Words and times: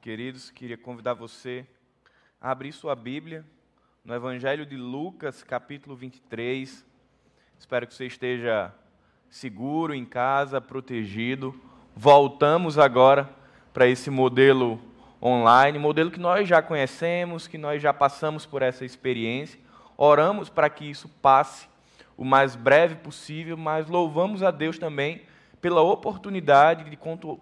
queridos, 0.00 0.50
queria 0.50 0.78
convidar 0.78 1.14
você 1.14 1.66
a 2.40 2.52
abrir 2.52 2.72
sua 2.72 2.94
Bíblia 2.94 3.44
no 4.04 4.14
Evangelho 4.14 4.64
de 4.64 4.76
Lucas, 4.76 5.42
capítulo 5.42 5.96
23. 5.96 6.86
Espero 7.58 7.84
que 7.84 7.94
você 7.94 8.06
esteja 8.06 8.72
seguro 9.28 9.92
em 9.92 10.04
casa, 10.04 10.60
protegido. 10.60 11.52
Voltamos 11.96 12.78
agora 12.78 13.28
para 13.74 13.88
esse 13.88 14.08
modelo 14.08 14.80
online, 15.20 15.78
modelo 15.80 16.12
que 16.12 16.20
nós 16.20 16.48
já 16.48 16.62
conhecemos, 16.62 17.48
que 17.48 17.58
nós 17.58 17.82
já 17.82 17.92
passamos 17.92 18.46
por 18.46 18.62
essa 18.62 18.84
experiência. 18.84 19.58
Oramos 19.96 20.48
para 20.48 20.70
que 20.70 20.88
isso 20.88 21.08
passe 21.20 21.68
o 22.16 22.24
mais 22.24 22.54
breve 22.54 22.94
possível, 22.94 23.56
mas 23.56 23.88
louvamos 23.88 24.44
a 24.44 24.52
Deus 24.52 24.78
também 24.78 25.22
pela 25.60 25.82
oportunidade 25.82 26.88
de 26.88 26.96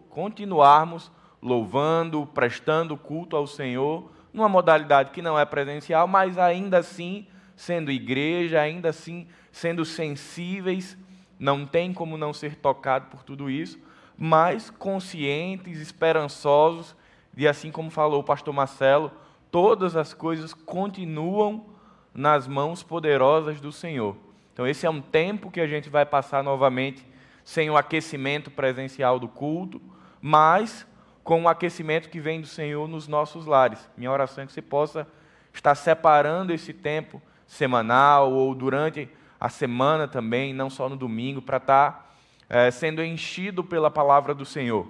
continuarmos 0.09 1.13
louvando, 1.47 2.27
prestando 2.35 2.97
culto 2.97 3.37
ao 3.37 3.47
Senhor, 3.47 4.11
numa 4.33 4.49
modalidade 4.49 5.13
que 5.13 5.23
não 5.23 5.39
é 5.39 5.45
presencial, 5.45 6.07
mas 6.09 6.37
ainda 6.37 6.79
assim 6.79 7.27
sendo 7.55 7.91
igreja, 7.91 8.61
ainda 8.61 8.91
assim 8.91 9.27
sendo 9.51 9.85
sensíveis, 9.85 10.99
não 11.39 11.65
tem 11.65 11.93
como 11.93 12.19
não 12.19 12.33
ser 12.33 12.57
tocado 12.57 13.07
por 13.07 13.23
tudo 13.23 13.49
isso, 13.49 13.79
mas 14.19 14.71
conscientes, 14.71 15.81
esperançosos, 15.81 16.97
de 17.33 17.47
assim 17.47 17.71
como 17.71 17.91
falou 17.91 18.21
o 18.21 18.25
pastor 18.25 18.53
Marcelo, 18.53 19.13
todas 19.51 19.97
as 19.97 20.13
coisas 20.13 20.53
continuam 20.53 21.67
nas 22.13 22.49
mãos 22.49 22.83
poderosas 22.83 23.61
do 23.61 23.71
Senhor. 23.71 24.17
Então, 24.53 24.67
esse 24.67 24.87
é 24.87 24.91
um 24.91 25.03
tempo 25.03 25.51
que 25.51 25.61
a 25.61 25.67
gente 25.67 25.89
vai 25.89 26.05
passar 26.05 26.43
novamente 26.43 27.07
sem 27.45 27.71
o 27.71 27.77
aquecimento 27.77 28.51
presencial 28.51 29.21
do 29.21 29.29
culto, 29.29 29.81
mas 30.21 30.87
com 31.27 31.43
o 31.43 31.49
aquecimento 31.49 32.09
que 32.09 32.21
vem 32.21 32.41
do 32.41 32.47
Senhor 32.47 32.87
nos 32.87 33.09
nossos 33.09 33.47
lares. 33.47 33.91
Minha 33.97 34.13
oração 34.13 34.45
é 34.45 34.47
que 34.47 34.53
você 34.53 34.63
possa 34.63 35.09
estar 35.53 35.75
separando 35.75 36.53
esse 36.53 36.73
tempo 36.73 37.21
semanal 37.49 38.33
ou 38.33 38.55
durante 38.55 39.09
a 39.39 39.49
semana 39.49 40.07
também, 40.07 40.55
não 40.55 40.71
só 40.71 40.89
no 40.89 40.95
domingo, 40.95 41.43
para 41.43 41.57
estar 41.57 42.17
é, 42.49 42.71
sendo 42.71 43.03
enchido 43.03 43.65
pela 43.65 43.91
palavra 43.91 44.33
do 44.37 44.45
Senhor. 44.45 44.87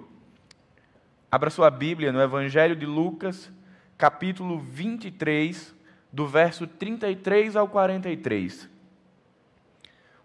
Abra 1.31 1.49
sua 1.49 1.71
Bíblia 1.71 2.11
no 2.11 2.21
Evangelho 2.21 2.75
de 2.75 2.85
Lucas, 2.85 3.51
capítulo 3.97 4.59
23, 4.59 5.75
do 6.13 6.27
verso 6.27 6.67
33 6.67 7.55
ao 7.55 7.67
43. 7.67 8.69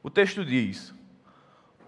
O 0.03 0.11
texto 0.11 0.45
diz: 0.45 0.95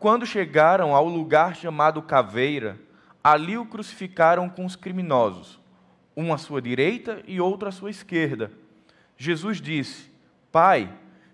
quando 0.01 0.25
chegaram 0.25 0.95
ao 0.95 1.07
lugar 1.07 1.55
chamado 1.55 2.01
Caveira, 2.01 2.81
ali 3.25 3.57
o 3.57 3.65
crucificaram 3.65 4.51
com 4.51 4.67
os 4.67 4.77
criminosos, 4.77 5.59
um 6.15 6.35
à 6.35 6.37
sua 6.37 6.61
direita 6.61 7.23
e 7.27 7.41
outro 7.41 7.67
à 7.67 7.73
sua 7.73 7.89
esquerda. 7.89 8.53
Jesus 9.17 9.63
disse: 9.63 10.13
Pai, 10.53 10.93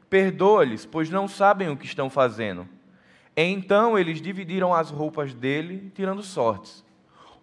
perdoa-lhes, 0.08 0.86
pois 0.86 1.10
não 1.10 1.26
sabem 1.26 1.68
o 1.68 1.76
que 1.76 1.86
estão 1.86 2.08
fazendo. 2.08 2.68
Então 3.36 3.98
eles 3.98 4.22
dividiram 4.22 4.72
as 4.72 4.90
roupas 4.90 5.34
dele, 5.34 5.90
tirando 5.94 6.22
sortes. 6.22 6.84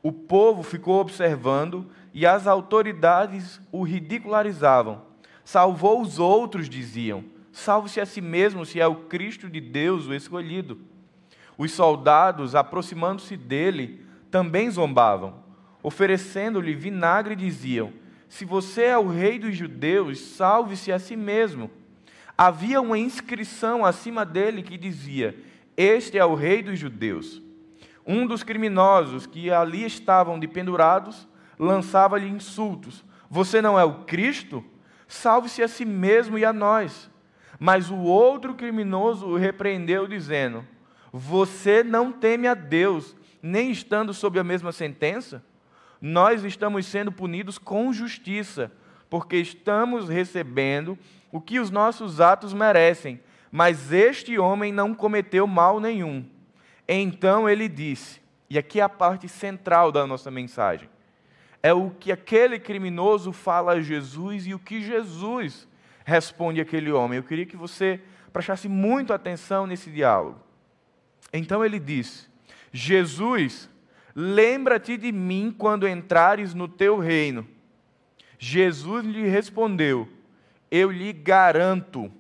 O 0.02 0.12
povo 0.12 0.64
ficou 0.64 1.02
observando 1.02 1.90
e 2.14 2.26
as 2.26 2.48
autoridades 2.48 3.60
o 3.72 3.84
ridicularizavam. 3.84 5.02
Salvou 5.44 6.02
os 6.02 6.20
outros, 6.20 6.70
diziam. 6.70 7.24
Salve-se 7.52 8.00
a 8.00 8.06
si 8.06 8.22
mesmo, 8.22 8.66
se 8.66 8.80
é 8.80 8.88
o 8.88 8.96
Cristo 8.96 9.50
de 9.50 9.60
Deus, 9.60 10.08
o 10.08 10.14
escolhido. 10.14 10.80
Os 11.58 11.72
soldados, 11.72 12.54
aproximando-se 12.54 13.36
dele, 13.36 14.07
também 14.38 14.70
zombavam. 14.70 15.34
Oferecendo-lhe 15.82 16.76
vinagre, 16.76 17.36
diziam: 17.36 17.92
Se 18.30 18.46
você 18.46 18.84
é 18.84 18.98
o 18.98 19.08
rei 19.08 19.40
dos 19.40 19.58
judeus, 19.58 20.20
salve-se 20.20 20.92
a 20.92 21.00
si 21.00 21.16
mesmo. 21.16 21.72
Havia 22.38 22.80
uma 22.80 23.00
inscrição 23.00 23.84
acima 23.84 24.24
dele 24.24 24.62
que 24.62 24.78
dizia: 24.78 25.36
Este 25.76 26.20
é 26.20 26.24
o 26.26 26.36
rei 26.36 26.62
dos 26.62 26.78
judeus. 26.78 27.42
Um 28.06 28.28
dos 28.28 28.44
criminosos 28.44 29.26
que 29.26 29.50
ali 29.50 29.84
estavam 29.84 30.38
dependurados 30.38 31.28
lançava-lhe 31.58 32.30
insultos: 32.30 33.04
Você 33.32 33.60
não 33.60 33.80
é 33.80 33.84
o 33.84 34.04
Cristo? 34.04 34.64
Salve-se 35.08 35.64
a 35.64 35.68
si 35.68 35.84
mesmo 35.84 36.38
e 36.38 36.46
a 36.46 36.54
nós. 36.54 37.10
Mas 37.60 37.90
o 37.90 37.98
outro 37.98 38.54
criminoso 38.54 39.26
o 39.26 39.36
repreendeu, 39.36 40.06
dizendo: 40.06 40.64
você 41.12 41.84
não 41.84 42.12
teme 42.12 42.48
a 42.48 42.54
Deus, 42.54 43.16
nem 43.42 43.72
estando 43.72 44.14
sob 44.14 44.40
a 44.40 44.44
mesma 44.44 44.72
sentença? 44.72 45.44
Nós 46.02 46.44
estamos 46.44 46.86
sendo 46.86 47.12
punidos 47.12 47.58
com 47.58 47.92
justiça, 47.92 48.72
porque 49.10 49.38
estamos 49.38 50.10
recebendo 50.10 50.98
o 51.32 51.42
que 51.42 51.60
os 51.60 51.70
nossos 51.70 52.22
atos 52.22 52.54
merecem, 52.54 53.20
mas 53.52 53.92
este 53.92 54.38
homem 54.38 54.72
não 54.72 54.94
cometeu 54.94 55.48
mal 55.48 55.80
nenhum. 55.80 56.26
Então 56.88 57.50
ele 57.50 57.68
disse, 57.68 58.22
e 58.50 58.58
aqui 58.58 58.80
é 58.80 58.84
a 58.84 58.90
parte 58.90 59.28
central 59.28 59.92
da 59.92 60.06
nossa 60.06 60.30
mensagem, 60.32 60.90
é 61.62 61.74
o 61.74 61.90
que 61.90 62.12
aquele 62.12 62.60
criminoso 62.60 63.32
fala 63.34 63.74
a 63.74 63.82
Jesus 63.82 64.48
e 64.48 64.54
o 64.54 64.60
que 64.60 64.82
Jesus 64.82 65.68
responde 66.06 66.62
àquele 66.62 66.92
homem. 66.92 67.18
Eu 67.18 67.24
queria 67.24 67.46
que 67.46 67.58
você 67.58 68.00
prestasse 68.32 68.70
muito 68.70 69.12
atenção 69.12 69.66
nesse 69.68 69.90
diálogo. 69.90 70.40
Então 71.34 71.66
ele 71.66 71.80
disse: 71.80 72.30
Jesus, 72.78 73.68
lembra-te 74.16 74.98
de 74.98 75.12
mim 75.12 75.52
quando 75.58 75.88
entrares 75.88 76.54
no 76.54 76.68
teu 76.68 77.00
reino. 77.00 77.48
Jesus 78.38 79.04
lhe 79.04 79.28
respondeu: 79.28 80.08
Eu 80.70 80.92
lhe 80.92 81.12
garanto, 81.12 82.12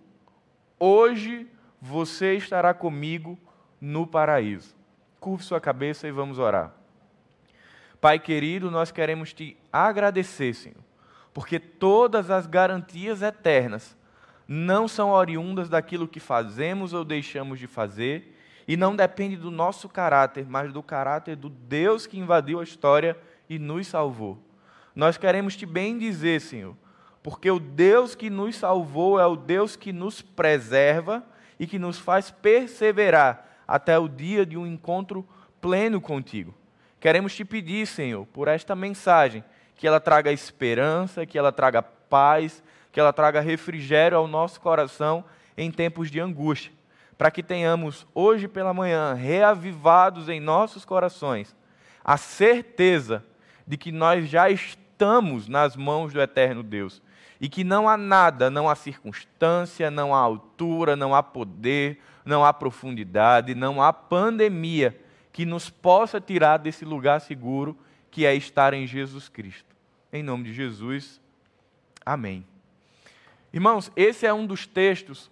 hoje 0.80 1.46
você 1.80 2.34
estará 2.34 2.74
comigo 2.74 3.38
no 3.80 4.08
paraíso. 4.08 4.76
Curve 5.20 5.44
sua 5.44 5.62
cabeça 5.62 6.08
e 6.08 6.12
vamos 6.12 6.40
orar. 6.40 6.74
Pai 8.02 8.18
querido, 8.18 8.72
nós 8.72 8.92
queremos 8.92 9.34
te 9.34 9.56
agradecer, 9.72 10.56
Senhor, 10.56 10.84
porque 11.36 11.60
todas 11.60 12.32
as 12.32 12.48
garantias 12.48 13.22
eternas 13.22 13.96
não 14.48 14.88
são 14.88 15.12
oriundas 15.12 15.70
daquilo 15.70 16.08
que 16.08 16.20
fazemos 16.20 16.94
ou 16.94 17.06
deixamos 17.06 17.60
de 17.60 17.68
fazer 17.68 18.37
e 18.68 18.76
não 18.76 18.96
depende 18.96 19.38
do 19.38 19.50
nosso 19.50 19.88
caráter, 19.88 20.46
mas 20.48 20.74
do 20.74 20.84
caráter 20.84 21.38
do 21.38 21.50
Deus 21.50 22.06
que 22.06 22.20
invadiu 22.20 22.60
a 22.60 22.64
história 22.64 23.18
e 23.50 23.58
nos 23.58 23.88
salvou. 23.88 24.38
Nós 24.94 25.18
queremos 25.18 25.56
te 25.56 25.66
bem 25.66 25.98
dizer, 25.98 26.42
Senhor, 26.42 26.76
porque 27.24 27.50
o 27.50 27.60
Deus 27.60 28.14
que 28.14 28.30
nos 28.30 28.58
salvou 28.58 29.20
é 29.20 29.26
o 29.26 29.38
Deus 29.38 29.76
que 29.78 29.94
nos 29.94 30.22
preserva 30.22 31.24
e 31.58 31.66
que 31.66 31.80
nos 31.80 31.98
faz 31.98 32.30
perseverar 32.30 33.48
até 33.66 33.98
o 33.98 34.10
dia 34.10 34.46
de 34.46 34.58
um 34.58 34.68
encontro 34.68 35.26
pleno 35.62 36.02
contigo. 36.02 36.54
Queremos 37.00 37.34
te 37.36 37.46
pedir, 37.46 37.88
Senhor, 37.88 38.26
por 38.28 38.48
esta 38.48 38.76
mensagem, 38.76 39.44
que 39.76 39.88
ela 39.88 40.00
traga 40.00 40.32
esperança, 40.32 41.26
que 41.26 41.38
ela 41.38 41.52
traga 41.52 41.82
paz, 41.82 42.64
que 42.92 43.00
ela 43.00 43.14
traga 43.14 43.40
refrigério 43.40 44.18
ao 44.18 44.28
nosso 44.28 44.60
coração 44.60 45.24
em 45.56 45.72
tempos 45.72 46.10
de 46.12 46.20
angústia 46.20 46.77
para 47.18 47.32
que 47.32 47.42
tenhamos 47.42 48.06
hoje 48.14 48.48
pela 48.48 48.74
manhã 48.74 49.14
reavivados 49.14 50.30
em 50.30 50.40
nossos 50.40 50.86
corações 50.86 51.56
a 52.08 52.16
certeza 52.16 53.22
de 53.68 53.76
que 53.76 53.92
nós 53.92 54.30
já 54.30 54.50
estamos 54.50 55.50
nas 55.50 55.76
mãos 55.76 56.14
do 56.14 56.22
eterno 56.22 56.64
Deus 56.64 57.02
e 57.40 57.50
que 57.50 57.66
não 57.66 57.90
há 57.90 57.98
nada, 57.98 58.50
não 58.50 58.70
há 58.70 58.76
circunstância, 58.76 59.92
não 59.92 60.16
há 60.16 60.20
altura, 60.20 60.96
não 60.96 61.14
há 61.14 61.22
poder, 61.22 62.00
não 62.24 62.46
há 62.46 62.54
profundidade, 62.54 63.54
não 63.54 63.82
há 63.82 63.92
pandemia 63.92 64.98
que 65.34 65.46
nos 65.46 65.70
possa 65.70 66.22
tirar 66.22 66.58
desse 66.58 66.86
lugar 66.86 67.20
seguro 67.20 67.78
que 68.10 68.26
é 68.26 68.34
estar 68.34 68.74
em 68.74 68.88
Jesus 68.88 69.28
Cristo. 69.28 69.76
Em 70.12 70.24
nome 70.24 70.46
de 70.46 70.54
Jesus, 70.54 71.20
amém. 72.06 72.46
Irmãos, 73.52 73.92
esse 73.96 74.26
é 74.26 74.34
um 74.34 74.46
dos 74.46 74.66
textos 74.66 75.30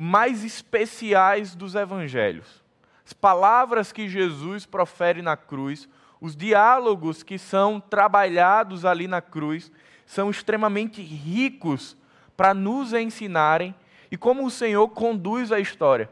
mais 0.00 0.44
especiais 0.44 1.56
dos 1.56 1.74
evangelhos. 1.74 2.62
As 3.04 3.12
palavras 3.12 3.90
que 3.90 4.08
Jesus 4.08 4.64
profere 4.64 5.20
na 5.22 5.36
cruz, 5.36 5.88
os 6.20 6.36
diálogos 6.36 7.24
que 7.24 7.36
são 7.36 7.80
trabalhados 7.80 8.84
ali 8.84 9.08
na 9.08 9.20
cruz, 9.20 9.72
são 10.06 10.30
extremamente 10.30 11.02
ricos 11.02 11.96
para 12.36 12.54
nos 12.54 12.92
ensinarem 12.92 13.74
e 14.08 14.16
como 14.16 14.46
o 14.46 14.50
Senhor 14.52 14.86
conduz 14.90 15.50
a 15.50 15.58
história. 15.58 16.08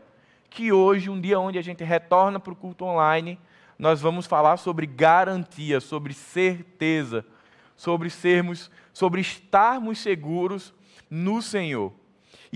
Que 0.50 0.72
hoje, 0.72 1.08
um 1.08 1.20
dia 1.20 1.38
onde 1.38 1.56
a 1.56 1.62
gente 1.62 1.84
retorna 1.84 2.40
para 2.40 2.52
o 2.52 2.56
culto 2.56 2.84
online, 2.84 3.38
nós 3.78 4.00
vamos 4.00 4.26
falar 4.26 4.56
sobre 4.56 4.84
garantia, 4.84 5.78
sobre 5.78 6.12
certeza, 6.12 7.24
sobre 7.76 8.10
sermos, 8.10 8.68
sobre 8.92 9.20
estarmos 9.20 10.00
seguros 10.00 10.74
no 11.08 11.40
Senhor. 11.40 11.92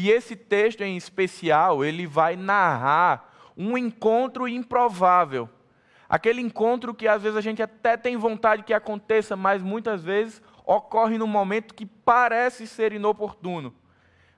E 0.03 0.11
esse 0.11 0.35
texto 0.35 0.81
em 0.81 0.97
especial, 0.97 1.85
ele 1.85 2.07
vai 2.07 2.35
narrar 2.35 3.35
um 3.55 3.77
encontro 3.77 4.49
improvável. 4.49 5.47
Aquele 6.09 6.41
encontro 6.41 6.95
que 6.95 7.07
às 7.07 7.23
vezes 7.23 7.37
a 7.37 7.43
gente 7.43 7.63
até 7.63 7.99
tem 7.99 8.17
vontade 8.17 8.63
que 8.63 8.73
aconteça, 8.73 9.37
mas 9.37 9.63
muitas 9.63 10.03
vezes 10.03 10.41
ocorre 10.65 11.19
num 11.19 11.27
momento 11.27 11.75
que 11.75 11.85
parece 11.85 12.67
ser 12.67 12.95
inoportuno. 12.95 13.75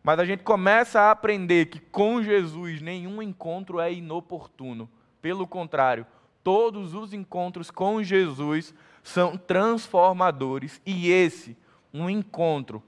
Mas 0.03 0.19
a 0.19 0.25
gente 0.25 0.43
começa 0.43 1.00
a 1.00 1.12
aprender 1.12 1.67
que 1.67 1.79
com 1.79 2.20
Jesus 2.20 2.82
nenhum 2.82 3.23
encontro 3.23 3.79
é 3.79 3.93
inoportuno. 3.93 4.91
Pelo 5.20 5.47
contrário, 5.47 6.05
todos 6.43 6.93
os 6.93 7.14
encontros 7.14 7.70
com 7.70 8.03
Jesus 8.03 8.75
são 9.00 9.37
transformadores. 9.37 10.82
E 10.85 11.09
esse, 11.09 11.56
um 11.94 12.11
encontro 12.11 12.82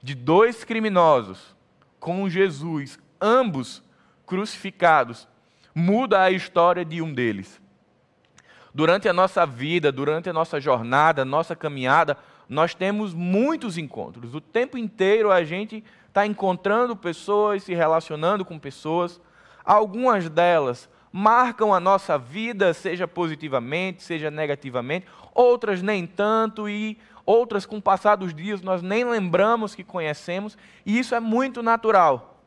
de 0.00 0.14
dois 0.14 0.62
criminosos 0.62 1.55
com 1.98 2.28
Jesus, 2.28 2.98
ambos 3.20 3.82
crucificados, 4.24 5.28
muda 5.74 6.22
a 6.22 6.30
história 6.30 6.84
de 6.84 7.00
um 7.02 7.12
deles. 7.12 7.60
Durante 8.74 9.08
a 9.08 9.12
nossa 9.12 9.46
vida, 9.46 9.90
durante 9.90 10.28
a 10.28 10.32
nossa 10.32 10.60
jornada, 10.60 11.24
nossa 11.24 11.56
caminhada, 11.56 12.16
nós 12.48 12.74
temos 12.74 13.14
muitos 13.14 13.78
encontros. 13.78 14.34
O 14.34 14.40
tempo 14.40 14.76
inteiro 14.76 15.32
a 15.32 15.42
gente 15.44 15.82
está 16.08 16.26
encontrando 16.26 16.96
pessoas, 16.96 17.62
se 17.62 17.74
relacionando 17.74 18.44
com 18.44 18.58
pessoas. 18.58 19.20
Algumas 19.64 20.28
delas 20.28 20.88
marcam 21.10 21.72
a 21.72 21.80
nossa 21.80 22.18
vida, 22.18 22.74
seja 22.74 23.08
positivamente, 23.08 24.02
seja 24.02 24.30
negativamente, 24.30 25.06
outras 25.34 25.80
nem 25.80 26.06
tanto, 26.06 26.68
e 26.68 26.98
outras, 27.26 27.66
com 27.66 27.78
o 27.78 27.82
passar 27.82 28.16
dos 28.16 28.32
dias, 28.32 28.62
nós 28.62 28.80
nem 28.80 29.04
lembramos 29.04 29.74
que 29.74 29.84
conhecemos, 29.84 30.56
e 30.86 30.98
isso 30.98 31.14
é 31.14 31.20
muito 31.20 31.62
natural. 31.62 32.40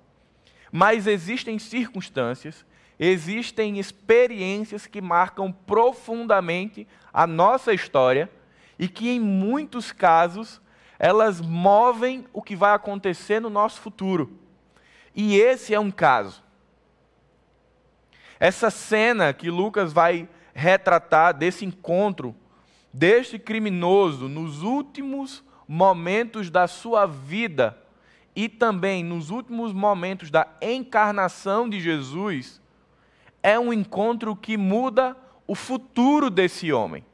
Mas 0.72 1.06
existem 1.06 1.60
circunstâncias, 1.60 2.66
existem 2.98 3.78
experiências 3.78 4.88
que 4.88 5.02
marcam 5.02 5.52
profundamente 5.52 6.88
a 7.14 7.28
nossa 7.28 7.74
história 7.74 8.30
e 8.78 8.88
que, 8.88 9.10
em 9.10 9.20
muitos 9.20 9.92
casos, 9.92 10.62
elas 10.98 11.42
movem 11.42 12.26
o 12.32 12.42
que 12.42 12.56
vai 12.56 12.74
acontecer 12.74 13.40
no 13.40 13.50
nosso 13.50 13.82
futuro. 13.82 14.40
E 15.14 15.38
esse 15.38 15.74
é 15.74 15.80
um 15.80 15.92
caso. 15.92 16.44
Essa 18.40 18.70
cena 18.70 19.34
que 19.34 19.50
Lucas 19.50 19.92
vai 19.92 20.30
retratar 20.54 21.34
desse 21.34 21.66
encontro 21.66 22.36
deste 22.94 23.38
criminoso 23.38 24.28
nos 24.28 24.64
últimos 24.64 25.44
momentos 25.68 26.50
da 26.50 26.68
sua 26.68 27.06
vida 27.06 27.78
e 28.36 28.48
também 28.48 29.04
nos 29.04 29.30
últimos 29.30 29.74
momentos 29.74 30.32
da 30.32 30.48
encarnação 30.62 31.70
de 31.70 31.80
Jesus, 31.80 32.62
é 33.44 33.60
um 33.60 33.74
encontro 33.74 34.36
que 34.36 34.58
muda 34.58 35.16
o 35.46 35.56
futuro 35.56 36.30
desse 36.30 36.72
homem. 36.72 37.06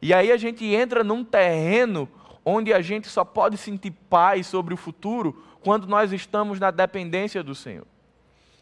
E 0.00 0.12
aí 0.12 0.30
a 0.30 0.36
gente 0.36 0.64
entra 0.64 1.02
num 1.02 1.24
terreno 1.24 2.08
onde 2.44 2.72
a 2.72 2.80
gente 2.80 3.08
só 3.08 3.24
pode 3.24 3.56
sentir 3.56 3.90
paz 3.90 4.46
sobre 4.46 4.72
o 4.72 4.76
futuro 4.76 5.42
quando 5.60 5.86
nós 5.86 6.12
estamos 6.12 6.60
na 6.60 6.70
dependência 6.70 7.42
do 7.42 7.54
Senhor. 7.54 7.86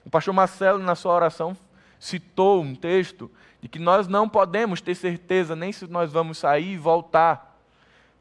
O 0.04 0.10
pastor 0.10 0.32
Marcelo, 0.34 0.78
na 0.78 0.94
sua 0.94 1.14
oração, 1.14 1.56
citou 2.04 2.60
um 2.60 2.74
texto 2.74 3.30
de 3.62 3.66
que 3.66 3.78
nós 3.78 4.06
não 4.06 4.28
podemos 4.28 4.82
ter 4.82 4.94
certeza 4.94 5.56
nem 5.56 5.72
se 5.72 5.86
nós 5.86 6.12
vamos 6.12 6.36
sair 6.36 6.74
e 6.74 6.76
voltar, 6.76 7.58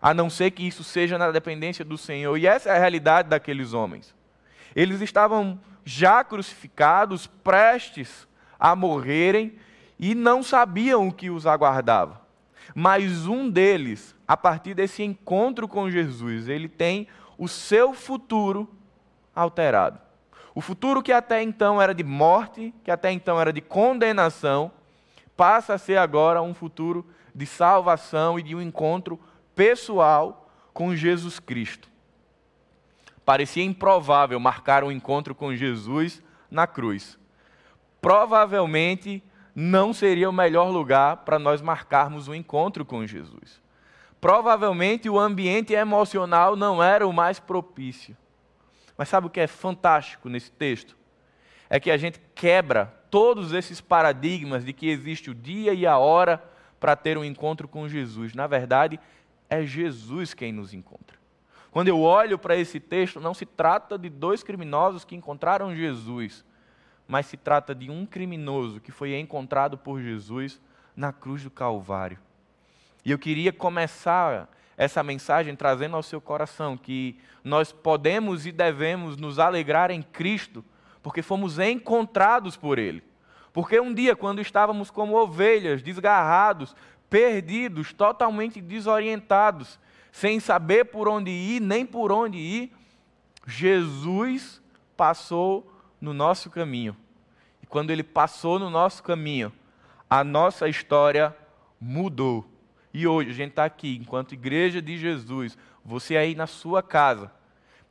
a 0.01 0.13
não 0.13 0.29
ser 0.29 0.51
que 0.51 0.65
isso 0.65 0.85
seja 0.85 1.17
na 1.17 1.31
dependência 1.31 1.83
do 1.83 1.97
Senhor. 1.97 2.37
E 2.37 2.47
essa 2.47 2.69
é 2.69 2.77
a 2.77 2.79
realidade 2.79 3.27
daqueles 3.27 3.73
homens. 3.73 4.15
Eles 4.73 5.01
estavam 5.01 5.59
já 5.83 6.23
crucificados, 6.23 7.27
prestes 7.27 8.25
a 8.57 8.73
morrerem, 8.73 9.53
e 9.99 10.15
não 10.15 10.41
sabiam 10.41 11.09
o 11.09 11.13
que 11.13 11.29
os 11.29 11.45
aguardava. 11.45 12.21
Mas 12.73 13.27
um 13.27 13.49
deles, 13.49 14.15
a 14.25 14.37
partir 14.37 14.73
desse 14.73 15.03
encontro 15.03 15.67
com 15.67 15.91
Jesus, 15.91 16.47
ele 16.47 16.69
tem 16.69 17.05
o 17.37 17.49
seu 17.49 17.93
futuro 17.93 18.65
alterado. 19.35 19.99
O 20.55 20.61
futuro 20.61 21.01
que 21.01 21.11
até 21.11 21.41
então 21.41 21.81
era 21.81 21.93
de 21.93 22.03
morte, 22.03 22.73
que 22.83 22.91
até 22.91 23.11
então 23.11 23.39
era 23.39 23.51
de 23.51 23.61
condenação, 23.61 24.71
passa 25.35 25.73
a 25.73 25.77
ser 25.77 25.97
agora 25.97 26.41
um 26.41 26.53
futuro 26.53 27.05
de 27.33 27.45
salvação 27.45 28.37
e 28.37 28.43
de 28.43 28.55
um 28.55 28.61
encontro 28.61 29.19
pessoal 29.55 30.47
com 30.73 30.95
Jesus 30.95 31.39
Cristo. 31.39 31.89
Parecia 33.25 33.63
improvável 33.63 34.39
marcar 34.39 34.83
um 34.83 34.91
encontro 34.91 35.33
com 35.33 35.55
Jesus 35.55 36.21
na 36.51 36.67
cruz. 36.67 37.17
Provavelmente 38.01 39.23
não 39.55 39.93
seria 39.93 40.29
o 40.29 40.33
melhor 40.33 40.69
lugar 40.69 41.17
para 41.17 41.39
nós 41.39 41.61
marcarmos 41.61 42.27
um 42.27 42.35
encontro 42.35 42.83
com 42.83 43.05
Jesus. 43.07 43.61
Provavelmente 44.19 45.09
o 45.09 45.19
ambiente 45.19 45.73
emocional 45.73 46.55
não 46.55 46.83
era 46.83 47.07
o 47.07 47.13
mais 47.13 47.39
propício. 47.39 48.15
Mas 48.97 49.09
sabe 49.09 49.27
o 49.27 49.29
que 49.29 49.39
é 49.39 49.47
fantástico 49.47 50.29
nesse 50.29 50.51
texto? 50.51 50.97
É 51.69 51.79
que 51.79 51.89
a 51.89 51.97
gente 51.97 52.19
quebra 52.35 52.85
todos 53.09 53.53
esses 53.53 53.81
paradigmas 53.81 54.63
de 54.63 54.73
que 54.73 54.89
existe 54.89 55.29
o 55.29 55.35
dia 55.35 55.73
e 55.73 55.85
a 55.85 55.97
hora 55.97 56.43
para 56.79 56.95
ter 56.95 57.17
um 57.17 57.23
encontro 57.23 57.67
com 57.67 57.87
Jesus. 57.87 58.33
Na 58.33 58.47
verdade, 58.47 58.99
é 59.49 59.65
Jesus 59.65 60.33
quem 60.33 60.51
nos 60.51 60.73
encontra. 60.73 61.17
Quando 61.71 61.87
eu 61.87 61.99
olho 61.99 62.37
para 62.37 62.55
esse 62.55 62.79
texto, 62.79 63.19
não 63.19 63.33
se 63.33 63.45
trata 63.45 63.97
de 63.97 64.09
dois 64.09 64.43
criminosos 64.43 65.03
que 65.03 65.15
encontraram 65.15 65.75
Jesus, 65.75 66.45
mas 67.07 67.25
se 67.25 67.35
trata 67.35 67.73
de 67.73 67.89
um 67.89 68.05
criminoso 68.05 68.79
que 68.79 68.91
foi 68.91 69.17
encontrado 69.17 69.77
por 69.77 69.99
Jesus 70.01 70.61
na 70.95 71.11
cruz 71.11 71.43
do 71.43 71.49
Calvário. 71.49 72.19
E 73.03 73.11
eu 73.11 73.17
queria 73.17 73.51
começar 73.51 74.47
essa 74.77 75.03
mensagem 75.03 75.55
trazendo 75.55 75.95
ao 75.95 76.03
seu 76.03 76.19
coração 76.19 76.77
que 76.77 77.19
nós 77.43 77.71
podemos 77.71 78.45
e 78.45 78.51
devemos 78.51 79.17
nos 79.17 79.39
alegrar 79.39 79.91
em 79.91 80.01
Cristo 80.01 80.63
porque 81.03 81.21
fomos 81.21 81.59
encontrados 81.59 82.55
por 82.55 82.79
Ele. 82.79 83.03
Porque 83.51 83.79
um 83.79 83.93
dia, 83.93 84.15
quando 84.15 84.41
estávamos 84.41 84.89
como 84.89 85.15
ovelhas, 85.15 85.83
desgarrados, 85.83 86.75
perdidos, 87.09 87.93
totalmente 87.93 88.59
desorientados, 88.59 89.77
sem 90.11 90.39
saber 90.39 90.85
por 90.85 91.07
onde 91.07 91.29
ir, 91.29 91.59
nem 91.59 91.85
por 91.85 92.11
onde 92.11 92.37
ir, 92.37 92.73
Jesus 93.45 94.61
passou 94.97 95.71
no 95.99 96.13
nosso 96.13 96.49
caminho. 96.49 96.95
E 97.61 97.67
quando 97.67 97.91
ele 97.91 98.03
passou 98.03 98.57
no 98.57 98.69
nosso 98.69 99.03
caminho, 99.03 99.51
a 100.09 100.23
nossa 100.23 100.67
história 100.67 101.35
mudou. 101.79 102.45
E 102.93 103.07
hoje 103.07 103.31
a 103.31 103.33
gente 103.33 103.49
está 103.51 103.65
aqui, 103.65 103.97
enquanto 103.99 104.33
igreja 104.33 104.81
de 104.81 104.97
Jesus, 104.97 105.57
você 105.83 106.15
aí 106.15 106.35
na 106.35 106.47
sua 106.47 106.83
casa 106.83 107.31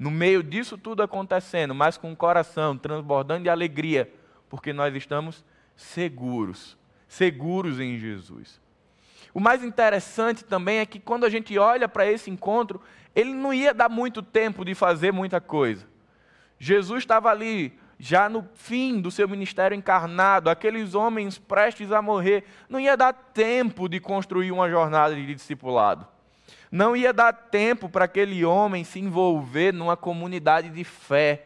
no 0.03 0.11
meio 0.11 0.43
disso 0.43 0.77
tudo 0.77 1.01
acontecendo, 1.01 1.73
mas 1.73 1.97
com 1.97 2.11
o 2.11 2.17
coração 2.17 2.77
transbordando 2.77 3.45
de 3.45 3.49
alegria, 3.49 4.13
porque 4.51 4.73
nós 4.73 4.93
estamos 4.97 5.45
seguros, 5.77 6.77
seguros 7.07 7.79
em 7.79 7.97
Jesus. 7.97 8.61
O 9.33 9.39
mais 9.39 9.63
interessante 9.63 10.45
também 10.45 10.79
é 10.79 10.87
que 10.87 10.99
quando 10.99 11.25
a 11.25 11.31
gente 11.31 11.57
olha 11.57 11.89
para 11.89 12.05
esse 12.05 12.29
encontro, 12.31 12.83
ele 13.15 13.33
não 13.33 13.55
ia 13.55 13.73
dar 13.73 13.89
muito 13.89 14.25
tempo 14.25 14.65
de 14.65 14.75
fazer 14.75 15.13
muita 15.13 15.41
coisa. 15.41 15.87
Jesus 16.59 17.05
estava 17.05 17.31
ali, 17.31 17.79
já 18.05 18.29
no 18.29 18.45
fim 18.55 19.01
do 19.01 19.13
seu 19.13 19.29
ministério 19.29 19.77
encarnado, 19.77 20.51
aqueles 20.51 20.93
homens 20.93 21.39
prestes 21.39 21.93
a 21.93 22.03
morrer, 22.03 22.43
não 22.69 22.81
ia 22.81 22.97
dar 22.97 23.13
tempo 23.13 23.89
de 23.89 24.01
construir 24.01 24.51
uma 24.51 24.69
jornada 24.69 25.15
de 25.15 25.25
discipulado. 25.25 26.05
Não 26.69 26.97
ia 26.97 27.13
dar 27.13 27.33
tempo 27.33 27.89
para 27.89 28.07
aquele 28.07 28.45
homem 28.45 28.83
se 28.83 28.99
envolver 28.99 29.73
numa 29.73 29.97
comunidade 29.97 30.69
de 30.71 30.83
fé. 30.83 31.45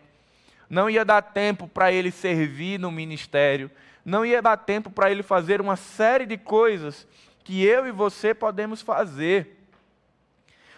Não 0.70 0.88
ia 0.88 1.04
dar 1.04 1.20
tempo 1.20 1.68
para 1.68 1.92
ele 1.92 2.10
servir 2.10 2.80
no 2.80 2.90
ministério. 2.90 3.70
Não 4.02 4.24
ia 4.24 4.40
dar 4.40 4.56
tempo 4.56 4.88
para 4.88 5.10
ele 5.10 5.22
fazer 5.22 5.60
uma 5.60 5.76
série 5.76 6.24
de 6.24 6.38
coisas 6.38 7.06
que 7.44 7.66
eu 7.66 7.86
e 7.86 7.92
você 7.92 8.32
podemos 8.32 8.80
fazer. 8.80 9.68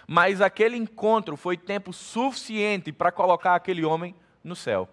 Mas 0.08 0.40
aquele 0.40 0.76
encontro 0.76 1.36
foi 1.36 1.56
tempo 1.56 1.92
suficiente 1.92 2.90
para 2.90 3.12
colocar 3.12 3.54
aquele 3.54 3.84
homem 3.84 4.12
no 4.42 4.56
céu. 4.56 4.88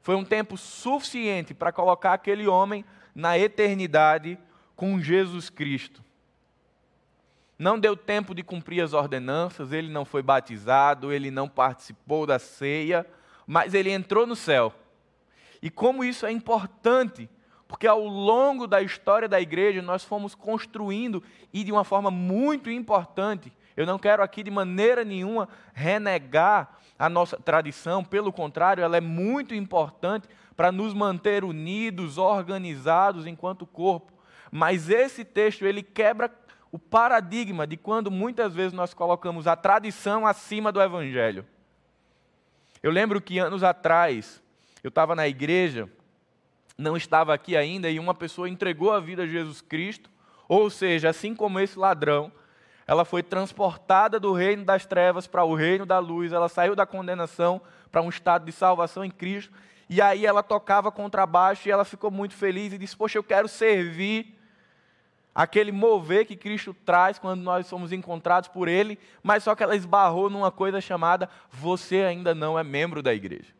Foi 0.00 0.14
um 0.14 0.24
tempo 0.24 0.56
suficiente 0.56 1.54
para 1.54 1.72
colocar 1.72 2.14
aquele 2.14 2.46
homem 2.46 2.84
na 3.14 3.38
eternidade 3.38 4.38
com 4.74 5.00
Jesus 5.00 5.50
Cristo 5.50 6.02
não 7.58 7.78
deu 7.78 7.96
tempo 7.96 8.34
de 8.34 8.42
cumprir 8.44 8.80
as 8.82 8.92
ordenanças, 8.92 9.72
ele 9.72 9.90
não 9.90 10.04
foi 10.04 10.22
batizado, 10.22 11.12
ele 11.12 11.30
não 11.30 11.48
participou 11.48 12.24
da 12.24 12.38
ceia, 12.38 13.04
mas 13.46 13.74
ele 13.74 13.90
entrou 13.90 14.26
no 14.26 14.36
céu. 14.36 14.72
E 15.60 15.68
como 15.68 16.04
isso 16.04 16.24
é 16.24 16.30
importante, 16.30 17.28
porque 17.66 17.86
ao 17.86 18.04
longo 18.04 18.66
da 18.68 18.80
história 18.80 19.28
da 19.28 19.40
igreja 19.40 19.82
nós 19.82 20.04
fomos 20.04 20.36
construindo 20.36 21.22
e 21.52 21.64
de 21.64 21.72
uma 21.72 21.82
forma 21.82 22.12
muito 22.12 22.70
importante. 22.70 23.52
Eu 23.76 23.84
não 23.84 23.98
quero 23.98 24.22
aqui 24.22 24.42
de 24.42 24.50
maneira 24.50 25.04
nenhuma 25.04 25.48
renegar 25.74 26.78
a 26.98 27.08
nossa 27.08 27.36
tradição, 27.36 28.02
pelo 28.02 28.32
contrário, 28.32 28.82
ela 28.82 28.96
é 28.96 29.00
muito 29.00 29.54
importante 29.54 30.28
para 30.56 30.72
nos 30.72 30.92
manter 30.92 31.44
unidos, 31.44 32.18
organizados 32.18 33.26
enquanto 33.26 33.64
corpo. 33.64 34.12
Mas 34.50 34.90
esse 34.90 35.24
texto 35.24 35.64
ele 35.64 35.82
quebra 35.82 36.30
o 36.72 36.78
paradigma 36.78 37.66
de 37.66 37.76
quando 37.76 38.10
muitas 38.10 38.54
vezes 38.54 38.72
nós 38.72 38.92
colocamos 38.92 39.46
a 39.46 39.54
tradição 39.54 40.26
acima 40.26 40.72
do 40.72 40.82
evangelho. 40.82 41.46
Eu 42.82 42.90
lembro 42.90 43.20
que 43.20 43.38
anos 43.38 43.62
atrás 43.62 44.42
eu 44.82 44.88
estava 44.88 45.14
na 45.14 45.28
igreja, 45.28 45.88
não 46.76 46.96
estava 46.96 47.34
aqui 47.34 47.56
ainda, 47.56 47.90
e 47.90 47.98
uma 47.98 48.14
pessoa 48.14 48.48
entregou 48.48 48.92
a 48.92 49.00
vida 49.00 49.22
a 49.22 49.26
Jesus 49.26 49.60
Cristo, 49.60 50.10
ou 50.48 50.70
seja, 50.70 51.08
assim 51.08 51.34
como 51.34 51.60
esse 51.60 51.78
ladrão, 51.78 52.32
ela 52.88 53.04
foi 53.04 53.22
transportada 53.22 54.18
do 54.18 54.32
reino 54.32 54.64
das 54.64 54.86
trevas 54.86 55.26
para 55.26 55.44
o 55.44 55.54
reino 55.54 55.84
da 55.84 55.98
luz, 55.98 56.32
ela 56.32 56.48
saiu 56.48 56.74
da 56.74 56.86
condenação 56.86 57.60
para 57.92 58.00
um 58.00 58.08
estado 58.08 58.46
de 58.46 58.52
salvação 58.52 59.04
em 59.04 59.10
Cristo, 59.10 59.52
e 59.90 60.00
aí 60.00 60.24
ela 60.24 60.42
tocava 60.42 60.90
contrabaixo 60.90 61.68
e 61.68 61.70
ela 61.70 61.84
ficou 61.84 62.10
muito 62.10 62.34
feliz 62.34 62.72
e 62.72 62.78
disse: 62.78 62.96
Poxa, 62.96 63.18
eu 63.18 63.22
quero 63.22 63.46
servir 63.46 64.34
aquele 65.34 65.70
mover 65.70 66.26
que 66.26 66.34
Cristo 66.34 66.74
traz 66.84 67.18
quando 67.18 67.42
nós 67.42 67.66
somos 67.66 67.92
encontrados 67.92 68.48
por 68.48 68.68
Ele, 68.68 68.98
mas 69.22 69.44
só 69.44 69.54
que 69.54 69.62
ela 69.62 69.76
esbarrou 69.76 70.30
numa 70.30 70.50
coisa 70.50 70.80
chamada: 70.80 71.28
Você 71.50 71.96
ainda 71.96 72.34
não 72.34 72.58
é 72.58 72.64
membro 72.64 73.02
da 73.02 73.12
igreja. 73.12 73.52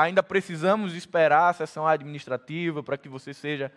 Ainda 0.00 0.22
precisamos 0.22 0.96
esperar 0.96 1.50
a 1.50 1.52
sessão 1.52 1.86
administrativa 1.86 2.82
para 2.82 2.98
que 2.98 3.08
você 3.08 3.32
seja. 3.32 3.70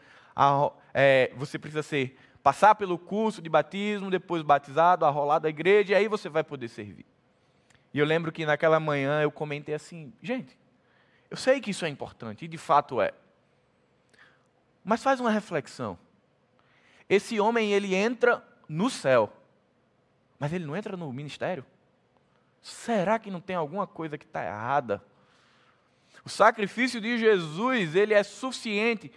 É, 0.92 1.32
você 1.36 1.60
precisa 1.60 1.84
ser 1.84 2.18
passar 2.44 2.76
pelo 2.76 3.00
curso 3.00 3.42
de 3.42 3.50
batismo, 3.50 4.12
depois 4.12 4.44
batizado, 4.44 5.06
arrolado 5.06 5.44
da 5.44 5.50
igreja, 5.50 5.94
e 5.94 5.96
aí 5.96 6.08
você 6.10 6.28
vai 6.28 6.44
poder 6.44 6.68
servir. 6.68 7.06
E 7.94 8.00
eu 8.00 8.06
lembro 8.06 8.32
que 8.32 8.46
naquela 8.46 8.80
manhã 8.80 9.22
eu 9.22 9.32
comentei 9.32 9.74
assim: 9.74 10.14
gente, 10.22 10.60
eu 11.32 11.38
sei 11.38 11.62
que 11.62 11.72
isso 11.72 11.86
é 11.86 11.90
importante, 11.90 12.44
e 12.44 12.48
de 12.48 12.58
fato 12.58 13.02
é. 13.02 13.14
Mas 14.84 15.02
faz 15.02 15.22
uma 15.22 15.32
reflexão. 15.32 15.98
Esse 17.08 17.40
homem, 17.40 17.72
ele 17.72 17.96
entra 17.96 18.46
no 18.68 18.90
céu, 18.90 19.32
mas 20.38 20.52
ele 20.52 20.66
não 20.66 20.76
entra 20.76 20.98
no 20.98 21.12
ministério? 21.14 21.66
Será 22.62 23.18
que 23.18 23.32
não 23.32 23.40
tem 23.40 23.56
alguma 23.56 23.88
coisa 23.88 24.18
que 24.18 24.26
está 24.26 24.46
errada? 24.46 25.04
O 26.26 26.30
sacrifício 26.30 27.00
de 27.00 27.18
Jesus, 27.18 27.96
ele 27.96 28.14
é 28.14 28.24
suficiente 28.24 29.12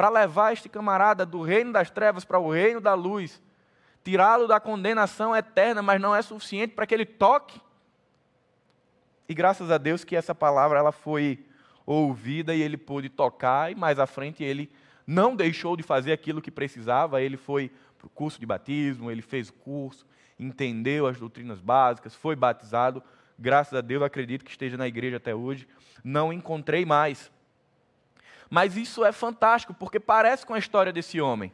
para 0.00 0.08
levar 0.08 0.54
este 0.54 0.66
camarada 0.66 1.26
do 1.26 1.42
reino 1.42 1.74
das 1.74 1.90
trevas 1.90 2.24
para 2.24 2.38
o 2.38 2.50
reino 2.50 2.80
da 2.80 2.94
luz, 2.94 3.38
tirá-lo 4.02 4.48
da 4.48 4.58
condenação 4.58 5.36
eterna, 5.36 5.82
mas 5.82 6.00
não 6.00 6.16
é 6.16 6.22
suficiente 6.22 6.72
para 6.72 6.86
que 6.86 6.94
ele 6.94 7.04
toque. 7.04 7.60
E 9.28 9.34
graças 9.34 9.70
a 9.70 9.76
Deus 9.76 10.02
que 10.02 10.16
essa 10.16 10.34
palavra 10.34 10.78
ela 10.78 10.90
foi 10.90 11.44
ouvida 11.84 12.54
e 12.54 12.62
ele 12.62 12.78
pôde 12.78 13.10
tocar, 13.10 13.70
e 13.70 13.74
mais 13.74 13.98
à 13.98 14.06
frente 14.06 14.42
ele 14.42 14.72
não 15.06 15.36
deixou 15.36 15.76
de 15.76 15.82
fazer 15.82 16.12
aquilo 16.12 16.40
que 16.40 16.50
precisava, 16.50 17.20
ele 17.20 17.36
foi 17.36 17.70
para 17.98 18.06
o 18.06 18.08
curso 18.08 18.40
de 18.40 18.46
batismo, 18.46 19.10
ele 19.10 19.20
fez 19.20 19.50
o 19.50 19.52
curso, 19.52 20.06
entendeu 20.38 21.06
as 21.06 21.20
doutrinas 21.20 21.60
básicas, 21.60 22.14
foi 22.14 22.34
batizado, 22.34 23.02
graças 23.38 23.74
a 23.74 23.82
Deus, 23.82 24.02
acredito 24.02 24.46
que 24.46 24.50
esteja 24.50 24.78
na 24.78 24.88
igreja 24.88 25.18
até 25.18 25.34
hoje, 25.34 25.68
não 26.02 26.32
encontrei 26.32 26.86
mais. 26.86 27.30
Mas 28.50 28.76
isso 28.76 29.04
é 29.04 29.12
fantástico, 29.12 29.72
porque 29.72 30.00
parece 30.00 30.44
com 30.44 30.52
a 30.52 30.58
história 30.58 30.92
desse 30.92 31.20
homem. 31.20 31.52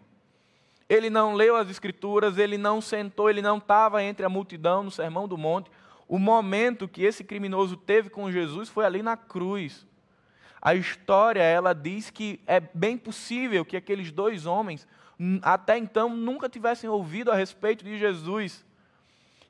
Ele 0.89 1.11
não 1.11 1.35
leu 1.35 1.55
as 1.55 1.69
escrituras, 1.69 2.39
ele 2.39 2.57
não 2.57 2.81
sentou, 2.81 3.29
ele 3.29 3.43
não 3.43 3.59
estava 3.59 4.03
entre 4.03 4.25
a 4.25 4.31
multidão 4.31 4.83
no 4.83 4.91
Sermão 4.91 5.29
do 5.29 5.37
Monte. 5.37 5.71
O 6.09 6.19
momento 6.19 6.89
que 6.89 7.03
esse 7.03 7.23
criminoso 7.23 7.77
teve 7.77 8.09
com 8.09 8.33
Jesus 8.33 8.71
foi 8.71 8.87
ali 8.87 9.03
na 9.03 9.17
cruz. 9.17 9.87
A 10.63 10.75
história, 10.75 11.43
ela 11.43 11.75
diz 11.75 12.09
que 12.09 12.41
é 12.47 12.61
bem 12.61 12.97
possível 12.97 13.65
que 13.65 13.77
aqueles 13.77 14.11
dois 14.11 14.47
homens, 14.47 14.89
até 15.43 15.77
então, 15.77 16.09
nunca 16.09 16.49
tivessem 16.49 16.89
ouvido 16.89 17.31
a 17.31 17.35
respeito 17.35 17.85
de 17.85 17.99
Jesus. 17.99 18.65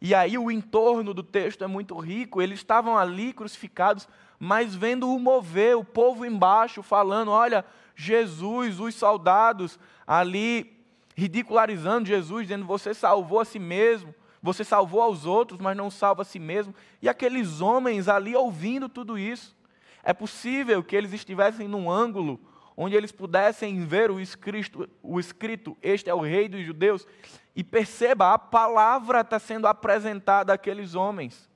E 0.01 0.15
aí 0.15 0.37
o 0.37 0.51
entorno 0.51 1.15
do 1.15 1.23
texto 1.23 1.63
é 1.63 1.67
muito 1.67 1.97
rico, 1.99 2.43
eles 2.43 2.59
estavam 2.59 2.99
ali 2.99 3.33
crucificados, 3.33 4.09
mas 4.39 4.75
vendo 4.75 5.09
o 5.09 5.19
mover, 5.19 5.77
o 5.77 5.85
povo 5.85 6.25
embaixo 6.25 6.83
falando: 6.83 7.31
olha, 7.31 7.65
Jesus, 7.95 8.79
os 8.81 8.95
soldados 8.95 9.79
ali 10.07 10.85
ridicularizando 11.17 12.09
Jesus, 12.09 12.43
dizendo: 12.43 12.67
você 12.67 12.93
salvou 12.93 13.41
a 13.41 13.45
si 13.45 13.59
mesmo, 13.59 14.15
você 14.43 14.63
salvou 14.63 15.01
aos 15.01 15.25
outros, 15.25 15.61
mas 15.61 15.77
não 15.77 15.91
salva 15.91 16.23
a 16.23 16.25
si 16.25 16.39
mesmo. 16.39 16.75
E 17.01 17.09
aqueles 17.09 17.61
homens 17.61 18.09
ali 18.09 18.37
ouvindo 18.37 18.89
tudo 18.89 19.19
isso. 19.19 19.57
É 20.03 20.13
possível 20.13 20.85
que 20.85 20.95
eles 20.95 21.13
estivessem 21.13 21.67
num 21.67 21.91
ângulo 21.91 22.39
onde 22.77 22.95
eles 22.95 23.11
pudessem 23.11 23.85
ver 23.85 24.11
o 24.11 24.21
escrito, 24.21 24.89
o 25.03 25.19
escrito 25.19 25.77
Este 25.83 26.11
é 26.11 26.15
o 26.15 26.21
Rei 26.21 26.49
dos 26.49 26.65
Judeus, 26.65 27.07
e 27.55 27.65
perceba, 27.65 28.35
a 28.35 28.39
palavra 28.39 29.23
está 29.23 29.39
sendo 29.39 29.67
apresentada 29.67 30.53
àqueles 30.53 30.95
homens. 30.95 31.49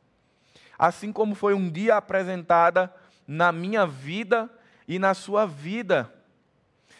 Assim 0.81 1.13
como 1.13 1.35
foi 1.35 1.53
um 1.53 1.71
dia 1.71 1.97
apresentada 1.97 2.91
na 3.29 3.53
minha 3.53 3.87
vida 3.87 4.49
e 4.89 4.99
na 4.99 5.13
sua 5.13 5.45
vida. 5.45 6.11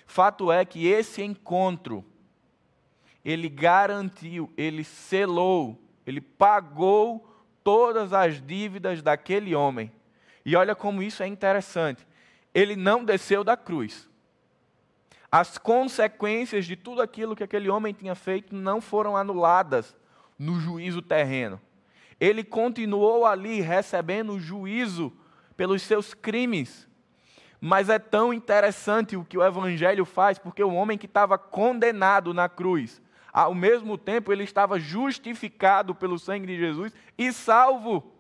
Fato 0.07 0.53
é 0.53 0.67
que 0.67 0.87
esse 0.87 1.23
encontro, 1.23 2.05
ele 3.25 3.49
garantiu, 3.49 4.53
ele 4.55 4.85
selou, 4.85 5.83
ele 6.07 6.21
pagou 6.21 7.27
todas 7.65 8.13
as 8.13 8.39
dívidas 8.39 9.01
daquele 9.01 9.55
homem 9.55 9.91
e 10.45 10.55
olha 10.55 10.75
como 10.75 11.03
isso 11.03 11.23
é 11.23 11.27
interessante. 11.27 12.07
Ele 12.53 12.77
não 12.77 13.03
desceu 13.03 13.43
da 13.43 13.57
cruz. 13.57 14.07
As 15.33 15.57
consequências 15.57 16.67
de 16.67 16.77
tudo 16.77 17.01
aquilo 17.01 17.35
que 17.35 17.45
aquele 17.45 17.71
homem 17.71 17.95
tinha 17.95 18.15
feito 18.15 18.55
não 18.55 18.79
foram 18.79 19.17
anuladas 19.17 19.97
no 20.39 20.61
juízo 20.61 21.01
terreno. 21.01 21.59
Ele 22.21 22.45
continuou 22.45 23.25
ali 23.25 23.63
recebendo 23.63 24.39
juízo 24.39 25.13
pelos 25.57 25.83
seus 25.83 26.13
crimes. 26.13 26.87
Mas 27.61 27.89
é 27.89 27.99
tão 27.99 28.33
interessante 28.33 29.17
o 29.17 29.25
que 29.25 29.37
o 29.37 29.45
Evangelho 29.45 30.05
faz, 30.05 30.39
porque 30.39 30.63
o 30.63 30.75
homem 30.75 30.97
que 30.97 31.07
estava 31.07 31.37
condenado 31.37 32.33
na 32.33 32.49
cruz, 32.49 33.03
ao 33.33 33.55
mesmo 33.55 33.99
tempo 33.99 34.33
ele 34.33 34.45
estava 34.45 34.79
justificado 34.79 35.95
pelo 35.95 36.19
sangue 36.19 36.47
de 36.47 36.59
Jesus 36.59 36.93
e 37.19 37.33
salvo. 37.33 38.13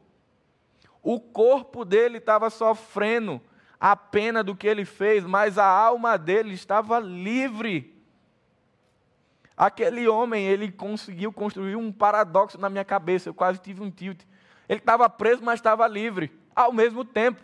O 1.02 1.20
corpo 1.20 1.84
dele 1.84 2.18
estava 2.18 2.50
sofrendo 2.50 3.40
a 3.78 3.96
pena 3.96 4.44
do 4.44 4.54
que 4.54 4.66
ele 4.66 4.84
fez, 4.84 5.24
mas 5.24 5.56
a 5.56 5.64
alma 5.64 6.18
dele 6.18 6.52
estava 6.52 6.98
livre. 6.98 7.99
Aquele 9.60 10.08
homem, 10.08 10.46
ele 10.46 10.72
conseguiu 10.72 11.30
construir 11.30 11.76
um 11.76 11.92
paradoxo 11.92 12.58
na 12.58 12.70
minha 12.70 12.82
cabeça, 12.82 13.28
eu 13.28 13.34
quase 13.34 13.58
tive 13.60 13.82
um 13.82 13.90
tilt. 13.90 14.22
Ele 14.66 14.78
estava 14.78 15.06
preso, 15.10 15.42
mas 15.42 15.60
estava 15.60 15.86
livre, 15.86 16.32
ao 16.56 16.72
mesmo 16.72 17.04
tempo. 17.04 17.42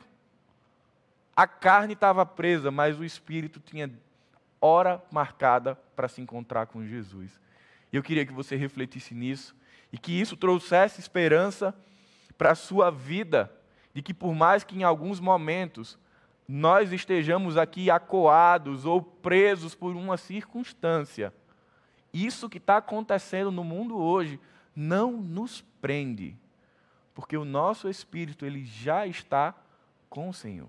A 1.37 1.47
carne 1.47 1.93
estava 1.93 2.25
presa, 2.25 2.71
mas 2.71 2.99
o 2.99 3.05
espírito 3.05 3.61
tinha 3.61 3.93
hora 4.59 5.05
marcada 5.11 5.75
para 5.95 6.09
se 6.09 6.23
encontrar 6.23 6.65
com 6.69 6.87
Jesus. 6.87 7.39
Eu 7.93 8.03
queria 8.03 8.25
que 8.25 8.33
você 8.33 8.57
refletisse 8.57 9.15
nisso 9.15 9.55
e 9.93 9.99
que 9.99 10.19
isso 10.19 10.39
trouxesse 10.39 10.99
esperança 10.99 11.75
para 12.39 12.53
a 12.53 12.55
sua 12.55 12.91
vida, 12.91 13.53
de 13.93 14.01
que 14.01 14.15
por 14.15 14.35
mais 14.35 14.65
que 14.65 14.75
em 14.75 14.85
alguns 14.85 15.21
momentos 15.21 15.99
nós 16.49 16.95
estejamos 16.95 17.59
aqui 17.59 17.91
acoados 17.91 18.87
ou 18.87 19.03
presos 19.03 19.75
por 19.75 19.95
uma 19.95 20.17
circunstância, 20.17 21.31
isso 22.25 22.49
que 22.49 22.59
está 22.59 22.77
acontecendo 22.79 23.51
no 23.51 23.65
mundo 23.65 23.97
hoje 23.97 24.41
não 24.75 25.13
nos 25.13 25.63
prende, 25.81 26.37
porque 27.15 27.37
o 27.37 27.45
nosso 27.45 27.89
espírito 27.89 28.47
ele 28.47 28.65
já 28.65 29.07
está 29.07 29.55
com 30.09 30.29
o 30.29 30.35
Senhor. 30.35 30.69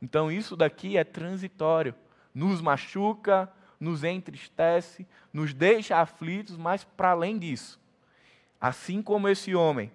Então 0.00 0.30
isso 0.30 0.56
daqui 0.56 0.96
é 0.96 1.04
transitório, 1.04 1.94
nos 2.34 2.60
machuca, 2.60 3.50
nos 3.80 4.04
entristece, 4.04 5.06
nos 5.32 5.52
deixa 5.52 6.00
aflitos, 6.00 6.56
mas 6.56 6.84
para 6.84 7.10
além 7.10 7.38
disso, 7.38 7.80
assim 8.60 9.02
como 9.02 9.28
esse 9.28 9.54
homem, 9.54 9.90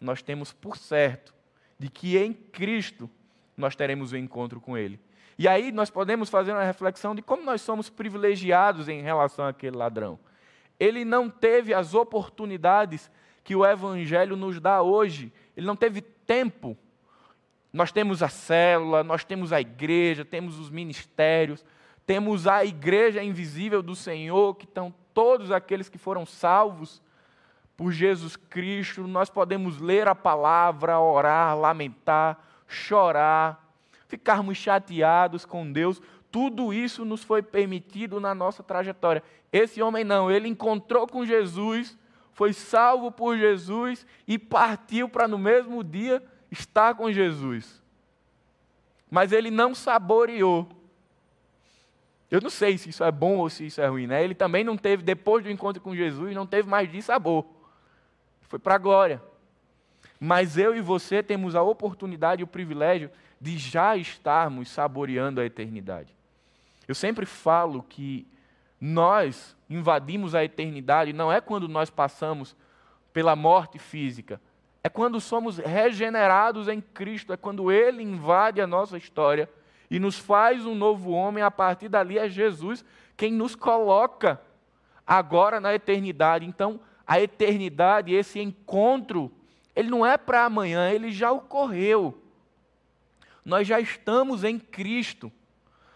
nós 0.00 0.22
temos 0.22 0.52
por 0.52 0.76
certo 0.76 1.34
de 1.78 1.88
que 1.88 2.16
em 2.16 2.32
Cristo 2.32 3.08
nós 3.56 3.76
teremos 3.76 4.12
o 4.12 4.14
um 4.14 4.18
encontro 4.18 4.60
com 4.60 4.76
Ele. 4.76 4.98
E 5.38 5.48
aí 5.48 5.72
nós 5.72 5.90
podemos 5.90 6.28
fazer 6.28 6.52
uma 6.52 6.64
reflexão 6.64 7.14
de 7.14 7.22
como 7.22 7.42
nós 7.42 7.60
somos 7.60 7.88
privilegiados 7.88 8.88
em 8.88 9.02
relação 9.02 9.46
àquele 9.46 9.76
ladrão. 9.76 10.18
Ele 10.78 11.04
não 11.04 11.30
teve 11.30 11.72
as 11.72 11.94
oportunidades 11.94 13.10
que 13.44 13.56
o 13.56 13.64
Evangelho 13.64 14.36
nos 14.36 14.60
dá 14.60 14.82
hoje. 14.82 15.32
Ele 15.56 15.66
não 15.66 15.76
teve 15.76 16.00
tempo. 16.00 16.76
Nós 17.72 17.90
temos 17.90 18.22
a 18.22 18.28
célula, 18.28 19.02
nós 19.02 19.24
temos 19.24 19.52
a 19.52 19.60
igreja, 19.60 20.24
temos 20.24 20.58
os 20.58 20.68
ministérios, 20.70 21.64
temos 22.06 22.46
a 22.46 22.64
igreja 22.64 23.22
invisível 23.22 23.82
do 23.82 23.96
Senhor, 23.96 24.54
que 24.56 24.64
estão 24.64 24.92
todos 25.14 25.50
aqueles 25.50 25.88
que 25.88 25.98
foram 25.98 26.26
salvos 26.26 27.02
por 27.76 27.90
Jesus 27.90 28.36
Cristo, 28.36 29.06
nós 29.06 29.30
podemos 29.30 29.80
ler 29.80 30.06
a 30.06 30.14
palavra, 30.14 31.00
orar, 31.00 31.58
lamentar, 31.58 32.38
chorar, 32.68 33.61
ficarmos 34.12 34.58
chateados 34.58 35.46
com 35.46 35.72
Deus. 35.72 36.02
Tudo 36.30 36.70
isso 36.70 37.02
nos 37.02 37.24
foi 37.24 37.42
permitido 37.42 38.20
na 38.20 38.34
nossa 38.34 38.62
trajetória. 38.62 39.22
Esse 39.50 39.80
homem 39.80 40.04
não, 40.04 40.30
ele 40.30 40.48
encontrou 40.48 41.06
com 41.06 41.24
Jesus, 41.24 41.96
foi 42.34 42.52
salvo 42.52 43.10
por 43.10 43.38
Jesus 43.38 44.06
e 44.28 44.38
partiu 44.38 45.08
para 45.08 45.26
no 45.26 45.38
mesmo 45.38 45.82
dia 45.82 46.22
estar 46.50 46.94
com 46.94 47.10
Jesus. 47.10 47.82
Mas 49.10 49.32
ele 49.32 49.50
não 49.50 49.74
saboreou. 49.74 50.68
Eu 52.30 52.42
não 52.42 52.50
sei 52.50 52.76
se 52.76 52.90
isso 52.90 53.02
é 53.04 53.10
bom 53.10 53.38
ou 53.38 53.48
se 53.48 53.64
isso 53.64 53.80
é 53.80 53.86
ruim, 53.86 54.06
né? 54.06 54.22
Ele 54.22 54.34
também 54.34 54.62
não 54.62 54.76
teve, 54.76 55.02
depois 55.02 55.42
do 55.42 55.50
encontro 55.50 55.82
com 55.82 55.96
Jesus, 55.96 56.34
não 56.34 56.46
teve 56.46 56.68
mais 56.68 56.90
de 56.90 57.00
sabor. 57.00 57.46
Foi 58.42 58.58
para 58.58 58.74
a 58.74 58.78
glória. 58.78 59.22
Mas 60.20 60.58
eu 60.58 60.76
e 60.76 60.82
você 60.82 61.22
temos 61.22 61.54
a 61.54 61.62
oportunidade 61.62 62.42
e 62.42 62.44
o 62.44 62.46
privilégio 62.46 63.10
de 63.42 63.58
já 63.58 63.96
estarmos 63.96 64.70
saboreando 64.70 65.40
a 65.40 65.44
eternidade. 65.44 66.14
Eu 66.86 66.94
sempre 66.94 67.26
falo 67.26 67.82
que 67.82 68.24
nós 68.80 69.56
invadimos 69.68 70.32
a 70.36 70.44
eternidade 70.44 71.12
não 71.12 71.30
é 71.30 71.40
quando 71.40 71.66
nós 71.66 71.90
passamos 71.90 72.54
pela 73.12 73.34
morte 73.34 73.80
física, 73.80 74.40
é 74.84 74.88
quando 74.88 75.20
somos 75.20 75.58
regenerados 75.58 76.68
em 76.68 76.80
Cristo, 76.80 77.32
é 77.32 77.36
quando 77.36 77.72
Ele 77.72 78.00
invade 78.00 78.60
a 78.60 78.66
nossa 78.66 78.96
história 78.96 79.50
e 79.90 79.98
nos 79.98 80.16
faz 80.16 80.64
um 80.64 80.76
novo 80.76 81.10
homem. 81.10 81.42
A 81.42 81.50
partir 81.50 81.88
dali 81.88 82.18
é 82.18 82.28
Jesus 82.28 82.84
quem 83.16 83.32
nos 83.32 83.56
coloca 83.56 84.40
agora 85.04 85.58
na 85.58 85.74
eternidade. 85.74 86.46
Então, 86.46 86.78
a 87.04 87.20
eternidade, 87.20 88.14
esse 88.14 88.38
encontro, 88.38 89.32
ele 89.74 89.90
não 89.90 90.06
é 90.06 90.16
para 90.16 90.44
amanhã, 90.44 90.90
ele 90.90 91.10
já 91.10 91.32
ocorreu. 91.32 92.21
Nós 93.44 93.66
já 93.66 93.80
estamos 93.80 94.44
em 94.44 94.58
Cristo 94.58 95.32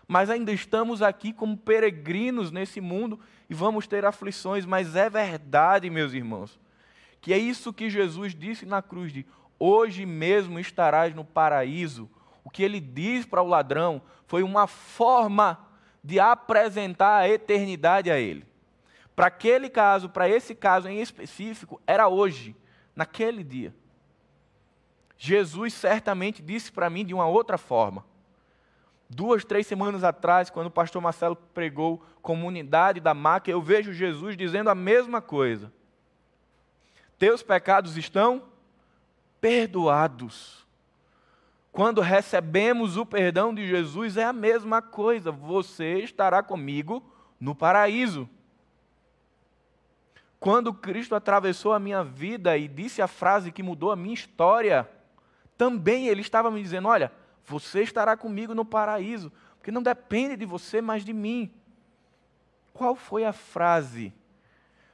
mas 0.08 0.30
ainda 0.30 0.52
estamos 0.52 1.02
aqui 1.02 1.32
como 1.32 1.56
peregrinos 1.56 2.50
nesse 2.50 2.80
mundo 2.80 3.18
e 3.50 3.54
vamos 3.54 3.86
ter 3.86 4.04
aflições, 4.04 4.64
mas 4.64 4.94
é 4.94 5.10
verdade, 5.10 5.90
meus 5.90 6.12
irmãos, 6.12 6.58
que 7.20 7.32
é 7.32 7.38
isso 7.38 7.72
que 7.72 7.90
Jesus 7.90 8.34
disse 8.34 8.64
na 8.64 8.80
cruz 8.80 9.12
de 9.12 9.26
hoje 9.58 10.06
mesmo 10.06 10.60
estarás 10.60 11.14
no 11.14 11.24
paraíso. 11.24 12.08
O 12.44 12.50
que 12.50 12.62
ele 12.62 12.78
diz 12.78 13.26
para 13.26 13.42
o 13.42 13.48
ladrão 13.48 14.00
foi 14.26 14.42
uma 14.42 14.66
forma 14.68 15.58
de 16.04 16.20
apresentar 16.20 17.18
a 17.18 17.28
eternidade 17.28 18.10
a 18.10 18.18
ele. 18.18 18.46
Para 19.16 19.26
aquele 19.26 19.68
caso, 19.68 20.08
para 20.08 20.28
esse 20.28 20.54
caso 20.54 20.88
em 20.88 21.00
específico, 21.00 21.80
era 21.86 22.06
hoje, 22.06 22.54
naquele 22.94 23.42
dia. 23.42 23.74
Jesus 25.18 25.75
certamente 25.75 26.42
disse 26.42 26.70
para 26.70 26.90
mim 26.90 27.04
de 27.04 27.14
uma 27.14 27.26
outra 27.26 27.56
forma 27.56 28.04
duas, 29.08 29.44
três 29.44 29.66
semanas 29.66 30.04
atrás, 30.04 30.50
quando 30.50 30.66
o 30.66 30.70
pastor 30.70 31.00
Marcelo 31.00 31.37
pregou 31.37 32.02
Comunidade 32.20 33.00
da 33.00 33.14
Maca, 33.14 33.50
eu 33.50 33.62
vejo 33.62 33.92
Jesus 33.92 34.37
dizendo 34.37 34.68
a 34.68 34.75
mesma 34.75 35.20
coisa. 35.20 35.73
Teus 37.18 37.42
pecados 37.42 37.96
estão 37.96 38.42
perdoados. 39.40 40.66
Quando 41.70 42.00
recebemos 42.00 42.96
o 42.96 43.06
perdão 43.06 43.54
de 43.54 43.66
Jesus, 43.66 44.16
é 44.16 44.25
a 44.25 44.32
mesma 44.32 44.82
coisa. 44.82 45.30
Você 45.30 45.99
estará 45.99 46.42
comigo 46.42 47.02
no 47.38 47.54
paraíso. 47.54 48.28
Quando 50.40 50.75
Cristo 50.75 51.14
atravessou 51.14 51.73
a 51.73 51.78
minha 51.78 52.02
vida 52.02 52.56
e 52.56 52.66
disse 52.66 53.00
a 53.00 53.06
frase 53.06 53.52
que 53.52 53.62
mudou 53.62 53.92
a 53.92 53.96
minha 53.96 54.14
história, 54.14 54.88
também 55.56 56.08
ele 56.08 56.20
estava 56.20 56.50
me 56.50 56.62
dizendo: 56.62 56.88
Olha, 56.88 57.12
você 57.44 57.82
estará 57.82 58.16
comigo 58.16 58.54
no 58.54 58.64
paraíso, 58.64 59.32
porque 59.56 59.70
não 59.70 59.82
depende 59.82 60.36
de 60.36 60.44
você, 60.44 60.80
mas 60.80 61.04
de 61.04 61.12
mim. 61.12 61.50
Qual 62.72 62.94
foi 62.94 63.25
a 63.25 63.32
frase? 63.32 64.12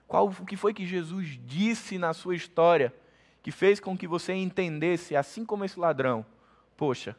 Qual 0.06 0.28
o 0.28 0.46
que 0.46 0.56
foi 0.56 0.74
que 0.74 0.86
Jesus 0.86 1.38
disse 1.44 1.98
na 1.98 2.12
sua 2.12 2.36
história 2.36 2.94
que 3.42 3.50
fez 3.50 3.80
com 3.80 3.96
que 3.96 4.06
você 4.06 4.32
entendesse, 4.32 5.16
assim 5.16 5.44
como 5.44 5.64
esse 5.64 5.78
ladrão, 5.78 6.24
poxa, 6.76 7.16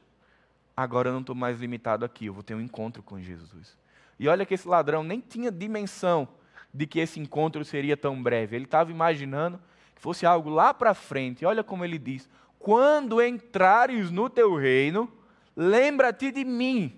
agora 0.75 1.09
eu 1.09 1.13
não 1.13 1.19
estou 1.19 1.35
mais 1.35 1.59
limitado 1.59 2.05
aqui, 2.05 2.27
eu 2.27 2.33
vou 2.33 2.43
ter 2.43 2.55
um 2.55 2.61
encontro 2.61 3.03
com 3.03 3.19
Jesus. 3.19 3.77
E 4.17 4.27
olha 4.27 4.45
que 4.45 4.53
esse 4.53 4.67
ladrão 4.67 5.03
nem 5.03 5.19
tinha 5.19 5.51
dimensão 5.51 6.27
de 6.73 6.87
que 6.87 6.99
esse 6.99 7.19
encontro 7.19 7.65
seria 7.65 7.97
tão 7.97 8.21
breve. 8.21 8.55
Ele 8.55 8.65
estava 8.65 8.89
imaginando 8.89 9.59
que 9.93 10.01
fosse 10.01 10.25
algo 10.25 10.49
lá 10.49 10.73
para 10.73 10.93
frente. 10.93 11.45
Olha 11.45 11.63
como 11.63 11.83
ele 11.83 11.99
diz: 11.99 12.29
quando 12.63 13.21
entrares 13.21 14.09
no 14.09 14.29
teu 14.29 14.55
reino, 14.55 15.11
lembra-te 15.53 16.31
de 16.31 16.45
mim. 16.45 16.97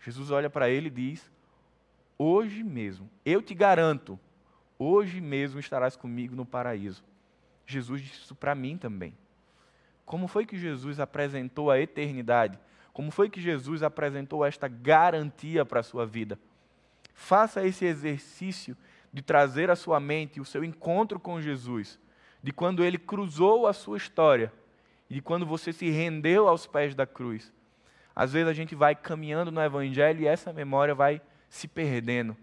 Jesus 0.00 0.32
olha 0.32 0.50
para 0.50 0.68
ele 0.68 0.88
e 0.88 0.90
diz: 0.90 1.30
Hoje 2.18 2.64
mesmo, 2.64 3.08
eu 3.24 3.40
te 3.40 3.54
garanto, 3.54 4.18
hoje 4.76 5.20
mesmo 5.20 5.60
estarás 5.60 5.94
comigo 5.94 6.34
no 6.34 6.44
paraíso. 6.44 7.04
Jesus 7.64 8.02
disse 8.02 8.22
isso 8.22 8.34
para 8.34 8.52
mim 8.52 8.76
também. 8.76 9.16
Como 10.04 10.26
foi 10.26 10.44
que 10.44 10.58
Jesus 10.58 10.98
apresentou 10.98 11.70
a 11.70 11.78
eternidade? 11.78 12.58
Como 12.92 13.12
foi 13.12 13.30
que 13.30 13.40
Jesus 13.40 13.84
apresentou 13.84 14.44
esta 14.44 14.66
garantia 14.66 15.64
para 15.64 15.78
a 15.78 15.84
sua 15.84 16.04
vida? 16.04 16.36
Faça 17.14 17.64
esse 17.64 17.84
exercício 17.84 18.76
de 19.12 19.22
trazer 19.22 19.70
à 19.70 19.76
sua 19.76 20.00
mente 20.00 20.40
o 20.40 20.44
seu 20.44 20.64
encontro 20.64 21.20
com 21.20 21.40
Jesus, 21.40 22.00
de 22.42 22.52
quando 22.52 22.84
ele 22.84 22.98
cruzou 22.98 23.66
a 23.66 23.72
sua 23.72 23.96
história 23.96 24.52
e 25.10 25.20
quando 25.20 25.46
você 25.46 25.72
se 25.72 25.88
rendeu 25.90 26.48
aos 26.48 26.66
pés 26.66 26.94
da 26.94 27.06
cruz. 27.06 27.52
Às 28.14 28.32
vezes 28.32 28.48
a 28.48 28.52
gente 28.52 28.74
vai 28.74 28.94
caminhando 28.94 29.50
no 29.50 29.62
Evangelho 29.62 30.22
e 30.22 30.26
essa 30.26 30.52
memória 30.52 30.94
vai 30.94 31.20
se 31.48 31.68
perdendo. 31.68 32.36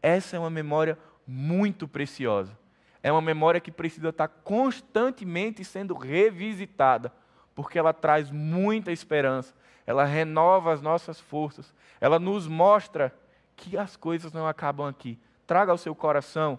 Essa 0.00 0.36
é 0.36 0.38
uma 0.38 0.50
memória 0.50 0.98
muito 1.26 1.88
preciosa. 1.88 2.56
É 3.02 3.10
uma 3.10 3.22
memória 3.22 3.60
que 3.60 3.70
precisa 3.70 4.10
estar 4.10 4.28
constantemente 4.28 5.64
sendo 5.64 5.94
revisitada, 5.94 7.12
porque 7.54 7.78
ela 7.78 7.92
traz 7.92 8.30
muita 8.30 8.92
esperança, 8.92 9.54
ela 9.86 10.04
renova 10.04 10.72
as 10.72 10.80
nossas 10.80 11.18
forças, 11.20 11.74
ela 12.00 12.18
nos 12.18 12.46
mostra 12.46 13.12
que 13.56 13.76
as 13.76 13.96
coisas 13.96 14.32
não 14.32 14.46
acabam 14.46 14.86
aqui. 14.86 15.18
Traga 15.46 15.72
ao 15.72 15.78
seu 15.78 15.94
coração 15.94 16.58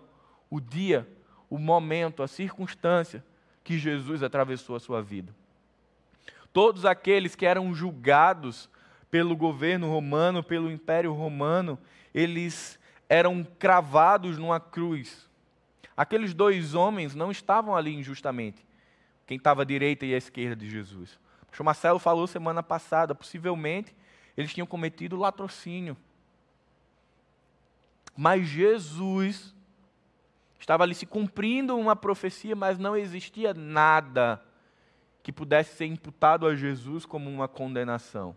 o 0.49 0.60
dia, 0.60 1.08
o 1.53 1.59
momento, 1.59 2.23
a 2.23 2.27
circunstância 2.27 3.23
que 3.63 3.77
Jesus 3.77 4.23
atravessou 4.23 4.75
a 4.75 4.79
sua 4.79 5.03
vida. 5.03 5.31
Todos 6.51 6.83
aqueles 6.83 7.35
que 7.35 7.45
eram 7.45 7.75
julgados 7.75 8.67
pelo 9.11 9.35
governo 9.35 9.87
romano, 9.87 10.43
pelo 10.43 10.71
império 10.71 11.13
romano, 11.13 11.77
eles 12.11 12.79
eram 13.07 13.43
cravados 13.59 14.39
numa 14.39 14.59
cruz. 14.59 15.29
Aqueles 15.95 16.33
dois 16.33 16.73
homens 16.73 17.13
não 17.13 17.29
estavam 17.29 17.75
ali 17.75 17.93
injustamente. 17.93 18.65
Quem 19.27 19.37
estava 19.37 19.61
à 19.61 19.65
direita 19.65 20.07
e 20.07 20.15
à 20.15 20.17
esquerda 20.17 20.55
de 20.55 20.67
Jesus. 20.67 21.19
O 21.43 21.45
pastor 21.45 21.63
Marcelo 21.63 21.99
falou 21.99 22.25
semana 22.25 22.63
passada, 22.63 23.13
possivelmente 23.13 23.95
eles 24.35 24.51
tinham 24.51 24.65
cometido 24.65 25.15
latrocínio. 25.15 25.95
Mas 28.17 28.47
Jesus 28.47 29.53
estava 30.63 30.84
ali 30.84 30.95
se 30.95 31.06
cumprindo 31.06 31.78
uma 31.78 31.93
profecia, 31.93 32.56
mas 32.56 32.80
não 32.80 32.95
existia 32.95 33.54
nada 33.54 34.41
que 35.21 35.30
pudesse 35.30 35.76
ser 35.76 35.88
imputado 35.88 36.47
a 36.47 36.56
Jesus 36.56 37.06
como 37.06 37.30
uma 37.30 37.49
condenação. 37.49 38.34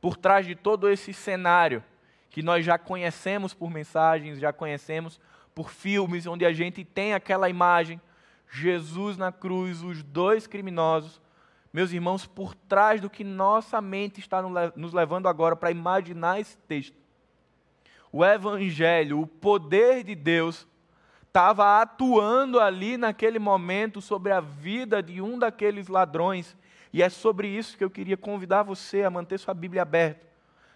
Por 0.00 0.16
trás 0.16 0.46
de 0.46 0.54
todo 0.54 0.88
esse 0.88 1.12
cenário, 1.12 1.84
que 2.30 2.42
nós 2.42 2.64
já 2.64 2.78
conhecemos 2.78 3.52
por 3.52 3.70
mensagens, 3.70 4.38
já 4.38 4.50
conhecemos 4.50 5.20
por 5.54 5.68
filmes, 5.70 6.26
onde 6.26 6.46
a 6.46 6.52
gente 6.52 6.82
tem 6.82 7.12
aquela 7.12 7.50
imagem, 7.50 8.00
Jesus 8.50 9.18
na 9.18 9.30
cruz, 9.30 9.82
os 9.82 10.02
dois 10.02 10.46
criminosos, 10.46 11.20
meus 11.70 11.92
irmãos, 11.92 12.24
por 12.24 12.54
trás 12.54 13.02
do 13.02 13.10
que 13.10 13.22
nossa 13.22 13.82
mente 13.82 14.18
está 14.18 14.40
nos 14.74 14.94
levando 14.94 15.28
agora 15.28 15.54
para 15.54 15.70
imaginar 15.70 16.40
esse 16.40 16.56
texto. 16.56 16.96
O 18.12 18.24
Evangelho, 18.24 19.20
o 19.20 19.26
poder 19.26 20.02
de 20.02 20.14
Deus, 20.14 20.66
estava 21.26 21.80
atuando 21.80 22.58
ali 22.58 22.96
naquele 22.96 23.38
momento 23.38 24.00
sobre 24.00 24.32
a 24.32 24.40
vida 24.40 25.02
de 25.02 25.20
um 25.20 25.38
daqueles 25.38 25.88
ladrões. 25.88 26.56
E 26.92 27.02
é 27.02 27.08
sobre 27.08 27.48
isso 27.48 27.76
que 27.76 27.84
eu 27.84 27.90
queria 27.90 28.16
convidar 28.16 28.62
você 28.62 29.02
a 29.02 29.10
manter 29.10 29.38
sua 29.38 29.54
Bíblia 29.54 29.82
aberta, 29.82 30.26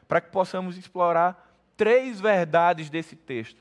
para 0.07 0.21
que 0.21 0.31
possamos 0.31 0.77
explorar 0.77 1.51
três 1.77 2.21
verdades 2.21 2.91
desse 2.91 3.17
texto, 3.17 3.61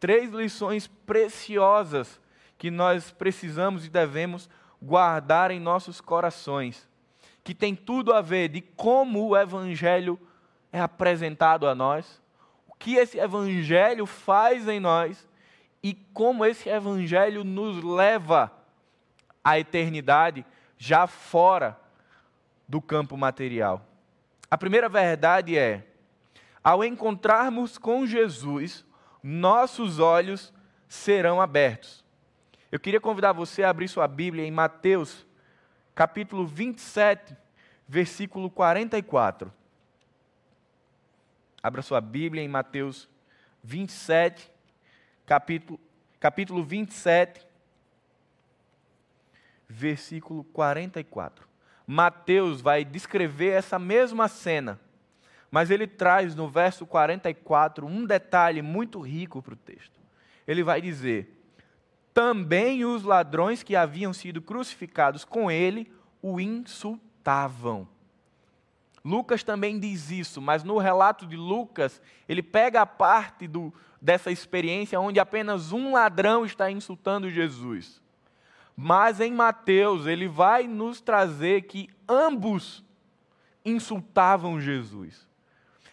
três 0.00 0.30
lições 0.30 0.86
preciosas 0.86 2.20
que 2.56 2.70
nós 2.70 3.10
precisamos 3.10 3.84
e 3.84 3.90
devemos 3.90 4.48
guardar 4.80 5.50
em 5.50 5.58
nossos 5.58 6.00
corações, 6.00 6.88
que 7.42 7.54
tem 7.54 7.74
tudo 7.74 8.12
a 8.12 8.20
ver 8.20 8.48
de 8.48 8.60
como 8.60 9.28
o 9.28 9.36
Evangelho 9.36 10.18
é 10.72 10.80
apresentado 10.80 11.66
a 11.66 11.74
nós, 11.74 12.21
que 12.82 12.96
esse 12.96 13.16
Evangelho 13.16 14.06
faz 14.06 14.66
em 14.66 14.80
nós 14.80 15.28
e 15.80 15.94
como 15.94 16.44
esse 16.44 16.68
evangelho 16.68 17.44
nos 17.44 17.80
leva 17.82 18.52
à 19.42 19.56
eternidade 19.56 20.44
já 20.76 21.06
fora 21.06 21.78
do 22.66 22.82
campo 22.82 23.16
material. 23.16 23.86
A 24.50 24.58
primeira 24.58 24.88
verdade 24.88 25.56
é: 25.56 25.86
ao 26.62 26.84
encontrarmos 26.84 27.78
com 27.78 28.04
Jesus, 28.04 28.84
nossos 29.22 30.00
olhos 30.00 30.52
serão 30.88 31.40
abertos. 31.40 32.04
Eu 32.70 32.80
queria 32.80 33.00
convidar 33.00 33.32
você 33.32 33.62
a 33.62 33.70
abrir 33.70 33.86
sua 33.86 34.08
Bíblia 34.08 34.44
em 34.44 34.50
Mateus, 34.50 35.24
capítulo 35.94 36.44
27, 36.44 37.36
versículo 37.86 38.50
44. 38.50 39.52
Abra 41.62 41.80
sua 41.80 42.00
Bíblia 42.00 42.42
em 42.42 42.48
Mateus 42.48 43.08
27, 43.62 44.50
capítulo, 45.24 45.78
capítulo 46.18 46.64
27, 46.64 47.46
versículo 49.68 50.42
44. 50.42 51.46
Mateus 51.86 52.60
vai 52.60 52.84
descrever 52.84 53.50
essa 53.50 53.78
mesma 53.78 54.26
cena, 54.26 54.80
mas 55.52 55.70
ele 55.70 55.86
traz 55.86 56.34
no 56.34 56.48
verso 56.48 56.84
44 56.84 57.86
um 57.86 58.04
detalhe 58.04 58.60
muito 58.60 59.00
rico 59.00 59.40
para 59.40 59.54
o 59.54 59.56
texto. 59.56 60.00
Ele 60.48 60.64
vai 60.64 60.80
dizer: 60.80 61.46
Também 62.12 62.84
os 62.84 63.04
ladrões 63.04 63.62
que 63.62 63.76
haviam 63.76 64.12
sido 64.12 64.42
crucificados 64.42 65.24
com 65.24 65.48
ele 65.48 65.92
o 66.20 66.40
insultavam. 66.40 67.86
Lucas 69.04 69.42
também 69.42 69.78
diz 69.78 70.10
isso, 70.10 70.40
mas 70.40 70.62
no 70.62 70.78
relato 70.78 71.26
de 71.26 71.36
Lucas, 71.36 72.00
ele 72.28 72.42
pega 72.42 72.82
a 72.82 72.86
parte 72.86 73.48
do, 73.48 73.72
dessa 74.00 74.30
experiência 74.30 75.00
onde 75.00 75.18
apenas 75.18 75.72
um 75.72 75.92
ladrão 75.92 76.44
está 76.44 76.70
insultando 76.70 77.28
Jesus. 77.28 78.00
Mas 78.76 79.20
em 79.20 79.32
Mateus, 79.32 80.06
ele 80.06 80.28
vai 80.28 80.66
nos 80.66 81.00
trazer 81.00 81.62
que 81.62 81.88
ambos 82.08 82.84
insultavam 83.64 84.60
Jesus. 84.60 85.26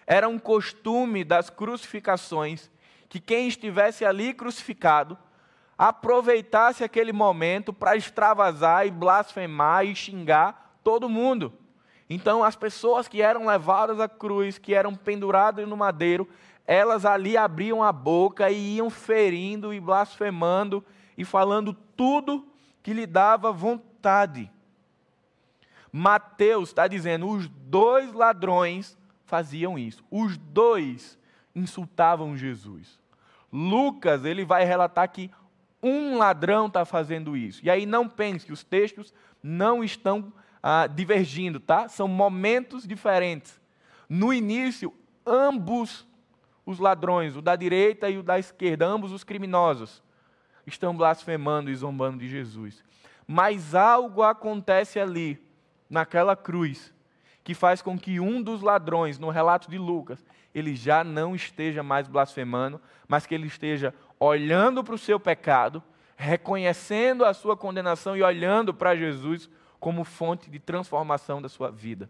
Era 0.06 0.28
um 0.28 0.40
costume 0.40 1.24
das 1.24 1.50
crucificações 1.50 2.70
que 3.08 3.20
quem 3.20 3.48
estivesse 3.48 4.06
ali 4.06 4.34
crucificado 4.34 5.18
aproveitasse 5.78 6.84
aquele 6.84 7.14
momento 7.14 7.72
para 7.72 7.96
extravasar 7.96 8.86
e 8.86 8.92
blasfemar 8.92 9.86
e 9.86 9.96
xingar 9.96 10.78
todo 10.84 11.10
mundo. 11.10 11.54
Então, 12.10 12.44
as 12.44 12.56
pessoas 12.56 13.08
que 13.08 13.22
eram 13.22 13.46
levadas 13.46 14.00
à 14.00 14.10
cruz, 14.10 14.58
que 14.58 14.74
eram 14.74 14.96
penduradas 14.96 15.68
no 15.68 15.78
madeiro, 15.78 16.28
elas 16.66 17.06
ali 17.06 17.38
abriam 17.38 17.84
a 17.84 17.92
boca 17.92 18.50
e 18.50 18.78
iam 18.78 18.90
ferindo 18.90 19.74
e 19.74 19.80
blasfemando 19.80 20.84
e 21.18 21.24
falando 21.24 21.74
tudo 21.96 22.48
que 22.82 22.94
lhe 22.94 23.06
dava 23.06 23.52
vontade. 23.52 24.52
Mateus 25.92 26.70
está 26.70 26.88
dizendo: 26.88 27.28
os 27.28 27.48
dois 27.48 28.14
ladrões 28.14 28.98
faziam 29.26 29.78
isso. 29.78 30.04
Os 30.10 30.38
dois 30.38 31.18
insultavam 31.56 32.36
Jesus. 32.36 33.00
Lucas, 33.52 34.26
ele 34.26 34.46
vai 34.46 34.64
relatar 34.64 35.10
que 35.12 35.30
um 35.82 36.18
ladrão 36.18 36.68
está 36.68 36.86
fazendo 36.86 37.36
isso. 37.36 37.62
E 37.64 37.70
aí 37.70 37.86
não 37.86 38.08
pense 38.08 38.46
que 38.46 38.54
os 38.54 38.64
textos 38.64 39.14
não 39.42 39.84
estão 39.84 40.32
ah, 40.62 40.88
divergindo, 40.88 41.60
tá? 41.60 41.88
São 41.88 42.08
momentos 42.08 42.88
diferentes. 42.88 43.60
No 44.08 44.34
início, 44.34 44.94
ambos 45.26 46.08
os 46.66 46.80
ladrões, 46.80 47.36
o 47.36 47.42
da 47.42 47.56
direita 47.56 48.10
e 48.10 48.18
o 48.18 48.24
da 48.24 48.38
esquerda, 48.38 48.86
ambos 48.86 49.12
os 49.12 49.24
criminosos, 49.24 50.04
estão 50.66 50.96
blasfemando 50.96 51.70
e 51.70 51.76
zombando 51.76 52.20
de 52.20 52.28
Jesus. 52.28 52.84
Mas 53.26 53.74
algo 53.74 54.24
acontece 54.24 55.00
ali, 55.00 55.42
naquela 55.90 56.36
cruz, 56.36 56.94
que 57.44 57.54
faz 57.54 57.82
com 57.82 57.98
que 57.98 58.20
um 58.20 58.42
dos 58.42 58.62
ladrões, 58.62 59.18
no 59.18 59.30
relato 59.30 59.70
de 59.70 59.78
Lucas, 59.78 60.24
ele 60.54 60.76
já 60.76 61.04
não 61.04 61.36
esteja 61.36 61.82
mais 61.82 62.08
blasfemando, 62.08 62.82
mas 63.08 63.26
que 63.26 63.34
ele 63.34 63.48
esteja 63.48 63.94
olhando 64.20 64.84
para 64.84 64.96
o 64.96 65.00
seu 65.00 65.20
pecado, 65.20 65.82
reconhecendo 66.16 67.24
a 67.24 67.34
sua 67.34 67.56
condenação 67.56 68.16
e 68.16 68.22
olhando 68.22 68.74
para 68.74 68.96
Jesus 68.96 69.50
como 69.80 70.04
fonte 70.04 70.50
de 70.50 70.60
transformação 70.60 71.42
da 71.42 71.50
sua 71.50 71.72
vida. 71.72 72.10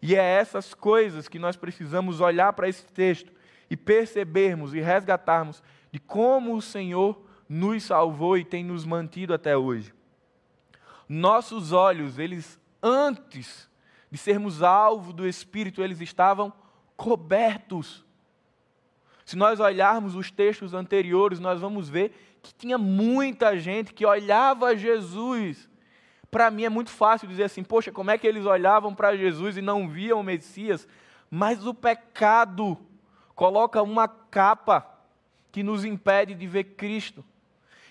E 0.00 0.14
é 0.14 0.22
essas 0.22 0.74
coisas 0.74 1.28
que 1.28 1.38
nós 1.38 1.56
precisamos 1.56 2.20
olhar 2.20 2.52
para 2.52 2.68
esse 2.68 2.84
texto 2.86 3.32
e 3.68 3.76
percebermos 3.76 4.72
e 4.74 4.80
resgatarmos 4.80 5.62
de 5.92 5.98
como 5.98 6.54
o 6.54 6.62
Senhor 6.62 7.20
nos 7.48 7.82
salvou 7.84 8.36
e 8.38 8.44
tem 8.44 8.64
nos 8.64 8.84
mantido 8.84 9.34
até 9.34 9.56
hoje. 9.56 9.92
Nossos 11.08 11.72
olhos, 11.72 12.18
eles 12.18 12.60
antes 12.82 13.68
de 14.10 14.18
sermos 14.18 14.62
alvo 14.62 15.12
do 15.12 15.26
Espírito, 15.26 15.82
eles 15.82 16.00
estavam 16.00 16.52
cobertos. 16.96 18.04
Se 19.24 19.36
nós 19.36 19.60
olharmos 19.60 20.14
os 20.14 20.30
textos 20.30 20.72
anteriores, 20.74 21.40
nós 21.40 21.60
vamos 21.60 21.88
ver 21.88 22.38
que 22.42 22.54
tinha 22.54 22.78
muita 22.78 23.58
gente 23.58 23.92
que 23.92 24.06
olhava 24.06 24.76
Jesus. 24.76 25.67
Para 26.30 26.50
mim 26.50 26.64
é 26.64 26.68
muito 26.68 26.90
fácil 26.90 27.26
dizer 27.26 27.44
assim, 27.44 27.62
poxa, 27.62 27.90
como 27.90 28.10
é 28.10 28.18
que 28.18 28.26
eles 28.26 28.44
olhavam 28.44 28.94
para 28.94 29.16
Jesus 29.16 29.56
e 29.56 29.62
não 29.62 29.88
viam 29.88 30.20
o 30.20 30.24
Messias? 30.24 30.86
Mas 31.30 31.66
o 31.66 31.72
pecado 31.72 32.76
coloca 33.34 33.82
uma 33.82 34.08
capa 34.08 34.86
que 35.50 35.62
nos 35.62 35.84
impede 35.84 36.34
de 36.34 36.46
ver 36.46 36.64
Cristo. 36.64 37.24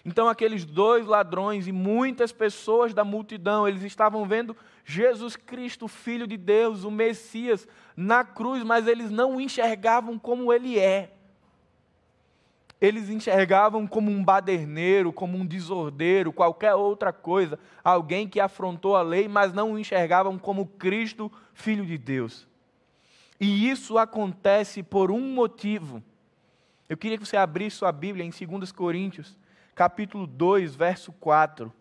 Então, 0.05 0.29
aqueles 0.29 0.63
dois 0.63 1.05
ladrões 1.05 1.67
e 1.67 1.71
muitas 1.71 2.31
pessoas 2.31 2.93
da 2.93 3.03
multidão, 3.03 3.67
eles 3.67 3.83
estavam 3.83 4.25
vendo 4.25 4.55
Jesus 4.85 5.35
Cristo, 5.35 5.87
Filho 5.87 6.25
de 6.25 6.37
Deus, 6.37 6.85
o 6.85 6.91
Messias, 6.91 7.67
na 7.95 8.23
cruz, 8.23 8.63
mas 8.63 8.87
eles 8.87 9.11
não 9.11 9.41
enxergavam 9.41 10.17
como 10.17 10.53
ele 10.53 10.79
é. 10.79 11.16
Eles 12.79 13.09
enxergavam 13.09 13.87
como 13.87 14.11
um 14.11 14.23
baderneiro, 14.23 15.11
como 15.11 15.37
um 15.37 15.45
desordeiro, 15.45 16.31
qualquer 16.31 16.75
outra 16.75 17.11
coisa, 17.11 17.57
alguém 17.83 18.27
que 18.27 18.39
afrontou 18.39 18.95
a 18.95 19.01
lei, 19.01 19.27
mas 19.27 19.51
não 19.51 19.73
o 19.73 19.79
enxergavam 19.79 20.37
como 20.37 20.67
Cristo, 20.67 21.31
Filho 21.53 21.85
de 21.85 21.97
Deus. 21.97 22.47
E 23.39 23.69
isso 23.69 23.97
acontece 23.97 24.83
por 24.83 25.09
um 25.09 25.33
motivo. 25.33 26.03
Eu 26.87 26.95
queria 26.95 27.17
que 27.17 27.25
você 27.25 27.35
abrisse 27.35 27.77
sua 27.77 27.91
Bíblia 27.91 28.23
em 28.23 28.29
2 28.29 28.71
Coríntios, 28.71 29.35
capítulo 29.73 30.27
2, 30.27 30.75
verso 30.75 31.11
4. 31.13 31.73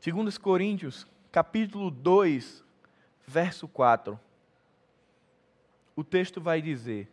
Segundo 0.00 0.40
Coríntios, 0.40 1.06
capítulo 1.30 1.90
2, 1.90 2.64
verso 3.26 3.68
4. 3.68 4.18
O 5.94 6.02
texto 6.02 6.40
vai 6.40 6.62
dizer: 6.62 7.10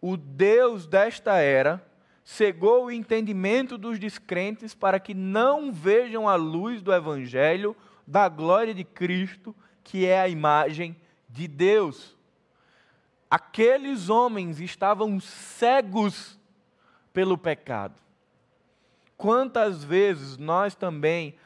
O 0.00 0.16
Deus 0.16 0.86
desta 0.86 1.36
era 1.36 1.84
cegou 2.24 2.86
o 2.86 2.90
entendimento 2.90 3.76
dos 3.76 3.98
descrentes 3.98 4.74
para 4.74 5.00
que 5.00 5.14
não 5.14 5.72
vejam 5.72 6.28
a 6.28 6.34
luz 6.34 6.82
do 6.82 6.92
evangelho 6.92 7.76
da 8.06 8.28
glória 8.28 8.74
de 8.74 8.84
Cristo, 8.84 9.54
que 9.82 10.06
é 10.06 10.20
a 10.20 10.28
imagem 10.28 10.96
de 11.28 11.48
Deus. 11.48 12.16
Aqueles 13.30 14.08
homens 14.08 14.60
estavam 14.60 15.18
cegos 15.18 16.38
pelo 17.12 17.38
pecado. 17.38 18.00
Quantas 19.16 19.82
vezes 19.82 20.36
nós 20.36 20.74
também 20.74 21.36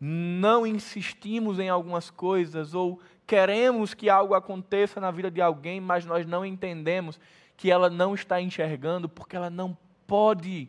não 0.00 0.66
insistimos 0.66 1.58
em 1.58 1.68
algumas 1.68 2.10
coisas 2.10 2.74
ou 2.74 3.00
queremos 3.28 3.94
que 3.94 4.10
algo 4.10 4.34
aconteça 4.34 5.00
na 5.00 5.12
vida 5.12 5.30
de 5.30 5.40
alguém, 5.40 5.80
mas 5.80 6.04
nós 6.04 6.26
não 6.26 6.44
entendemos 6.44 7.20
que 7.56 7.70
ela 7.70 7.88
não 7.88 8.12
está 8.12 8.40
enxergando 8.40 9.08
porque 9.08 9.36
ela 9.36 9.50
não 9.50 9.78
pode, 10.04 10.68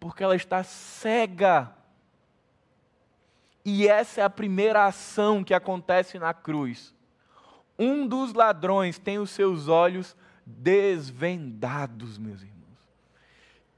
porque 0.00 0.24
ela 0.24 0.34
está 0.34 0.62
cega. 0.62 1.70
E 3.62 3.86
essa 3.86 4.22
é 4.22 4.24
a 4.24 4.30
primeira 4.30 4.86
ação 4.86 5.44
que 5.44 5.52
acontece 5.52 6.18
na 6.18 6.32
cruz 6.32 6.96
um 7.78 8.06
dos 8.06 8.32
ladrões 8.32 8.98
tem 8.98 9.18
os 9.18 9.30
seus 9.30 9.68
olhos 9.68 10.16
desvendados, 10.44 12.18
meus 12.18 12.42
irmãos. 12.42 12.57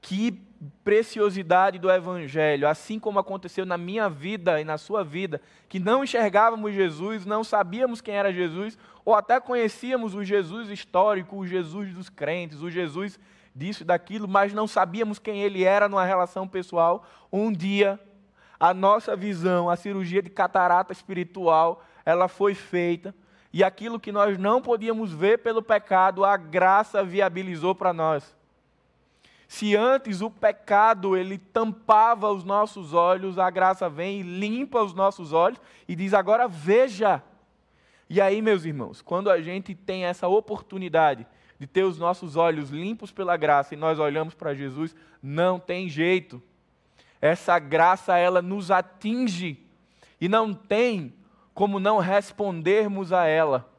Que 0.01 0.41
preciosidade 0.83 1.79
do 1.79 1.89
Evangelho, 1.89 2.67
assim 2.67 2.99
como 2.99 3.19
aconteceu 3.19 3.65
na 3.65 3.77
minha 3.77 4.09
vida 4.09 4.59
e 4.61 4.63
na 4.63 4.77
sua 4.77 5.03
vida, 5.03 5.41
que 5.67 5.79
não 5.79 6.03
enxergávamos 6.03 6.73
Jesus, 6.73 7.25
não 7.25 7.43
sabíamos 7.43 8.01
quem 8.01 8.15
era 8.15 8.33
Jesus, 8.33 8.77
ou 9.03 9.15
até 9.15 9.39
conhecíamos 9.39 10.13
o 10.13 10.23
Jesus 10.23 10.69
histórico, 10.69 11.37
o 11.37 11.47
Jesus 11.47 11.93
dos 11.93 12.09
crentes, 12.09 12.61
o 12.61 12.69
Jesus 12.69 13.19
disso 13.55 13.83
e 13.83 13.85
daquilo, 13.85 14.27
mas 14.27 14.53
não 14.53 14.67
sabíamos 14.67 15.19
quem 15.19 15.41
ele 15.41 15.63
era 15.63 15.89
numa 15.89 16.05
relação 16.05 16.47
pessoal. 16.47 17.05
Um 17.31 17.51
dia, 17.51 17.99
a 18.59 18.73
nossa 18.73 19.15
visão, 19.15 19.69
a 19.69 19.75
cirurgia 19.75 20.21
de 20.21 20.29
catarata 20.29 20.93
espiritual, 20.93 21.83
ela 22.05 22.27
foi 22.27 22.53
feita 22.53 23.13
e 23.53 23.63
aquilo 23.63 23.99
que 23.99 24.11
nós 24.11 24.37
não 24.37 24.61
podíamos 24.61 25.11
ver 25.11 25.39
pelo 25.39 25.61
pecado, 25.61 26.23
a 26.23 26.37
graça 26.37 27.03
viabilizou 27.03 27.75
para 27.75 27.91
nós. 27.91 28.35
Se 29.51 29.75
antes 29.75 30.21
o 30.21 30.31
pecado 30.31 31.17
ele 31.17 31.37
tampava 31.37 32.31
os 32.31 32.45
nossos 32.45 32.93
olhos, 32.93 33.37
a 33.37 33.49
graça 33.49 33.89
vem 33.89 34.21
e 34.21 34.23
limpa 34.23 34.81
os 34.81 34.93
nossos 34.93 35.33
olhos 35.33 35.59
e 35.89 35.93
diz: 35.93 36.13
agora 36.13 36.47
veja. 36.47 37.21
E 38.09 38.21
aí, 38.21 38.41
meus 38.41 38.63
irmãos, 38.63 39.01
quando 39.01 39.29
a 39.29 39.41
gente 39.41 39.75
tem 39.75 40.05
essa 40.05 40.25
oportunidade 40.25 41.27
de 41.59 41.67
ter 41.67 41.83
os 41.83 41.97
nossos 41.97 42.37
olhos 42.37 42.69
limpos 42.69 43.11
pela 43.11 43.35
graça 43.35 43.73
e 43.73 43.77
nós 43.77 43.99
olhamos 43.99 44.33
para 44.33 44.55
Jesus, 44.55 44.95
não 45.21 45.59
tem 45.59 45.89
jeito. 45.89 46.41
Essa 47.21 47.59
graça 47.59 48.17
ela 48.17 48.41
nos 48.41 48.71
atinge 48.71 49.61
e 50.21 50.29
não 50.29 50.53
tem 50.53 51.13
como 51.53 51.77
não 51.77 51.97
respondermos 51.97 53.11
a 53.11 53.25
ela. 53.25 53.69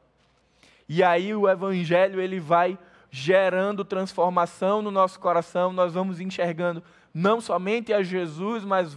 E 0.87 1.03
aí 1.03 1.35
o 1.35 1.49
evangelho 1.49 2.21
ele 2.21 2.39
vai 2.39 2.79
gerando 3.15 3.85
transformação 3.85 4.81
no 4.81 4.91
nosso 4.91 5.21
coração, 5.21 5.71
nós 5.71 5.93
vamos 5.93 6.19
enxergando 6.19 6.83
não 7.13 7.43
somente 7.43 7.93
a 7.93 8.03
Jesus, 8.03 8.65
mas 8.65 8.97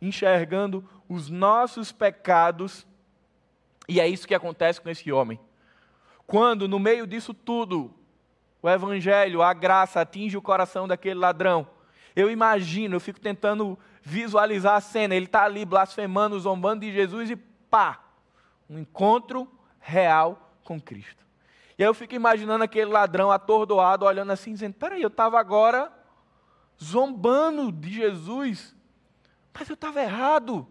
enxergando 0.00 0.88
os 1.08 1.28
nossos 1.28 1.90
pecados. 1.90 2.86
E 3.88 4.00
é 4.00 4.06
isso 4.06 4.28
que 4.28 4.36
acontece 4.36 4.80
com 4.80 4.88
esse 4.88 5.10
homem. 5.10 5.40
Quando, 6.28 6.68
no 6.68 6.78
meio 6.78 7.08
disso 7.08 7.34
tudo, 7.34 7.92
o 8.62 8.70
Evangelho, 8.70 9.42
a 9.42 9.52
graça 9.52 10.00
atinge 10.00 10.36
o 10.36 10.42
coração 10.42 10.86
daquele 10.86 11.18
ladrão, 11.18 11.68
eu 12.14 12.30
imagino, 12.30 12.94
eu 12.94 13.00
fico 13.00 13.18
tentando 13.18 13.76
visualizar 14.00 14.76
a 14.76 14.80
cena. 14.80 15.16
Ele 15.16 15.26
está 15.26 15.42
ali 15.42 15.64
blasfemando, 15.64 16.38
zombando 16.38 16.82
de 16.82 16.92
Jesus 16.92 17.30
e 17.30 17.36
pá! 17.36 18.00
Um 18.70 18.78
encontro 18.78 19.50
real 19.80 20.54
com 20.62 20.80
Cristo. 20.80 21.25
E 21.78 21.82
aí 21.82 21.88
eu 21.88 21.94
fico 21.94 22.14
imaginando 22.14 22.64
aquele 22.64 22.90
ladrão 22.90 23.30
atordoado, 23.30 24.04
olhando 24.04 24.32
assim, 24.32 24.52
dizendo: 24.52 24.74
peraí, 24.74 25.02
eu 25.02 25.08
estava 25.08 25.38
agora 25.38 25.92
zombando 26.82 27.70
de 27.70 27.92
Jesus, 27.92 28.74
mas 29.52 29.68
eu 29.68 29.74
estava 29.74 30.00
errado. 30.00 30.66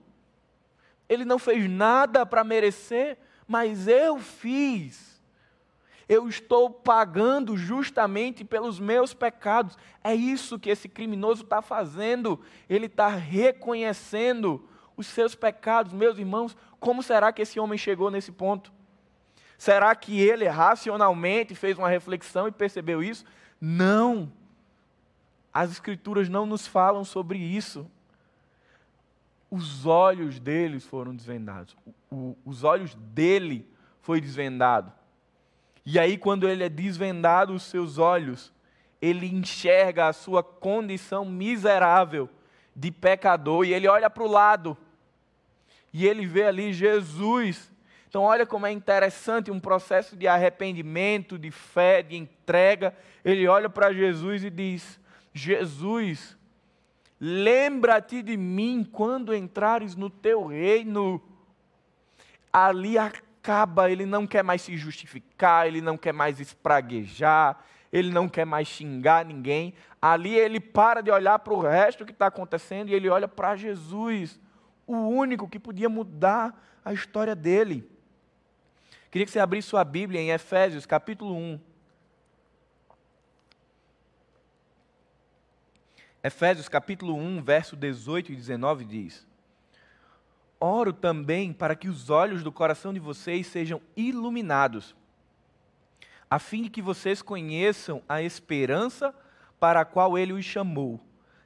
Ele 1.07 1.23
não 1.25 1.37
fez 1.37 1.69
nada 1.69 2.25
para 2.25 2.43
merecer, 2.43 3.17
mas 3.47 3.87
eu 3.87 4.17
fiz. 4.19 5.15
Eu 6.07 6.27
estou 6.27 6.69
pagando 6.69 7.57
justamente 7.57 8.43
pelos 8.43 8.79
meus 8.79 9.13
pecados. 9.13 9.77
É 10.03 10.13
isso 10.13 10.59
que 10.59 10.69
esse 10.69 10.87
criminoso 10.87 11.43
está 11.43 11.61
fazendo. 11.61 12.39
Ele 12.69 12.85
está 12.85 13.07
reconhecendo 13.07 14.67
os 14.95 15.07
seus 15.07 15.33
pecados. 15.33 15.93
Meus 15.93 16.19
irmãos, 16.19 16.55
como 16.79 17.01
será 17.01 17.33
que 17.33 17.41
esse 17.41 17.59
homem 17.59 17.77
chegou 17.77 18.11
nesse 18.11 18.31
ponto? 18.31 18.71
Será 19.57 19.95
que 19.95 20.19
ele 20.19 20.47
racionalmente 20.47 21.55
fez 21.55 21.77
uma 21.77 21.89
reflexão 21.89 22.47
e 22.47 22.51
percebeu 22.51 23.03
isso? 23.03 23.25
Não. 23.59 24.31
As 25.53 25.71
Escrituras 25.71 26.27
não 26.27 26.45
nos 26.45 26.67
falam 26.67 27.03
sobre 27.03 27.37
isso. 27.37 27.89
Os 29.49 29.85
olhos 29.85 30.39
deles 30.39 30.85
foram 30.85 31.15
desvendados. 31.15 31.75
O, 31.85 32.15
o, 32.15 32.37
os 32.45 32.63
olhos 32.63 32.93
dele 32.95 33.67
foi 34.01 34.19
desvendado. 34.19 34.91
E 35.85 35.99
aí, 35.99 36.17
quando 36.17 36.49
ele 36.49 36.63
é 36.63 36.69
desvendado 36.69 37.53
os 37.53 37.63
seus 37.63 37.97
olhos, 37.97 38.51
ele 39.01 39.27
enxerga 39.27 40.07
a 40.07 40.13
sua 40.13 40.43
condição 40.43 41.23
miserável 41.23 42.29
de 42.75 42.91
pecador 42.91 43.65
e 43.65 43.73
ele 43.73 43.87
olha 43.87 44.09
para 44.09 44.23
o 44.23 44.27
lado 44.27 44.77
e 45.93 46.05
ele 46.05 46.25
vê 46.25 46.43
ali 46.43 46.73
Jesus 46.73 47.71
então, 48.15 48.23
olha 48.23 48.45
como 48.45 48.65
é 48.65 48.71
interessante 48.71 49.51
um 49.51 49.59
processo 49.59 50.15
de 50.15 50.25
arrependimento, 50.25 51.37
de 51.37 51.51
fé, 51.51 52.01
de 52.01 52.15
entrega. 52.15 52.95
Ele 53.25 53.45
olha 53.45 53.69
para 53.69 53.91
Jesus 53.91 54.41
e 54.45 54.49
diz: 54.49 54.97
Jesus, 55.33 56.37
lembra-te 57.19 58.23
de 58.23 58.37
mim 58.37 58.87
quando 58.89 59.35
entrares 59.35 59.97
no 59.97 60.09
teu 60.09 60.45
reino. 60.45 61.21
Ali 62.53 62.97
acaba, 62.97 63.91
ele 63.91 64.05
não 64.05 64.25
quer 64.25 64.45
mais 64.45 64.61
se 64.61 64.77
justificar, 64.77 65.67
ele 65.67 65.81
não 65.81 65.97
quer 65.97 66.13
mais 66.13 66.39
espraguejar, 66.39 67.65
ele 67.91 68.13
não 68.13 68.29
quer 68.29 68.45
mais 68.45 68.69
xingar 68.69 69.25
ninguém. 69.25 69.73
Ali 70.01 70.33
ele 70.33 70.61
para 70.61 71.01
de 71.01 71.11
olhar 71.11 71.37
para 71.39 71.53
o 71.53 71.59
resto 71.59 72.05
que 72.05 72.13
está 72.13 72.27
acontecendo 72.27 72.87
e 72.87 72.93
ele 72.93 73.09
olha 73.09 73.27
para 73.27 73.57
Jesus, 73.57 74.39
o 74.87 74.95
único 74.95 75.49
que 75.49 75.59
podia 75.59 75.89
mudar 75.89 76.57
a 76.85 76.93
história 76.93 77.35
dele. 77.35 77.93
Queria 79.15 79.25
que 79.25 79.31
você 79.31 79.39
abrisse 79.39 79.69
sua 79.69 79.85
Bíblia 79.85 80.19
em 80.19 80.31
Efésios, 80.31 80.85
capítulo 80.85 81.37
1. 81.37 81.57
Efésios, 86.21 86.67
capítulo 86.67 87.15
1, 87.15 87.41
verso 87.41 87.77
18 87.77 88.33
e 88.33 88.35
19 88.35 88.83
diz: 88.83 89.25
Oro 90.59 90.91
também 90.91 91.53
para 91.53 91.77
que 91.77 91.87
os 91.87 92.09
olhos 92.09 92.43
do 92.43 92.51
coração 92.51 92.93
de 92.93 92.99
vocês 92.99 93.47
sejam 93.47 93.81
iluminados, 93.95 94.93
a 96.29 96.37
fim 96.37 96.63
de 96.63 96.69
que 96.69 96.81
vocês 96.81 97.21
conheçam 97.21 98.03
a 98.09 98.21
esperança 98.21 99.15
para 99.57 99.79
a 99.79 99.85
qual 99.85 100.17
ele 100.17 100.33
os 100.33 100.43
chamou, 100.43 100.99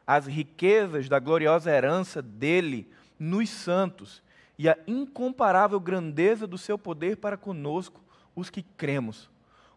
as 0.08 0.26
riquezas 0.26 1.08
da 1.08 1.20
gloriosa 1.20 1.70
herança 1.70 2.20
dele 2.20 2.92
nos 3.20 3.48
santos 3.48 4.24
e 4.60 4.68
a 4.68 4.78
incomparável 4.86 5.80
grandeza 5.80 6.46
do 6.46 6.58
seu 6.58 6.78
poder 6.78 7.16
para 7.16 7.38
conosco, 7.38 8.02
os 8.36 8.50
que 8.50 8.62
cremos, 8.62 9.30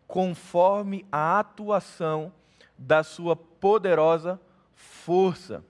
conforme 0.08 1.06
a 1.12 1.38
atuação 1.38 2.32
da 2.76 3.04
sua 3.04 3.36
poderosa 3.36 4.40
força. 4.74 5.64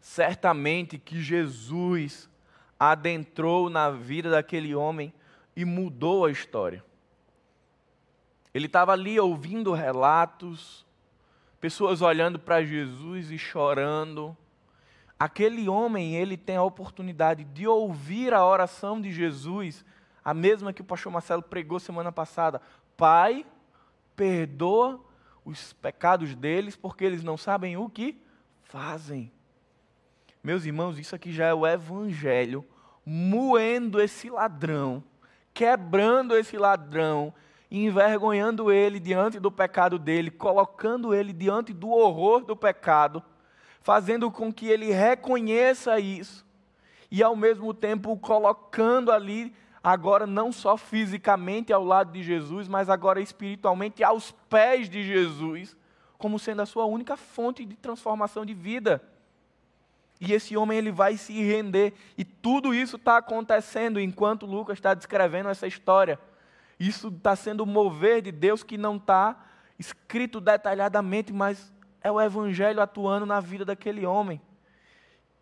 Certamente 0.00 0.96
que 0.96 1.20
Jesus 1.20 2.30
adentrou 2.80 3.68
na 3.68 3.90
vida 3.90 4.30
daquele 4.30 4.74
homem 4.74 5.12
e 5.54 5.62
mudou 5.62 6.24
a 6.24 6.30
história. 6.30 6.82
Ele 8.54 8.64
estava 8.64 8.92
ali 8.92 9.20
ouvindo 9.20 9.74
relatos, 9.74 10.86
pessoas 11.60 12.00
olhando 12.00 12.38
para 12.38 12.64
Jesus 12.64 13.30
e 13.30 13.36
chorando 13.36 14.34
aquele 15.18 15.68
homem, 15.68 16.14
ele 16.14 16.36
tem 16.36 16.56
a 16.56 16.62
oportunidade 16.62 17.44
de 17.44 17.66
ouvir 17.66 18.32
a 18.32 18.44
oração 18.44 19.00
de 19.00 19.10
Jesus, 19.10 19.84
a 20.24 20.32
mesma 20.32 20.72
que 20.72 20.82
o 20.82 20.84
pastor 20.84 21.10
Marcelo 21.10 21.42
pregou 21.42 21.80
semana 21.80 22.12
passada. 22.12 22.60
Pai, 22.96 23.44
perdoa 24.14 25.00
os 25.44 25.72
pecados 25.72 26.34
deles, 26.34 26.76
porque 26.76 27.04
eles 27.04 27.24
não 27.24 27.36
sabem 27.36 27.76
o 27.76 27.88
que 27.88 28.20
fazem. 28.62 29.32
Meus 30.42 30.64
irmãos, 30.64 30.98
isso 30.98 31.16
aqui 31.16 31.32
já 31.32 31.46
é 31.46 31.54
o 31.54 31.66
evangelho 31.66 32.64
moendo 33.04 34.00
esse 34.00 34.28
ladrão, 34.28 35.02
quebrando 35.54 36.36
esse 36.36 36.58
ladrão, 36.58 37.32
envergonhando 37.70 38.70
ele 38.70 39.00
diante 39.00 39.40
do 39.40 39.50
pecado 39.50 39.98
dele, 39.98 40.30
colocando 40.30 41.14
ele 41.14 41.32
diante 41.32 41.72
do 41.72 41.88
horror 41.88 42.44
do 42.44 42.54
pecado 42.54 43.22
fazendo 43.88 44.30
com 44.30 44.52
que 44.52 44.66
ele 44.66 44.92
reconheça 44.92 45.98
isso 45.98 46.44
e 47.10 47.22
ao 47.22 47.34
mesmo 47.34 47.72
tempo 47.72 48.12
o 48.12 48.18
colocando 48.18 49.10
ali 49.10 49.50
agora 49.82 50.26
não 50.26 50.52
só 50.52 50.76
fisicamente 50.76 51.72
ao 51.72 51.82
lado 51.82 52.12
de 52.12 52.22
Jesus, 52.22 52.68
mas 52.68 52.90
agora 52.90 53.18
espiritualmente 53.18 54.04
aos 54.04 54.30
pés 54.30 54.90
de 54.90 55.02
Jesus, 55.02 55.74
como 56.18 56.38
sendo 56.38 56.60
a 56.60 56.66
sua 56.66 56.84
única 56.84 57.16
fonte 57.16 57.64
de 57.64 57.76
transformação 57.76 58.44
de 58.44 58.52
vida. 58.52 59.02
E 60.20 60.34
esse 60.34 60.54
homem 60.54 60.76
ele 60.76 60.92
vai 60.92 61.16
se 61.16 61.32
render 61.42 61.94
e 62.18 62.26
tudo 62.26 62.74
isso 62.74 62.96
está 62.96 63.16
acontecendo 63.16 63.98
enquanto 63.98 64.44
Lucas 64.44 64.76
está 64.76 64.92
descrevendo 64.92 65.48
essa 65.48 65.66
história. 65.66 66.20
Isso 66.78 67.08
está 67.08 67.34
sendo 67.34 67.62
o 67.62 67.66
mover 67.66 68.20
de 68.20 68.32
Deus 68.32 68.62
que 68.62 68.76
não 68.76 68.96
está 68.96 69.34
escrito 69.78 70.42
detalhadamente, 70.42 71.32
mas 71.32 71.72
é 72.08 72.12
o 72.12 72.20
Evangelho 72.20 72.80
atuando 72.80 73.24
na 73.26 73.38
vida 73.38 73.64
daquele 73.64 74.04
homem. 74.04 74.40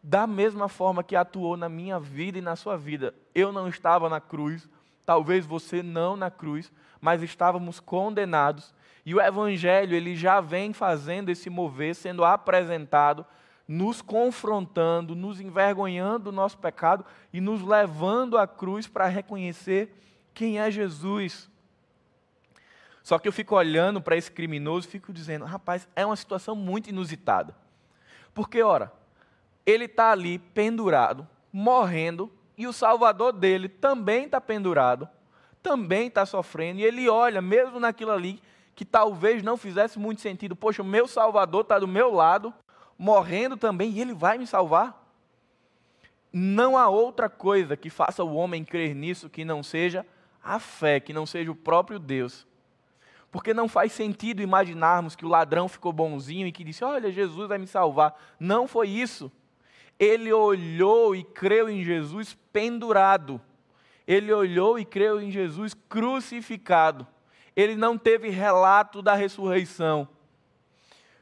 Da 0.03 0.27
mesma 0.27 0.69
forma 0.69 1.03
que 1.03 1.17
atuou 1.17 1.57
na 1.57 1.69
minha 1.69 1.99
vida 1.99 2.39
e 2.39 2.43
na 2.43 2.57
sua 2.57 2.77
vida. 2.77 3.15
Eu 3.35 3.53
não 3.53 3.69
estava 3.69 4.09
na 4.09 4.21
cruz, 4.21 4.69
talvez 5.05 5.47
você 5.47 5.83
não 5.83 6.17
na 6.17 6.31
cruz, 6.31 6.73
mas 7.01 7.23
estávamos 7.23 7.81
condenados. 7.81 8.75
E 9.05 9.15
o 9.15 9.21
Evangelho, 9.21 9.95
ele 9.95 10.17
já 10.17 10.41
vem 10.41 10.73
fazendo 10.73 11.31
esse 11.31 11.49
mover, 11.49 11.95
sendo 11.95 12.25
apresentado, 12.25 13.25
nos 13.67 14.03
confrontando, 14.03 15.15
nos 15.15 15.41
envergonhando 15.41 16.25
do 16.25 16.33
nosso 16.33 16.59
pecado 16.59 17.05
e 17.33 17.41
nos 17.41 17.63
levando 17.63 18.37
à 18.37 18.47
cruz 18.47 18.87
para 18.87 19.07
reconhecer 19.07 19.93
quem 20.35 20.59
é 20.59 20.71
Jesus. 20.71 21.49
Só 23.07 23.21
que 23.21 23.29
eu 23.29 23.33
fico 23.33 23.55
olhando 23.55 24.03
para 24.03 24.17
esse 24.17 24.29
criminoso 24.29 24.89
e 24.89 24.91
fico 24.91 25.13
dizendo, 25.13 25.45
rapaz, 25.45 25.87
é 25.95 26.05
uma 26.05 26.17
situação 26.17 26.57
muito 26.57 26.91
inusitada. 26.91 27.55
Porque, 28.35 28.61
ora, 28.65 28.93
ele 29.65 29.85
está 29.85 30.11
ali 30.11 30.41
pendurado, 30.41 31.25
morrendo, 31.53 32.29
e 32.59 32.67
o 32.67 32.73
salvador 32.73 33.33
dele 33.33 33.69
também 33.69 34.25
está 34.25 34.41
pendurado, 34.41 35.09
também 35.63 36.09
está 36.09 36.27
sofrendo, 36.27 36.81
e 36.81 36.83
ele 36.85 37.09
olha, 37.09 37.41
mesmo 37.41 37.79
naquilo 37.79 38.11
ali, 38.11 38.43
que 38.75 38.85
talvez 38.85 39.41
não 39.41 39.57
fizesse 39.57 40.01
muito 40.01 40.21
sentido. 40.21 40.57
Poxa, 40.57 40.83
o 40.83 40.85
meu 40.85 41.07
Salvador 41.07 41.61
está 41.61 41.79
do 41.79 41.87
meu 41.87 42.13
lado, 42.13 42.53
morrendo 42.99 43.57
também, 43.57 43.89
e 43.93 44.01
ele 44.01 44.15
vai 44.15 44.37
me 44.37 44.49
salvar? 44.49 45.09
Não 46.33 46.77
há 46.77 46.89
outra 46.89 47.29
coisa 47.29 47.77
que 47.77 47.89
faça 47.89 48.25
o 48.25 48.35
homem 48.35 48.65
crer 48.65 48.97
nisso 48.97 49.31
que 49.31 49.45
não 49.45 49.63
seja 49.63 50.05
a 50.43 50.59
fé, 50.59 50.99
que 50.99 51.13
não 51.13 51.25
seja 51.25 51.53
o 51.53 51.55
próprio 51.55 52.01
Deus. 52.01 52.45
Porque 53.37 53.53
não 53.53 53.69
faz 53.69 53.93
sentido 53.93 54.41
imaginarmos 54.41 55.15
que 55.15 55.27
o 55.27 55.29
ladrão 55.29 55.69
ficou 55.69 55.93
bonzinho 55.93 56.47
e 56.47 56.51
que 56.51 56.65
disse: 56.65 56.83
Olha, 56.83 57.13
Jesus 57.13 57.47
vai 57.47 57.59
me 57.59 57.67
salvar. 57.67 58.19
Não 58.41 58.67
foi 58.67 58.89
isso. 58.89 59.31
Ele 59.99 60.33
olhou 60.33 61.15
e 61.15 61.23
creu 61.23 61.69
em 61.69 61.85
Jesus 61.85 62.33
pendurado. 62.51 63.39
Ele 64.07 64.33
olhou 64.33 64.79
e 64.79 64.87
creu 64.87 65.21
em 65.21 65.31
Jesus 65.31 65.75
crucificado. 65.87 67.07
Ele 67.55 67.77
não 67.77 67.99
teve 67.99 68.31
relato 68.31 69.03
da 69.03 69.13
ressurreição. 69.13 70.09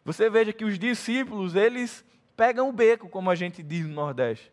Você 0.04 0.30
veja 0.30 0.52
que 0.52 0.64
os 0.64 0.78
discípulos, 0.78 1.56
eles 1.56 2.04
pegam 2.36 2.68
o 2.68 2.72
beco, 2.72 3.08
como 3.08 3.28
a 3.28 3.34
gente 3.34 3.60
diz 3.60 3.88
no 3.88 3.94
Nordeste. 3.94 4.52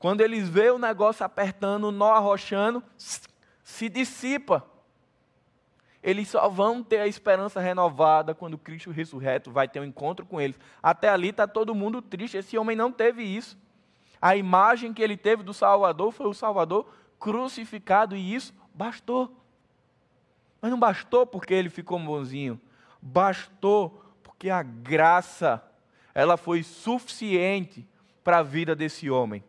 Quando 0.00 0.22
eles 0.22 0.48
veem 0.48 0.72
o 0.72 0.78
negócio 0.78 1.24
apertando, 1.24 1.84
o 1.84 1.92
nó 1.92 2.14
arrochando, 2.14 2.82
se 3.62 3.88
dissipa. 3.88 4.68
Eles 6.02 6.28
só 6.28 6.48
vão 6.48 6.82
ter 6.82 6.98
a 6.98 7.06
esperança 7.06 7.60
renovada 7.60 8.34
quando 8.34 8.56
Cristo 8.56 8.90
ressurreto 8.90 9.50
vai 9.50 9.68
ter 9.68 9.80
um 9.80 9.84
encontro 9.84 10.24
com 10.24 10.40
eles. 10.40 10.58
Até 10.82 11.10
ali 11.10 11.28
está 11.28 11.46
todo 11.46 11.74
mundo 11.74 12.00
triste. 12.00 12.38
Esse 12.38 12.56
homem 12.56 12.74
não 12.74 12.90
teve 12.90 13.22
isso. 13.22 13.58
A 14.20 14.34
imagem 14.34 14.94
que 14.94 15.02
ele 15.02 15.16
teve 15.16 15.42
do 15.42 15.52
Salvador 15.52 16.12
foi 16.12 16.26
o 16.26 16.34
Salvador 16.34 16.86
crucificado 17.18 18.16
e 18.16 18.34
isso 18.34 18.54
bastou. 18.74 19.36
Mas 20.60 20.70
não 20.70 20.78
bastou 20.78 21.26
porque 21.26 21.52
ele 21.52 21.68
ficou 21.68 21.98
bonzinho. 21.98 22.58
Bastou 23.00 24.02
porque 24.22 24.48
a 24.48 24.62
graça 24.62 25.62
ela 26.14 26.36
foi 26.36 26.62
suficiente 26.62 27.86
para 28.24 28.38
a 28.38 28.42
vida 28.42 28.74
desse 28.74 29.10
homem. 29.10 29.44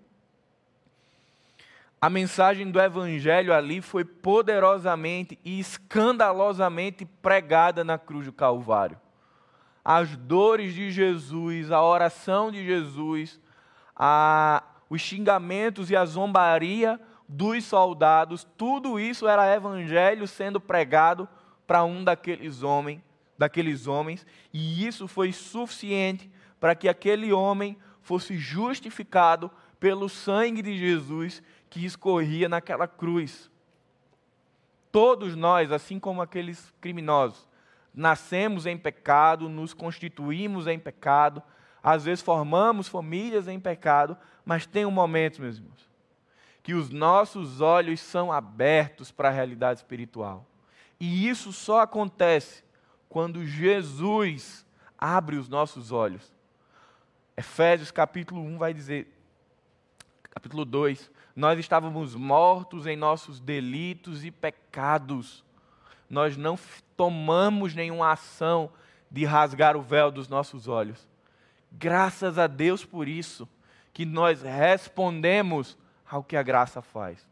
A 2.03 2.09
mensagem 2.09 2.71
do 2.71 2.81
Evangelho 2.81 3.53
ali 3.53 3.79
foi 3.79 4.03
poderosamente 4.03 5.37
e 5.45 5.59
escandalosamente 5.59 7.05
pregada 7.05 7.83
na 7.83 7.95
cruz 7.95 8.25
do 8.25 8.33
Calvário. 8.33 8.99
As 9.85 10.17
dores 10.17 10.73
de 10.73 10.89
Jesus, 10.89 11.71
a 11.71 11.83
oração 11.83 12.51
de 12.51 12.65
Jesus, 12.65 13.39
a, 13.95 14.63
os 14.89 14.99
xingamentos 14.99 15.91
e 15.91 15.95
a 15.95 16.03
zombaria 16.03 16.99
dos 17.29 17.65
soldados, 17.65 18.47
tudo 18.57 18.99
isso 18.99 19.27
era 19.27 19.53
evangelho 19.55 20.27
sendo 20.27 20.59
pregado 20.59 21.29
para 21.67 21.83
um 21.83 22.03
daqueles 22.03 22.63
homens, 22.63 22.99
daqueles 23.37 23.85
homens, 23.85 24.25
e 24.51 24.87
isso 24.87 25.07
foi 25.07 25.31
suficiente 25.31 26.31
para 26.59 26.73
que 26.73 26.89
aquele 26.89 27.31
homem 27.31 27.77
fosse 28.01 28.37
justificado 28.37 29.51
pelo 29.79 30.09
sangue 30.09 30.63
de 30.63 30.77
Jesus 30.77 31.43
que 31.71 31.86
escorria 31.86 32.49
naquela 32.49 32.86
cruz. 32.86 33.49
Todos 34.91 35.38
nós, 35.38 35.71
assim 35.71 35.97
como 35.97 36.21
aqueles 36.21 36.71
criminosos, 36.81 37.47
nascemos 37.93 38.65
em 38.65 38.77
pecado, 38.77 39.47
nos 39.47 39.73
constituímos 39.73 40.67
em 40.67 40.77
pecado, 40.77 41.41
às 41.81 42.03
vezes 42.03 42.21
formamos 42.21 42.89
famílias 42.89 43.47
em 43.47 43.57
pecado, 43.57 44.17
mas 44.45 44.65
tem 44.65 44.86
um 44.86 44.91
momento, 44.91 45.41
meus 45.41 45.57
irmãos, 45.57 45.89
que 46.62 46.73
os 46.73 46.89
nossos 46.89 47.62
olhos 47.62 48.01
são 48.01 48.34
abertos 48.34 49.10
para 49.10 49.29
a 49.29 49.31
realidade 49.31 49.79
espiritual. 49.79 50.45
E 50.99 51.27
isso 51.27 51.53
só 51.53 51.79
acontece 51.79 52.65
quando 53.07 53.45
Jesus 53.45 54.65
abre 54.97 55.38
os 55.38 55.47
nossos 55.47 55.91
olhos. 55.91 56.34
Efésios 57.38 57.91
capítulo 57.91 58.41
1 58.41 58.57
vai 58.57 58.73
dizer: 58.73 59.07
capítulo 60.29 60.65
2: 60.65 61.10
Nós 61.35 61.59
estávamos 61.59 62.15
mortos 62.15 62.85
em 62.85 62.95
nossos 62.95 63.39
delitos 63.39 64.25
e 64.25 64.31
pecados. 64.31 65.43
Nós 66.09 66.35
não 66.35 66.57
tomamos 66.95 67.73
nenhuma 67.73 68.11
ação 68.11 68.71
de 69.09 69.25
rasgar 69.25 69.75
o 69.75 69.81
véu 69.81 70.11
dos 70.11 70.27
nossos 70.27 70.67
olhos. 70.67 71.07
Graças 71.71 72.37
a 72.37 72.47
Deus 72.47 72.83
por 72.83 73.07
isso, 73.07 73.47
que 73.93 74.05
nós 74.05 74.41
respondemos 74.41 75.77
ao 76.09 76.23
que 76.23 76.35
a 76.35 76.43
graça 76.43 76.81
faz. 76.81 77.25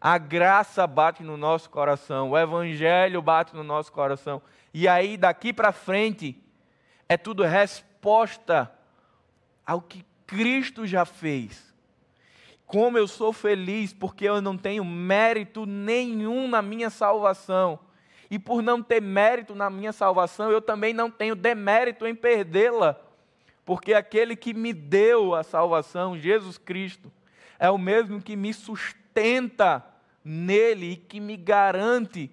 A 0.00 0.16
graça 0.16 0.86
bate 0.86 1.22
no 1.22 1.36
nosso 1.36 1.68
coração, 1.68 2.30
o 2.30 2.38
Evangelho 2.38 3.20
bate 3.20 3.54
no 3.54 3.62
nosso 3.62 3.92
coração. 3.92 4.40
E 4.72 4.88
aí, 4.88 5.16
daqui 5.16 5.52
para 5.52 5.72
frente, 5.72 6.40
é 7.08 7.16
tudo 7.16 7.42
resposta 7.42 8.72
ao 9.66 9.82
que 9.82 10.04
Cristo 10.26 10.86
já 10.86 11.04
fez. 11.04 11.69
Como 12.70 12.96
eu 12.96 13.08
sou 13.08 13.32
feliz 13.32 13.92
porque 13.92 14.24
eu 14.24 14.40
não 14.40 14.56
tenho 14.56 14.84
mérito 14.84 15.66
nenhum 15.66 16.46
na 16.46 16.62
minha 16.62 16.88
salvação. 16.88 17.80
E 18.30 18.38
por 18.38 18.62
não 18.62 18.80
ter 18.80 19.02
mérito 19.02 19.56
na 19.56 19.68
minha 19.68 19.92
salvação, 19.92 20.52
eu 20.52 20.62
também 20.62 20.94
não 20.94 21.10
tenho 21.10 21.34
demérito 21.34 22.06
em 22.06 22.14
perdê-la. 22.14 22.96
Porque 23.64 23.92
aquele 23.92 24.36
que 24.36 24.54
me 24.54 24.72
deu 24.72 25.34
a 25.34 25.42
salvação, 25.42 26.16
Jesus 26.16 26.58
Cristo, 26.58 27.10
é 27.58 27.68
o 27.68 27.76
mesmo 27.76 28.22
que 28.22 28.36
me 28.36 28.54
sustenta 28.54 29.84
nele 30.24 30.92
e 30.92 30.96
que 30.96 31.18
me 31.18 31.36
garante 31.36 32.30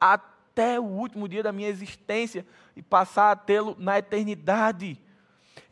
até 0.00 0.80
o 0.80 0.84
último 0.84 1.28
dia 1.28 1.44
da 1.44 1.52
minha 1.52 1.68
existência 1.68 2.44
e 2.74 2.82
passar 2.82 3.30
a 3.30 3.36
tê-lo 3.36 3.76
na 3.78 4.00
eternidade 4.00 5.00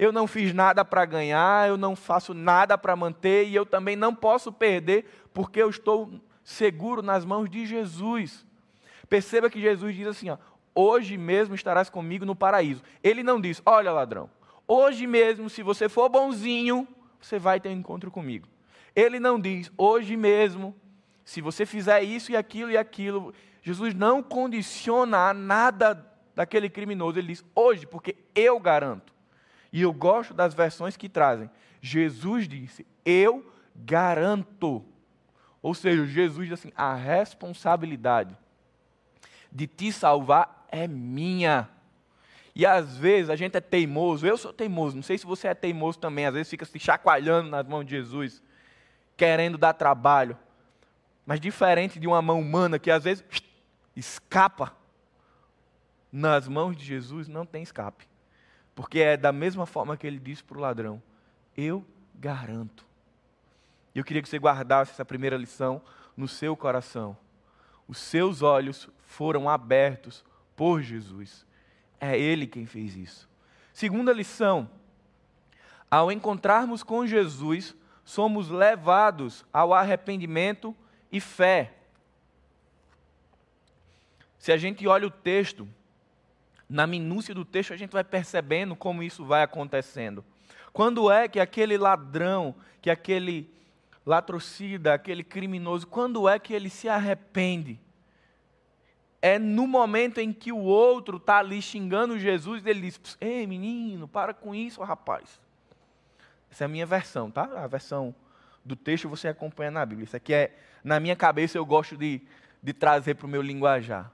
eu 0.05 0.12
não 0.12 0.27
fiz 0.27 0.53
nada 0.53 0.85
para 0.85 1.05
ganhar, 1.05 1.69
eu 1.69 1.77
não 1.77 1.97
faço 1.97 2.35
nada 2.35 2.77
para 2.77 2.95
manter 2.95 3.47
e 3.49 3.55
eu 3.55 3.64
também 3.64 3.97
não 3.97 4.14
posso 4.14 4.53
perder, 4.53 5.07
porque 5.33 5.61
eu 5.61 5.71
estou 5.71 6.21
seguro 6.43 7.03
nas 7.03 7.25
mãos 7.25 7.49
de 7.49 7.64
Jesus. 7.64 8.45
Perceba 9.09 9.49
que 9.49 9.61
Jesus 9.61 9.95
diz 9.95 10.07
assim: 10.07 10.31
ó, 10.31 10.37
hoje 10.75 11.17
mesmo 11.17 11.55
estarás 11.55 11.88
comigo 11.88 12.25
no 12.25 12.37
paraíso. 12.37 12.83
Ele 13.03 13.23
não 13.23 13.40
diz, 13.40 13.62
olha 13.64 13.93
ladrão, 13.93 14.29
hoje 14.69 15.07
mesmo, 15.07 15.49
se 15.49 15.62
você 15.62 15.88
for 15.88 16.09
bonzinho, 16.09 16.87
você 17.21 17.38
vai 17.38 17.59
ter 17.59 17.71
um 17.71 17.73
encontro 17.73 18.11
comigo. 18.11 18.47
Ele 18.95 19.19
não 19.19 19.40
diz, 19.40 19.73
hoje 19.77 20.17
mesmo, 20.17 20.75
se 21.25 21.40
você 21.40 21.64
fizer 21.64 22.03
isso 22.03 22.31
e 22.31 22.37
aquilo 22.37 22.71
e 22.71 22.77
aquilo. 22.77 23.33
Jesus 23.62 23.95
não 23.95 24.23
condiciona 24.23 25.31
a 25.31 25.35
nada 25.35 26.07
daquele 26.35 26.69
criminoso. 26.69 27.19
Ele 27.19 27.29
diz, 27.29 27.45
hoje, 27.55 27.87
porque 27.87 28.17
eu 28.35 28.61
garanto. 28.61 29.13
E 29.75 29.83
eu 29.83 29.93
gosto 29.93 30.33
das 30.33 30.55
versões 30.55 30.97
que 30.97 31.09
trazem. 31.09 31.51
Jesus 31.83 32.47
disse: 32.47 32.87
Eu 33.05 33.53
garanto. 33.75 34.85
Ou 35.61 35.75
seja, 35.75 36.07
Jesus 36.07 36.49
diz 36.49 36.61
assim: 36.61 36.73
a 36.77 36.95
responsabilidade 36.95 38.39
de 39.51 39.67
te 39.67 39.91
salvar 39.91 40.65
é 40.71 40.87
minha. 40.87 41.69
E 42.55 42.65
às 42.65 42.97
vezes 42.97 43.29
a 43.29 43.35
gente 43.35 43.57
é 43.57 43.61
teimoso, 43.61 44.25
eu 44.25 44.37
sou 44.37 44.53
teimoso, 44.53 44.95
não 44.95 45.03
sei 45.03 45.19
se 45.19 45.27
você 45.27 45.49
é 45.49 45.55
teimoso 45.55 45.99
também, 45.99 46.25
às 46.25 46.35
vezes 46.35 46.51
fica 46.51 46.65
se 46.65 46.79
chacoalhando 46.79 47.51
nas 47.51 47.67
mãos 47.67 47.83
de 47.85 47.91
Jesus, 47.91 48.41
querendo 49.17 49.59
dar 49.59 49.73
trabalho. 49.73 50.39
Mas 51.27 51.41
diferente 51.41 51.99
de 51.99 52.07
uma 52.07 52.23
mão 52.23 52.39
humana 52.39 52.79
que 52.79 52.93
às 52.93 53.03
vezes 53.03 53.25
escapa, 53.97 54.73
nas 56.13 56.47
mãos 56.47 56.77
de 56.77 56.85
Jesus 56.85 57.27
não 57.27 57.45
tem 57.45 57.65
escape. 57.65 58.13
Porque 58.75 59.01
é 59.01 59.17
da 59.17 59.33
mesma 59.33 59.67
forma 59.67 59.97
que 59.97 60.07
ele 60.07 60.19
disse 60.19 60.43
para 60.43 60.59
o 60.59 60.61
ladrão: 60.61 61.03
Eu 61.57 61.85
garanto. 62.15 62.85
E 63.95 63.99
eu 63.99 64.05
queria 64.05 64.23
que 64.23 64.29
você 64.29 64.39
guardasse 64.39 64.93
essa 64.93 65.05
primeira 65.05 65.37
lição 65.37 65.81
no 66.17 66.27
seu 66.27 66.57
coração. 66.57 67.17
Os 67.87 67.99
seus 67.99 68.43
olhos 68.43 68.89
foram 69.07 69.49
abertos 69.49 70.25
por 70.57 70.83
Jesus. 70.83 71.47
É 72.01 72.19
Ele 72.19 72.47
quem 72.47 72.67
fez 72.67 72.97
isso. 72.97 73.29
Segunda 73.73 74.13
lição: 74.13 74.69
ao 75.91 76.11
encontrarmos 76.11 76.83
com 76.83 77.07
Jesus, 77.07 77.75
somos 78.05 78.49
levados 78.49 79.45
ao 79.53 79.73
arrependimento 79.73 80.75
e 81.11 81.20
fé. 81.20 81.72
Se 84.39 84.53
a 84.53 84.57
gente 84.57 84.87
olha 84.87 85.07
o 85.07 85.11
texto, 85.11 85.68
na 86.69 86.87
minúcia 86.87 87.35
do 87.35 87.45
texto, 87.45 87.73
a 87.73 87.77
gente 87.77 87.93
vai 87.93 88.05
percebendo 88.05 88.75
como 88.75 89.03
isso 89.03 89.25
vai 89.25 89.43
acontecendo. 89.43 90.25
Quando 90.73 91.11
é 91.11 91.29
que 91.29 91.39
aquele 91.39 91.79
ladrão, 91.79 92.55
que 92.83 92.91
aquele 92.91 93.53
latrocida, 94.05 94.95
aquele 94.95 95.23
criminoso, 95.23 95.87
quando 95.87 96.29
é 96.29 96.39
que 96.39 96.53
ele 96.53 96.69
se 96.69 96.89
arrepende? 96.89 97.81
É 99.23 99.39
no 99.39 99.67
momento 99.67 100.19
em 100.19 100.33
que 100.33 100.53
o 100.53 100.59
outro 100.59 101.17
está 101.17 101.39
ali 101.39 101.62
xingando 101.62 102.19
Jesus, 102.19 102.65
ele 102.67 102.83
diz: 102.83 103.01
Ei, 103.21 103.47
menino, 103.47 104.07
para 104.07 104.35
com 104.35 104.55
isso, 104.55 104.83
rapaz. 104.83 105.41
Essa 106.51 106.65
é 106.65 106.67
a 106.67 106.69
minha 106.69 106.85
versão, 106.85 107.31
tá? 107.31 107.45
A 107.57 107.67
versão 107.67 108.15
do 108.65 108.77
texto 108.77 109.09
você 109.09 109.29
acompanha 109.29 109.71
na 109.71 109.85
Bíblia. 109.85 110.05
Isso 110.05 110.17
aqui 110.17 110.35
é, 110.35 110.57
na 110.83 111.01
minha 111.01 111.17
cabeça, 111.17 111.57
eu 111.57 111.65
gosto 111.65 111.97
de, 111.97 112.21
de 112.62 112.73
trazer 112.73 113.15
para 113.15 113.27
o 113.27 113.29
meu 113.29 113.43
linguajar. 113.43 114.11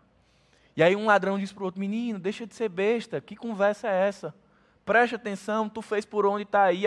E 0.80 0.82
aí 0.82 0.96
um 0.96 1.04
ladrão 1.04 1.38
diz 1.38 1.52
para 1.52 1.60
o 1.60 1.66
outro: 1.66 1.78
Menino, 1.78 2.18
deixa 2.18 2.46
de 2.46 2.54
ser 2.54 2.70
besta, 2.70 3.20
que 3.20 3.36
conversa 3.36 3.86
é 3.86 4.08
essa? 4.08 4.34
Preste 4.82 5.14
atenção, 5.14 5.68
tu 5.68 5.82
fez 5.82 6.06
por 6.06 6.24
onde 6.24 6.44
está 6.44 6.62
aí. 6.62 6.84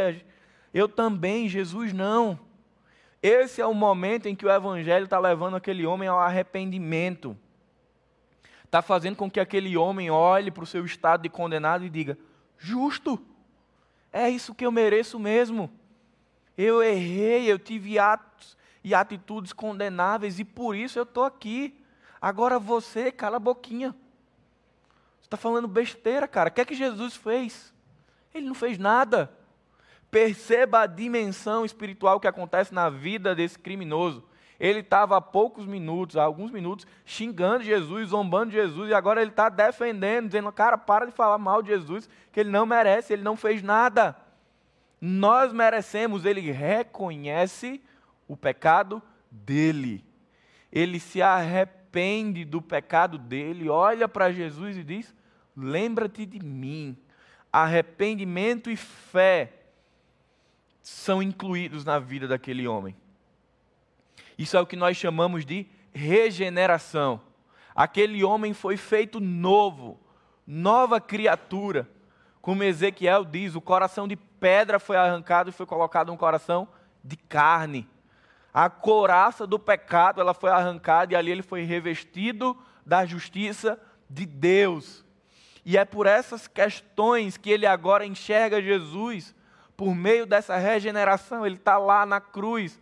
Eu 0.73 0.89
também, 0.89 1.47
Jesus 1.47 1.93
não. 1.93 2.39
Esse 3.21 3.61
é 3.61 3.67
o 3.67 3.73
momento 3.75 4.25
em 4.25 4.35
que 4.35 4.47
o 4.47 4.51
Evangelho 4.51 5.03
está 5.03 5.19
levando 5.19 5.57
aquele 5.57 5.85
homem 5.85 6.09
ao 6.09 6.17
arrependimento. 6.17 7.37
Está 8.65 8.81
fazendo 8.81 9.15
com 9.15 9.29
que 9.29 9.39
aquele 9.39 9.77
homem 9.77 10.09
olhe 10.09 10.49
para 10.49 10.63
o 10.63 10.67
seu 10.67 10.83
estado 10.83 11.21
de 11.21 11.29
condenado 11.29 11.85
e 11.85 11.89
diga: 11.89 12.17
Justo, 12.57 13.23
é 14.11 14.27
isso 14.27 14.55
que 14.55 14.65
eu 14.65 14.71
mereço 14.71 15.19
mesmo. 15.19 15.71
Eu 16.57 16.81
errei, 16.81 17.45
eu 17.45 17.59
tive 17.59 17.99
atos 17.99 18.57
e 18.83 18.95
atitudes 18.95 19.53
condenáveis 19.53 20.39
e 20.39 20.43
por 20.43 20.75
isso 20.75 20.97
eu 20.97 21.03
estou 21.03 21.25
aqui. 21.25 21.79
Agora 22.23 22.57
você, 22.57 23.11
cala 23.11 23.35
a 23.35 23.39
boquinha. 23.39 23.93
Você 25.19 25.25
está 25.25 25.35
falando 25.35 25.67
besteira, 25.67 26.25
cara. 26.25 26.49
O 26.49 26.53
que 26.53 26.61
é 26.61 26.65
que 26.65 26.73
Jesus 26.73 27.17
fez? 27.17 27.73
Ele 28.33 28.45
não 28.45 28.55
fez 28.55 28.77
nada. 28.77 29.29
Perceba 30.09 30.79
a 30.79 30.87
dimensão 30.87 31.65
espiritual 31.65 32.21
que 32.21 32.27
acontece 32.27 32.73
na 32.73 32.89
vida 32.89 33.35
desse 33.35 33.59
criminoso. 33.59 34.23
Ele 34.57 34.79
estava 34.79 35.17
há 35.17 35.21
poucos 35.21 35.65
minutos, 35.65 36.15
há 36.15 36.23
alguns 36.23 36.49
minutos, 36.49 36.87
xingando 37.03 37.65
Jesus, 37.65 38.11
zombando 38.11 38.51
de 38.51 38.55
Jesus, 38.55 38.89
e 38.89 38.93
agora 38.93 39.21
ele 39.21 39.31
está 39.31 39.49
defendendo, 39.49 40.27
dizendo: 40.27 40.49
cara, 40.49 40.77
para 40.77 41.05
de 41.07 41.11
falar 41.11 41.37
mal 41.37 41.61
de 41.61 41.71
Jesus, 41.71 42.07
que 42.31 42.39
ele 42.39 42.49
não 42.49 42.65
merece, 42.65 43.11
ele 43.11 43.23
não 43.23 43.35
fez 43.35 43.61
nada. 43.61 44.15
Nós 45.01 45.51
merecemos, 45.51 46.23
ele 46.23 46.39
reconhece 46.39 47.83
o 48.29 48.37
pecado 48.37 49.03
dele. 49.29 50.05
Ele 50.71 51.01
se 51.01 51.21
arrepende 51.21 51.82
do 52.47 52.61
pecado 52.61 53.17
dele, 53.17 53.69
olha 53.69 54.07
para 54.07 54.31
Jesus 54.31 54.75
e 54.77 54.83
diz: 54.83 55.13
Lembra-te 55.55 56.25
de 56.25 56.39
mim. 56.43 56.97
Arrependimento 57.51 58.71
e 58.71 58.75
fé 58.75 59.53
são 60.81 61.21
incluídos 61.21 61.85
na 61.85 61.99
vida 61.99 62.27
daquele 62.27 62.67
homem. 62.67 62.95
Isso 64.37 64.57
é 64.57 64.59
o 64.59 64.65
que 64.65 64.75
nós 64.75 64.97
chamamos 64.97 65.45
de 65.45 65.67
regeneração. 65.93 67.21
Aquele 67.75 68.23
homem 68.23 68.53
foi 68.53 68.75
feito 68.75 69.19
novo, 69.19 69.99
nova 70.47 70.99
criatura. 70.99 71.87
Como 72.41 72.63
Ezequiel 72.63 73.23
diz, 73.23 73.53
o 73.53 73.61
coração 73.61 74.07
de 74.07 74.15
pedra 74.15 74.79
foi 74.79 74.97
arrancado 74.97 75.51
e 75.51 75.53
foi 75.53 75.67
colocado 75.67 76.11
um 76.11 76.17
coração 76.17 76.67
de 77.03 77.15
carne. 77.15 77.87
A 78.53 78.69
coraça 78.69 79.47
do 79.47 79.57
pecado, 79.57 80.21
ela 80.21 80.33
foi 80.33 80.51
arrancada 80.51 81.13
e 81.13 81.15
ali 81.15 81.31
ele 81.31 81.41
foi 81.41 81.63
revestido 81.63 82.55
da 82.85 83.05
justiça 83.05 83.79
de 84.09 84.25
Deus. 84.25 85.03
E 85.65 85.77
é 85.77 85.85
por 85.85 86.05
essas 86.05 86.47
questões 86.47 87.37
que 87.37 87.49
ele 87.49 87.65
agora 87.65 88.05
enxerga 88.05 88.61
Jesus, 88.61 89.33
por 89.75 89.95
meio 89.95 90.25
dessa 90.25 90.55
regeneração, 90.57 91.45
ele 91.45 91.55
está 91.55 91.77
lá 91.77 92.05
na 92.05 92.21
cruz, 92.21 92.79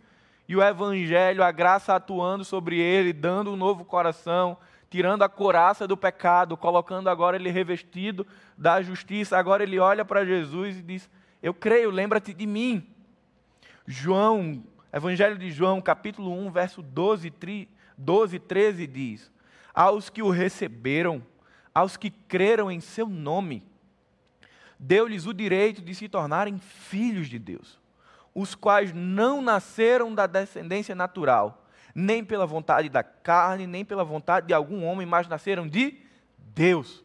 e 0.48 0.56
o 0.56 0.62
Evangelho, 0.62 1.42
a 1.42 1.50
graça 1.50 1.94
atuando 1.94 2.44
sobre 2.44 2.78
ele, 2.78 3.12
dando 3.12 3.52
um 3.52 3.56
novo 3.56 3.84
coração, 3.84 4.58
tirando 4.90 5.22
a 5.22 5.28
coraça 5.28 5.88
do 5.88 5.96
pecado, 5.96 6.56
colocando 6.56 7.08
agora 7.08 7.36
ele 7.36 7.50
revestido 7.50 8.26
da 8.58 8.82
justiça. 8.82 9.38
Agora 9.38 9.62
ele 9.62 9.78
olha 9.78 10.04
para 10.04 10.26
Jesus 10.26 10.76
e 10.76 10.82
diz: 10.82 11.08
Eu 11.42 11.54
creio, 11.54 11.90
lembra-te 11.90 12.34
de 12.34 12.46
mim. 12.46 12.86
João, 13.86 14.62
Evangelho 14.92 15.38
de 15.38 15.50
João, 15.50 15.80
capítulo 15.80 16.32
1, 16.32 16.50
verso 16.50 16.82
12, 16.82 17.32
12 17.96 18.38
13 18.38 18.86
diz: 18.86 19.32
Aos 19.74 20.10
que 20.10 20.22
o 20.22 20.30
receberam, 20.30 21.24
aos 21.74 21.96
que 21.96 22.10
creram 22.10 22.70
em 22.70 22.80
seu 22.80 23.06
nome, 23.06 23.66
deu-lhes 24.78 25.26
o 25.26 25.32
direito 25.32 25.80
de 25.80 25.94
se 25.94 26.08
tornarem 26.08 26.58
filhos 26.58 27.28
de 27.28 27.38
Deus 27.38 27.80
os 28.34 28.54
quais 28.54 28.92
não 28.92 29.42
nasceram 29.42 30.14
da 30.14 30.26
descendência 30.26 30.94
natural, 30.94 31.66
nem 31.94 32.24
pela 32.24 32.46
vontade 32.46 32.88
da 32.88 33.02
carne, 33.02 33.66
nem 33.66 33.84
pela 33.84 34.04
vontade 34.04 34.46
de 34.46 34.54
algum 34.54 34.84
homem, 34.84 35.06
mas 35.06 35.28
nasceram 35.28 35.68
de 35.68 35.98
Deus. 36.38 37.04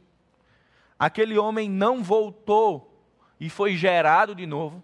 Aquele 0.97 1.37
homem 1.37 1.69
não 1.69 2.01
voltou 2.01 3.05
e 3.39 3.49
foi 3.49 3.75
gerado 3.75 4.33
de 4.33 4.45
novo. 4.45 4.81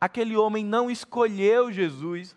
Aquele 0.00 0.36
homem 0.36 0.64
não 0.64 0.90
escolheu 0.90 1.72
Jesus. 1.72 2.36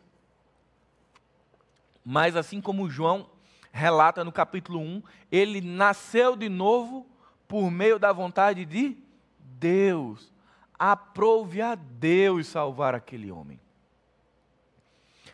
Mas 2.03 2.35
assim 2.35 2.61
como 2.61 2.89
João 2.89 3.29
relata 3.71 4.23
no 4.23 4.31
capítulo 4.31 4.79
1, 4.79 5.03
ele 5.31 5.61
nasceu 5.61 6.35
de 6.35 6.49
novo 6.49 7.05
por 7.47 7.69
meio 7.69 7.99
da 7.99 8.11
vontade 8.11 8.65
de 8.65 8.97
Deus 9.39 10.31
aprove 10.79 11.61
a 11.61 11.75
Deus 11.75 12.47
salvar 12.47 12.95
aquele 12.95 13.29
homem. 13.29 13.59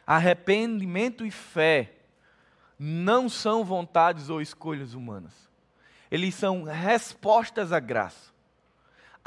Arrependimento 0.05 1.23
e 1.23 1.30
fé 1.30 1.93
não 2.78 3.30
são 3.30 3.63
vontades 3.63 4.30
ou 4.30 4.41
escolhas 4.41 4.95
humanas. 4.95 5.34
Eles 6.09 6.34
são 6.34 6.63
respostas 6.63 7.71
à 7.71 7.80
graça. 7.80 8.34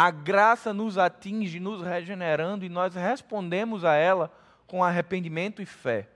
A 0.01 0.13
graça 0.13 0.73
nos 0.73 0.97
atinge, 0.97 1.59
nos 1.59 1.83
regenerando, 1.83 2.65
e 2.65 2.69
nós 2.69 2.95
respondemos 2.95 3.85
a 3.85 3.95
ela 3.95 4.33
com 4.65 4.85
arrependimento 4.85 5.61
e 5.61 5.67
fé. 5.67 6.09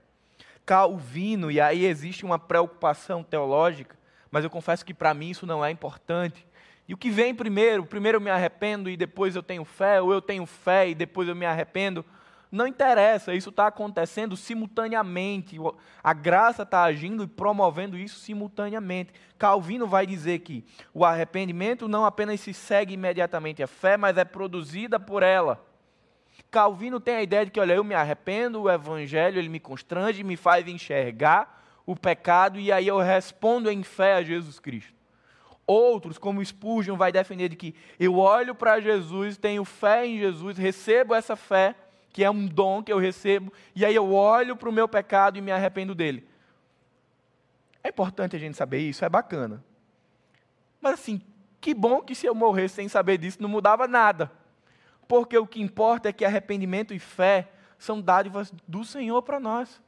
Calvino, 0.65 1.51
e 1.51 1.59
aí 1.59 1.85
existe 1.85 2.23
uma 2.23 2.39
preocupação 2.39 3.21
teológica, 3.21 3.97
mas 4.31 4.45
eu 4.45 4.49
confesso 4.49 4.85
que 4.85 4.93
para 4.93 5.13
mim 5.13 5.31
isso 5.31 5.45
não 5.45 5.65
é 5.65 5.69
importante. 5.69 6.47
E 6.87 6.93
o 6.93 6.97
que 6.97 7.09
vem 7.09 7.35
primeiro? 7.35 7.85
Primeiro 7.85 8.15
eu 8.15 8.21
me 8.21 8.29
arrependo 8.29 8.89
e 8.89 8.95
depois 8.95 9.35
eu 9.35 9.43
tenho 9.43 9.65
fé, 9.65 9.99
ou 9.99 10.13
eu 10.13 10.21
tenho 10.21 10.45
fé 10.45 10.87
e 10.87 10.95
depois 10.95 11.27
eu 11.27 11.35
me 11.35 11.45
arrependo. 11.45 12.05
Não 12.53 12.67
interessa, 12.67 13.33
isso 13.33 13.49
está 13.49 13.65
acontecendo 13.65 14.37
simultaneamente. 14.37 15.57
A 16.03 16.13
graça 16.13 16.61
está 16.61 16.83
agindo 16.83 17.23
e 17.23 17.27
promovendo 17.27 17.97
isso 17.97 18.19
simultaneamente. 18.19 19.11
Calvino 19.39 19.87
vai 19.87 20.05
dizer 20.05 20.37
que 20.37 20.63
o 20.93 21.03
arrependimento 21.03 21.87
não 21.87 22.05
apenas 22.05 22.41
se 22.41 22.53
segue 22.53 22.93
imediatamente 22.93 23.63
à 23.63 23.67
fé, 23.67 23.97
mas 23.97 24.19
é 24.19 24.23
produzida 24.23 24.99
por 24.99 25.23
ela. 25.23 25.65
Calvino 26.51 26.99
tem 26.99 27.15
a 27.15 27.23
ideia 27.23 27.43
de 27.43 27.49
que, 27.49 27.59
olha, 27.59 27.73
eu 27.73 27.83
me 27.83 27.95
arrependo, 27.95 28.61
o 28.61 28.69
evangelho 28.69 29.39
ele 29.39 29.49
me 29.49 29.59
constrange, 29.59 30.23
me 30.23 30.37
faz 30.37 30.67
enxergar 30.67 31.65
o 31.87 31.95
pecado 31.95 32.59
e 32.59 32.71
aí 32.71 32.87
eu 32.87 32.99
respondo 32.99 33.71
em 33.71 33.81
fé 33.81 34.13
a 34.13 34.21
Jesus 34.21 34.59
Cristo. 34.59 34.93
Outros, 35.65 36.19
como 36.19 36.45
Spurgeon, 36.45 36.97
vai 36.97 37.11
defender 37.11 37.49
de 37.49 37.55
que 37.55 37.73
eu 37.99 38.19
olho 38.19 38.53
para 38.53 38.79
Jesus, 38.79 39.37
tenho 39.37 39.65
fé 39.65 40.05
em 40.05 40.19
Jesus, 40.19 40.55
recebo 40.55 41.15
essa 41.15 41.35
fé, 41.35 41.73
que 42.13 42.23
é 42.23 42.29
um 42.29 42.45
dom 42.45 42.81
que 42.81 42.93
eu 42.93 42.97
recebo, 42.97 43.51
e 43.75 43.83
aí 43.83 43.93
eu 43.93 44.13
olho 44.13 44.55
para 44.55 44.69
o 44.69 44.71
meu 44.71 44.87
pecado 44.87 45.37
e 45.37 45.41
me 45.41 45.51
arrependo 45.51 45.93
dele. 45.93 46.25
É 47.83 47.89
importante 47.89 48.35
a 48.35 48.39
gente 48.39 48.55
saber 48.55 48.79
isso, 48.79 49.03
é 49.03 49.09
bacana. 49.09 49.61
Mas 50.79 50.93
assim, 50.93 51.21
que 51.59 51.73
bom 51.73 52.01
que 52.01 52.15
se 52.15 52.25
eu 52.25 52.33
morresse 52.33 52.75
sem 52.75 52.87
saber 52.87 53.17
disso 53.17 53.41
não 53.41 53.49
mudava 53.49 53.87
nada. 53.87 54.31
Porque 55.07 55.37
o 55.37 55.45
que 55.45 55.61
importa 55.61 56.07
é 56.07 56.13
que 56.13 56.23
arrependimento 56.23 56.93
e 56.93 56.99
fé 56.99 57.51
são 57.77 57.99
dádivas 57.99 58.53
do 58.65 58.85
Senhor 58.85 59.21
para 59.23 59.39
nós. 59.39 59.81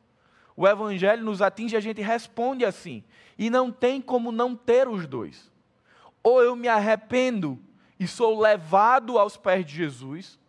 O 0.58 0.68
Evangelho 0.68 1.24
nos 1.24 1.42
atinge 1.42 1.76
e 1.76 1.78
a 1.78 1.82
gente 1.82 2.02
responde 2.02 2.66
assim. 2.66 3.04
E 3.38 3.50
não 3.50 3.72
tem 3.72 4.02
como 4.02 4.32
não 4.32 4.56
ter 4.56 4.88
os 4.90 5.08
dois 5.08 5.54
ou 6.26 6.42
eu 6.42 6.56
me 6.56 6.68
arrependo 6.68 7.60
e 8.00 8.08
sou 8.08 8.42
levado 8.42 9.20
aos 9.20 9.38
pés 9.38 9.64
de 9.64 9.76
Jesus, 9.76 10.40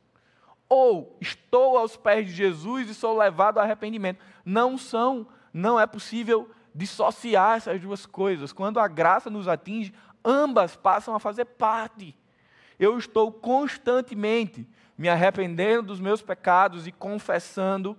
ou 0.69 1.17
estou 1.21 1.79
aos 1.79 1.97
pés 1.97 2.27
de 2.27 2.33
Jesus 2.33 2.91
e 2.91 2.95
sou 2.95 3.17
levado 3.17 3.59
ao 3.59 3.65
arrependimento. 3.65 4.25
Não 4.45 4.77
são, 4.77 5.27
não 5.53 5.79
é 5.79 5.87
possível 5.87 6.51
dissociar 6.75 7.57
essas 7.57 7.81
duas 7.81 8.05
coisas. 8.05 8.53
Quando 8.53 8.79
a 8.79 8.89
graça 8.89 9.31
nos 9.31 9.49
atinge, 9.49 9.95
ambas 10.25 10.77
passam 10.77 11.15
a 11.15 11.21
fazer 11.21 11.45
parte. 11.45 12.17
Eu 12.79 12.99
estou 12.99 13.33
constantemente 13.33 14.67
me 14.99 15.09
arrependendo 15.09 15.89
dos 15.89 16.01
meus 16.01 16.21
pecados 16.21 16.87
e 16.87 16.93
confessando 16.93 17.97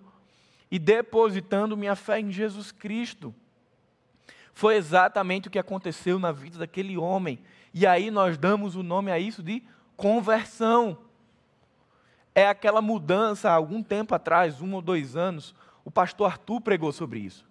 e 0.70 0.78
depositando 0.78 1.78
minha 1.78 1.96
fé 1.96 2.20
em 2.20 2.32
Jesus 2.32 2.72
Cristo. 2.72 3.34
Foi 4.54 4.76
exatamente 4.76 5.48
o 5.48 5.52
que 5.52 5.60
aconteceu 5.60 6.20
na 6.20 6.32
vida 6.32 6.60
daquele 6.60 6.98
homem. 6.98 7.40
E 7.74 7.86
aí 7.86 8.10
nós 8.10 8.38
damos 8.38 8.76
o 8.76 8.84
nome 8.84 9.12
a 9.12 9.20
isso 9.20 9.44
de 9.44 9.64
conversão. 9.96 10.98
É 12.38 12.48
aquela 12.48 12.84
mudança, 12.84 13.50
há 13.50 13.54
algum 13.54 13.82
tempo 13.82 14.14
atrás, 14.14 14.62
um 14.62 14.76
ou 14.76 14.80
dois 14.80 15.16
anos, 15.16 15.56
o 15.84 15.90
pastor 15.90 16.30
Arthur 16.30 16.62
pregou 16.62 16.92
sobre 16.92 17.18
isso. 17.18 17.44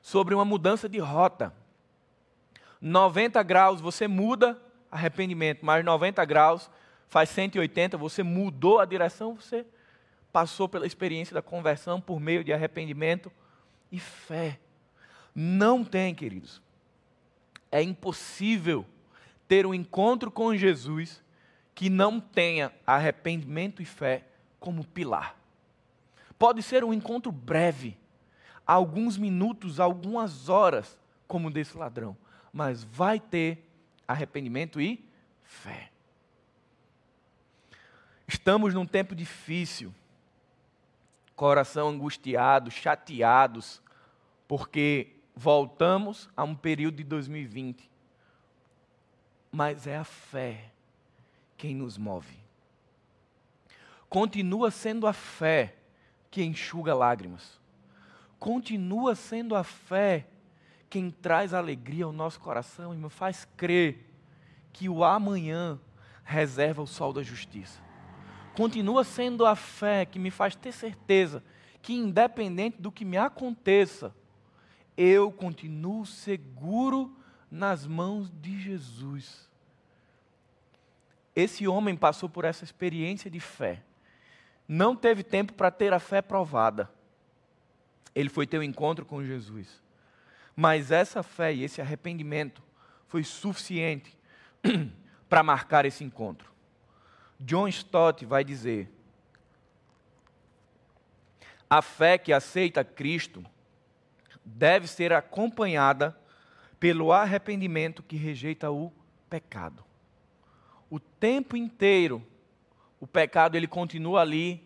Sobre 0.00 0.34
uma 0.34 0.46
mudança 0.46 0.88
de 0.88 0.98
rota. 0.98 1.52
90 2.80 3.42
graus 3.42 3.82
você 3.82 4.08
muda, 4.08 4.58
arrependimento, 4.90 5.62
mais 5.62 5.84
90 5.84 6.24
graus 6.24 6.70
faz 7.06 7.28
180, 7.28 7.98
você 7.98 8.22
mudou 8.22 8.80
a 8.80 8.86
direção, 8.86 9.34
você 9.34 9.66
passou 10.32 10.66
pela 10.66 10.86
experiência 10.86 11.34
da 11.34 11.42
conversão 11.42 12.00
por 12.00 12.18
meio 12.18 12.42
de 12.42 12.50
arrependimento 12.50 13.30
e 13.90 14.00
fé. 14.00 14.58
Não 15.34 15.84
tem, 15.84 16.14
queridos, 16.14 16.62
é 17.70 17.82
impossível 17.82 18.86
ter 19.46 19.66
um 19.66 19.74
encontro 19.74 20.30
com 20.30 20.56
Jesus 20.56 21.21
que 21.74 21.88
não 21.88 22.20
tenha 22.20 22.72
arrependimento 22.86 23.82
e 23.82 23.84
fé 23.84 24.24
como 24.60 24.84
pilar. 24.84 25.36
Pode 26.38 26.62
ser 26.62 26.84
um 26.84 26.92
encontro 26.92 27.30
breve, 27.30 27.96
alguns 28.66 29.16
minutos, 29.16 29.80
algumas 29.80 30.48
horas, 30.48 30.98
como 31.26 31.50
desse 31.50 31.76
ladrão, 31.76 32.16
mas 32.52 32.84
vai 32.84 33.18
ter 33.18 33.66
arrependimento 34.06 34.80
e 34.80 35.04
fé. 35.42 35.90
Estamos 38.26 38.74
num 38.74 38.86
tempo 38.86 39.14
difícil, 39.14 39.94
coração 41.34 41.88
angustiado, 41.88 42.70
chateados, 42.70 43.82
porque 44.46 45.16
voltamos 45.34 46.28
a 46.36 46.44
um 46.44 46.54
período 46.54 46.96
de 46.96 47.04
2020. 47.04 47.90
Mas 49.50 49.86
é 49.86 49.96
a 49.96 50.04
fé 50.04 50.72
quem 51.62 51.76
nos 51.76 51.96
move. 51.96 52.36
Continua 54.08 54.68
sendo 54.68 55.06
a 55.06 55.12
fé 55.12 55.76
que 56.28 56.42
enxuga 56.42 56.92
lágrimas. 56.92 57.60
Continua 58.36 59.14
sendo 59.14 59.54
a 59.54 59.62
fé 59.62 60.26
quem 60.90 61.08
traz 61.08 61.54
alegria 61.54 62.04
ao 62.04 62.12
nosso 62.12 62.40
coração 62.40 62.92
e 62.92 62.96
me 62.96 63.08
faz 63.08 63.46
crer 63.56 64.12
que 64.72 64.88
o 64.88 65.04
amanhã 65.04 65.78
reserva 66.24 66.82
o 66.82 66.86
sol 66.86 67.12
da 67.12 67.22
justiça. 67.22 67.80
Continua 68.56 69.04
sendo 69.04 69.46
a 69.46 69.54
fé 69.54 70.04
que 70.04 70.18
me 70.18 70.32
faz 70.32 70.56
ter 70.56 70.72
certeza 70.72 71.44
que, 71.80 71.92
independente 71.92 72.82
do 72.82 72.90
que 72.90 73.04
me 73.04 73.16
aconteça, 73.16 74.12
eu 74.96 75.30
continuo 75.30 76.04
seguro 76.06 77.16
nas 77.48 77.86
mãos 77.86 78.32
de 78.32 78.60
Jesus. 78.60 79.51
Esse 81.34 81.66
homem 81.66 81.96
passou 81.96 82.28
por 82.28 82.44
essa 82.44 82.64
experiência 82.64 83.30
de 83.30 83.40
fé. 83.40 83.82
Não 84.68 84.94
teve 84.94 85.22
tempo 85.22 85.52
para 85.54 85.70
ter 85.70 85.92
a 85.92 85.98
fé 85.98 86.20
provada. 86.20 86.90
Ele 88.14 88.28
foi 88.28 88.46
ter 88.46 88.58
um 88.58 88.62
encontro 88.62 89.04
com 89.04 89.24
Jesus. 89.24 89.82
Mas 90.54 90.90
essa 90.90 91.22
fé 91.22 91.52
e 91.52 91.64
esse 91.64 91.80
arrependimento 91.80 92.62
foi 93.08 93.24
suficiente 93.24 94.16
para 95.28 95.42
marcar 95.42 95.84
esse 95.86 96.04
encontro. 96.04 96.52
John 97.40 97.66
Stott 97.68 98.24
vai 98.26 98.44
dizer: 98.44 98.90
a 101.68 101.80
fé 101.80 102.18
que 102.18 102.32
aceita 102.32 102.84
Cristo 102.84 103.44
deve 104.44 104.86
ser 104.86 105.12
acompanhada 105.12 106.16
pelo 106.78 107.12
arrependimento 107.12 108.02
que 108.02 108.16
rejeita 108.16 108.70
o 108.70 108.92
pecado. 109.30 109.84
O 110.92 111.00
tempo 111.00 111.56
inteiro, 111.56 112.22
o 113.00 113.06
pecado 113.06 113.56
ele 113.56 113.66
continua 113.66 114.20
ali, 114.20 114.62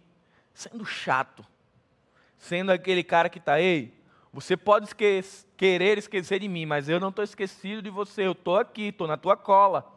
sendo 0.53 0.85
chato, 0.85 1.47
sendo 2.37 2.73
aquele 2.73 3.05
cara 3.05 3.29
que 3.29 3.39
está, 3.39 3.61
ei, 3.61 3.95
você 4.33 4.57
pode 4.57 4.93
querer 5.57 5.99
esquecer 5.99 6.41
de 6.41 6.49
mim, 6.49 6.67
mas 6.67 6.89
eu 6.89 6.99
não 6.99 7.11
estou 7.11 7.23
esquecido 7.23 7.81
de 7.81 7.91
você, 7.91 8.27
eu 8.27 8.33
estou 8.33 8.59
aqui, 8.59 8.89
estou 8.89 9.07
na 9.07 9.17
tua 9.17 9.37
cola. 9.37 9.89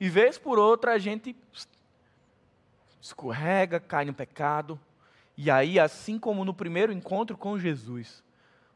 E 0.00 0.08
vez 0.08 0.38
por 0.38 0.58
outra 0.58 0.94
a 0.94 0.98
gente 0.98 1.36
escorrega, 2.98 3.78
cai 3.78 4.06
no 4.06 4.14
pecado, 4.14 4.80
e 5.36 5.50
aí, 5.50 5.78
assim 5.78 6.18
como 6.18 6.42
no 6.42 6.54
primeiro 6.54 6.90
encontro 6.90 7.36
com 7.36 7.58
Jesus, 7.58 8.24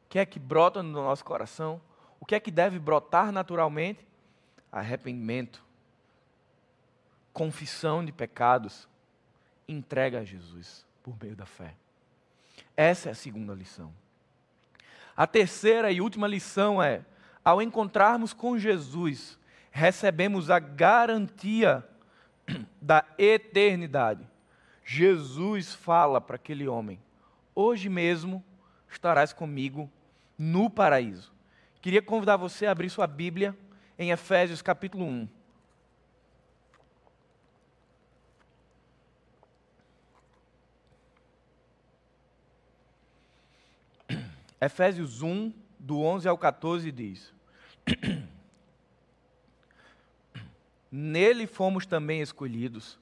o 0.05 0.11
que 0.11 0.19
é 0.19 0.27
que 0.27 0.39
brota 0.39 0.83
no 0.83 0.93
nosso 0.93 1.25
coração? 1.25 1.81
O 2.21 2.27
que 2.27 2.35
é 2.35 2.41
que 2.41 2.51
deve 2.51 2.79
brotar 2.79 3.33
naturalmente? 3.33 4.07
Arrependimento, 4.71 5.67
confissão 7.39 8.05
de 8.05 8.11
pecados, 8.11 8.89
entrega 9.69 10.19
a 10.19 10.25
Jesus 10.25 10.85
por 11.05 11.17
meio 11.23 11.37
da 11.37 11.47
fé. 11.47 11.73
Essa 12.77 13.11
é 13.11 13.13
a 13.13 13.15
segunda 13.15 13.55
lição. 13.55 13.95
A 15.17 15.25
terceira 15.25 15.93
e 15.93 16.01
última 16.01 16.27
lição 16.27 16.83
é: 16.83 17.05
ao 17.45 17.63
encontrarmos 17.63 18.33
com 18.33 18.59
Jesus, 18.59 19.39
recebemos 19.71 20.51
a 20.51 20.59
garantia 20.59 21.87
da 22.83 23.05
eternidade. 23.17 24.29
Jesus 24.85 25.73
fala 25.73 26.21
para 26.21 26.35
aquele 26.35 26.67
homem: 26.67 27.01
Hoje 27.55 27.89
mesmo 27.89 28.45
estarás 28.91 29.33
comigo 29.33 29.89
no 30.37 30.69
paraíso. 30.69 31.33
Queria 31.81 32.03
convidar 32.03 32.37
você 32.37 32.67
a 32.67 32.73
abrir 32.73 32.91
sua 32.91 33.07
Bíblia 33.07 33.57
em 33.97 34.11
Efésios 34.11 34.61
capítulo 34.61 35.05
1. 35.05 35.38
Efésios 44.61 45.23
1, 45.23 45.53
do 45.79 46.01
11 46.01 46.29
ao 46.29 46.37
14 46.37 46.91
diz: 46.91 47.33
Nele 50.91 51.47
fomos 51.47 51.87
também 51.87 52.21
escolhidos, 52.21 52.99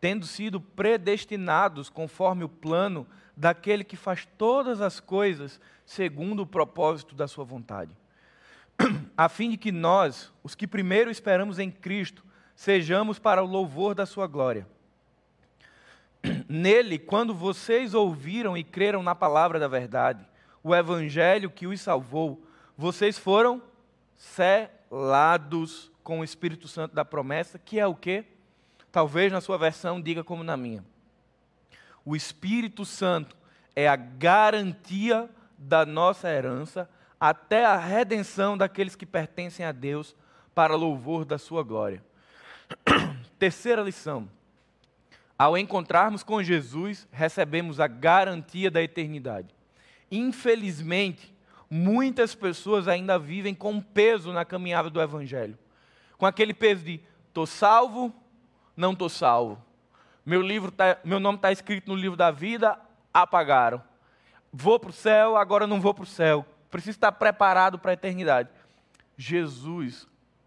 tendo 0.00 0.24
sido 0.26 0.60
predestinados 0.60 1.88
conforme 1.88 2.44
o 2.44 2.48
plano 2.48 3.06
daquele 3.36 3.82
que 3.82 3.96
faz 3.96 4.28
todas 4.38 4.80
as 4.80 5.00
coisas 5.00 5.60
segundo 5.84 6.42
o 6.42 6.46
propósito 6.46 7.14
da 7.14 7.26
sua 7.26 7.44
vontade, 7.44 7.96
a 9.16 9.28
fim 9.28 9.50
de 9.50 9.56
que 9.56 9.72
nós, 9.72 10.32
os 10.42 10.54
que 10.54 10.66
primeiro 10.66 11.10
esperamos 11.10 11.58
em 11.58 11.70
Cristo, 11.70 12.24
sejamos 12.54 13.18
para 13.18 13.42
o 13.42 13.46
louvor 13.46 13.94
da 13.94 14.06
sua 14.06 14.26
glória. 14.26 14.66
Nele, 16.48 16.98
quando 16.98 17.34
vocês 17.34 17.94
ouviram 17.94 18.56
e 18.56 18.62
creram 18.62 19.02
na 19.02 19.14
palavra 19.14 19.58
da 19.58 19.66
verdade, 19.66 20.29
o 20.62 20.74
evangelho 20.74 21.50
que 21.50 21.66
os 21.66 21.80
salvou, 21.80 22.42
vocês 22.76 23.18
foram 23.18 23.62
selados 24.16 25.90
com 26.02 26.20
o 26.20 26.24
Espírito 26.24 26.68
Santo 26.68 26.94
da 26.94 27.04
promessa, 27.04 27.58
que 27.58 27.78
é 27.78 27.86
o 27.86 27.94
quê? 27.94 28.24
Talvez 28.92 29.32
na 29.32 29.40
sua 29.40 29.56
versão 29.56 30.00
diga 30.00 30.24
como 30.24 30.42
na 30.42 30.56
minha 30.56 30.84
o 32.04 32.16
Espírito 32.16 32.84
Santo 32.84 33.36
é 33.74 33.88
a 33.88 33.96
garantia 33.96 35.28
da 35.56 35.84
nossa 35.84 36.28
herança 36.28 36.88
até 37.18 37.64
a 37.64 37.76
redenção 37.76 38.56
daqueles 38.56 38.96
que 38.96 39.06
pertencem 39.06 39.64
a 39.64 39.72
Deus 39.72 40.16
para 40.54 40.74
louvor 40.74 41.24
da 41.24 41.38
sua 41.38 41.62
glória. 41.62 42.02
Terceira 43.38 43.82
lição. 43.82 44.28
Ao 45.38 45.56
encontrarmos 45.56 46.22
com 46.22 46.42
Jesus, 46.42 47.06
recebemos 47.12 47.80
a 47.80 47.86
garantia 47.86 48.70
da 48.70 48.82
eternidade. 48.82 49.54
Infelizmente, 50.10 51.34
muitas 51.70 52.34
pessoas 52.34 52.88
ainda 52.88 53.18
vivem 53.18 53.54
com 53.54 53.80
peso 53.80 54.32
na 54.32 54.44
caminhada 54.44 54.90
do 54.90 55.00
Evangelho. 55.00 55.58
Com 56.18 56.26
aquele 56.26 56.52
peso 56.52 56.84
de 56.84 57.00
estou 57.28 57.46
salvo, 57.46 58.12
não 58.76 58.92
estou 58.92 59.08
salvo 59.08 59.62
meu, 60.24 60.42
livro 60.42 60.70
tá, 60.70 60.98
meu 61.02 61.18
nome 61.18 61.36
está 61.36 61.50
escrito 61.50 61.88
no 61.88 61.96
livro 61.96 62.16
da 62.16 62.30
vida, 62.30 62.78
apagaram. 63.12 63.82
Vou 64.52 64.78
para 64.78 64.90
o 64.90 64.92
céu, 64.92 65.36
agora 65.36 65.66
não 65.66 65.80
vou 65.80 65.94
para 65.94 66.04
o 66.04 66.06
céu. 66.06 66.46
Preciso 66.70 66.96
estar 66.96 67.12
preparado 67.12 67.78
para 67.78 67.92
a 67.92 67.94
eternidade. 67.94 68.48
Jesus, 69.16 70.06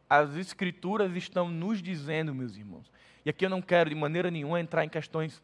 as 0.10 0.36
Escrituras 0.36 1.14
estão 1.16 1.50
nos 1.50 1.82
dizendo, 1.82 2.34
meus 2.34 2.56
irmãos, 2.56 2.92
e 3.26 3.30
aqui 3.30 3.46
eu 3.46 3.50
não 3.50 3.62
quero 3.62 3.90
de 3.90 3.96
maneira 3.96 4.30
nenhuma 4.30 4.60
entrar 4.60 4.84
em 4.86 4.90
questões 4.90 5.42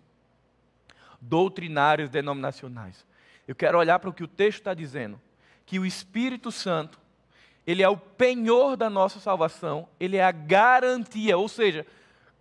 doutrinárias, 1.20 2.10
denominacionais. 2.10 3.06
Eu 3.50 3.56
quero 3.56 3.78
olhar 3.78 3.98
para 3.98 4.10
o 4.10 4.14
que 4.14 4.24
o 4.24 4.28
texto 4.28 4.60
está 4.60 4.74
dizendo, 4.74 5.20
que 5.66 5.80
o 5.80 5.86
Espírito 5.86 6.52
Santo, 6.52 7.00
ele 7.66 7.82
é 7.82 7.90
o 7.90 7.98
penhor 7.98 8.78
da 8.78 8.90
nossa 8.90 9.20
salvação, 9.20 9.90
ele 10.00 10.18
é 10.18 10.24
a 10.24 10.32
garantia, 10.32 11.38
ou 11.38 11.50
seja, 11.50 11.86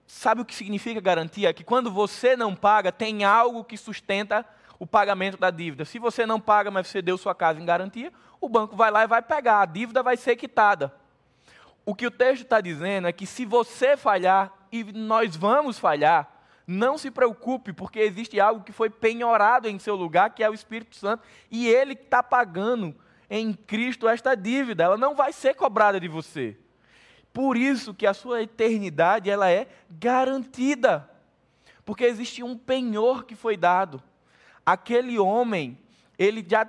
Sabe 0.09 0.41
o 0.41 0.45
que 0.45 0.55
significa 0.55 1.03
garantia? 1.03 1.53
Que 1.53 1.63
quando 1.63 1.91
você 1.91 2.35
não 2.35 2.57
paga, 2.57 2.91
tem 2.91 3.25
algo 3.25 3.63
que 3.63 3.77
sustenta 3.77 4.43
o 4.79 4.87
pagamento 4.87 5.37
da 5.37 5.51
dívida. 5.51 5.85
Se 5.85 5.99
você 5.99 6.25
não 6.25 6.41
paga, 6.41 6.71
mas 6.71 6.87
você 6.87 7.03
deu 7.03 7.19
sua 7.19 7.35
casa 7.35 7.61
em 7.61 7.67
garantia, 7.67 8.11
o 8.41 8.49
banco 8.49 8.75
vai 8.75 8.91
lá 8.91 9.05
e 9.05 9.07
vai 9.07 9.21
pegar, 9.21 9.61
a 9.61 9.67
dívida 9.67 10.03
vai 10.03 10.17
ser 10.17 10.35
quitada. 10.37 10.95
O 11.85 11.95
que 11.95 12.07
o 12.07 12.11
texto 12.11 12.45
está 12.45 12.59
dizendo 12.59 13.07
é 13.07 13.13
que 13.13 13.27
se 13.27 13.45
você 13.45 13.99
falhar, 13.99 14.51
e 14.73 14.83
nós 14.83 15.37
vamos 15.37 15.79
falhar, 15.79 16.27
não 16.71 16.99
se 16.99 17.11
preocupe, 17.11 17.73
porque 17.73 17.99
existe 17.99 18.39
algo 18.39 18.63
que 18.63 18.73
foi 18.73 18.91
penhorado 18.91 19.67
em 19.67 19.79
seu 19.79 19.97
lugar, 19.97 20.35
que 20.35 20.45
é 20.45 20.51
o 20.51 20.53
Espírito 20.53 20.97
Santo, 20.97 21.23
e 21.51 21.67
ele 21.67 21.95
está 21.95 22.23
pagando 22.23 22.95
em 23.31 23.55
Cristo 23.55 24.07
esta 24.07 24.35
dívida, 24.35 24.85
ela 24.85 24.99
não 24.99 25.15
vai 25.15 25.33
ser 25.33 25.55
cobrada 25.55 25.99
de 25.99 26.09
você. 26.09 26.59
Por 27.33 27.57
isso 27.57 27.95
que 27.95 28.07
a 28.07 28.13
sua 28.13 28.43
eternidade 28.43 29.31
ela 29.31 29.51
é 29.51 29.67
garantida. 29.91 31.09
Porque 31.87 32.05
existe 32.05 32.43
um 32.43 32.57
penhor 32.57 33.25
que 33.25 33.35
foi 33.35 33.57
dado. 33.57 34.03
Aquele 34.65 35.19
homem, 35.19 35.79
ele 36.19 36.45
já 36.47 36.69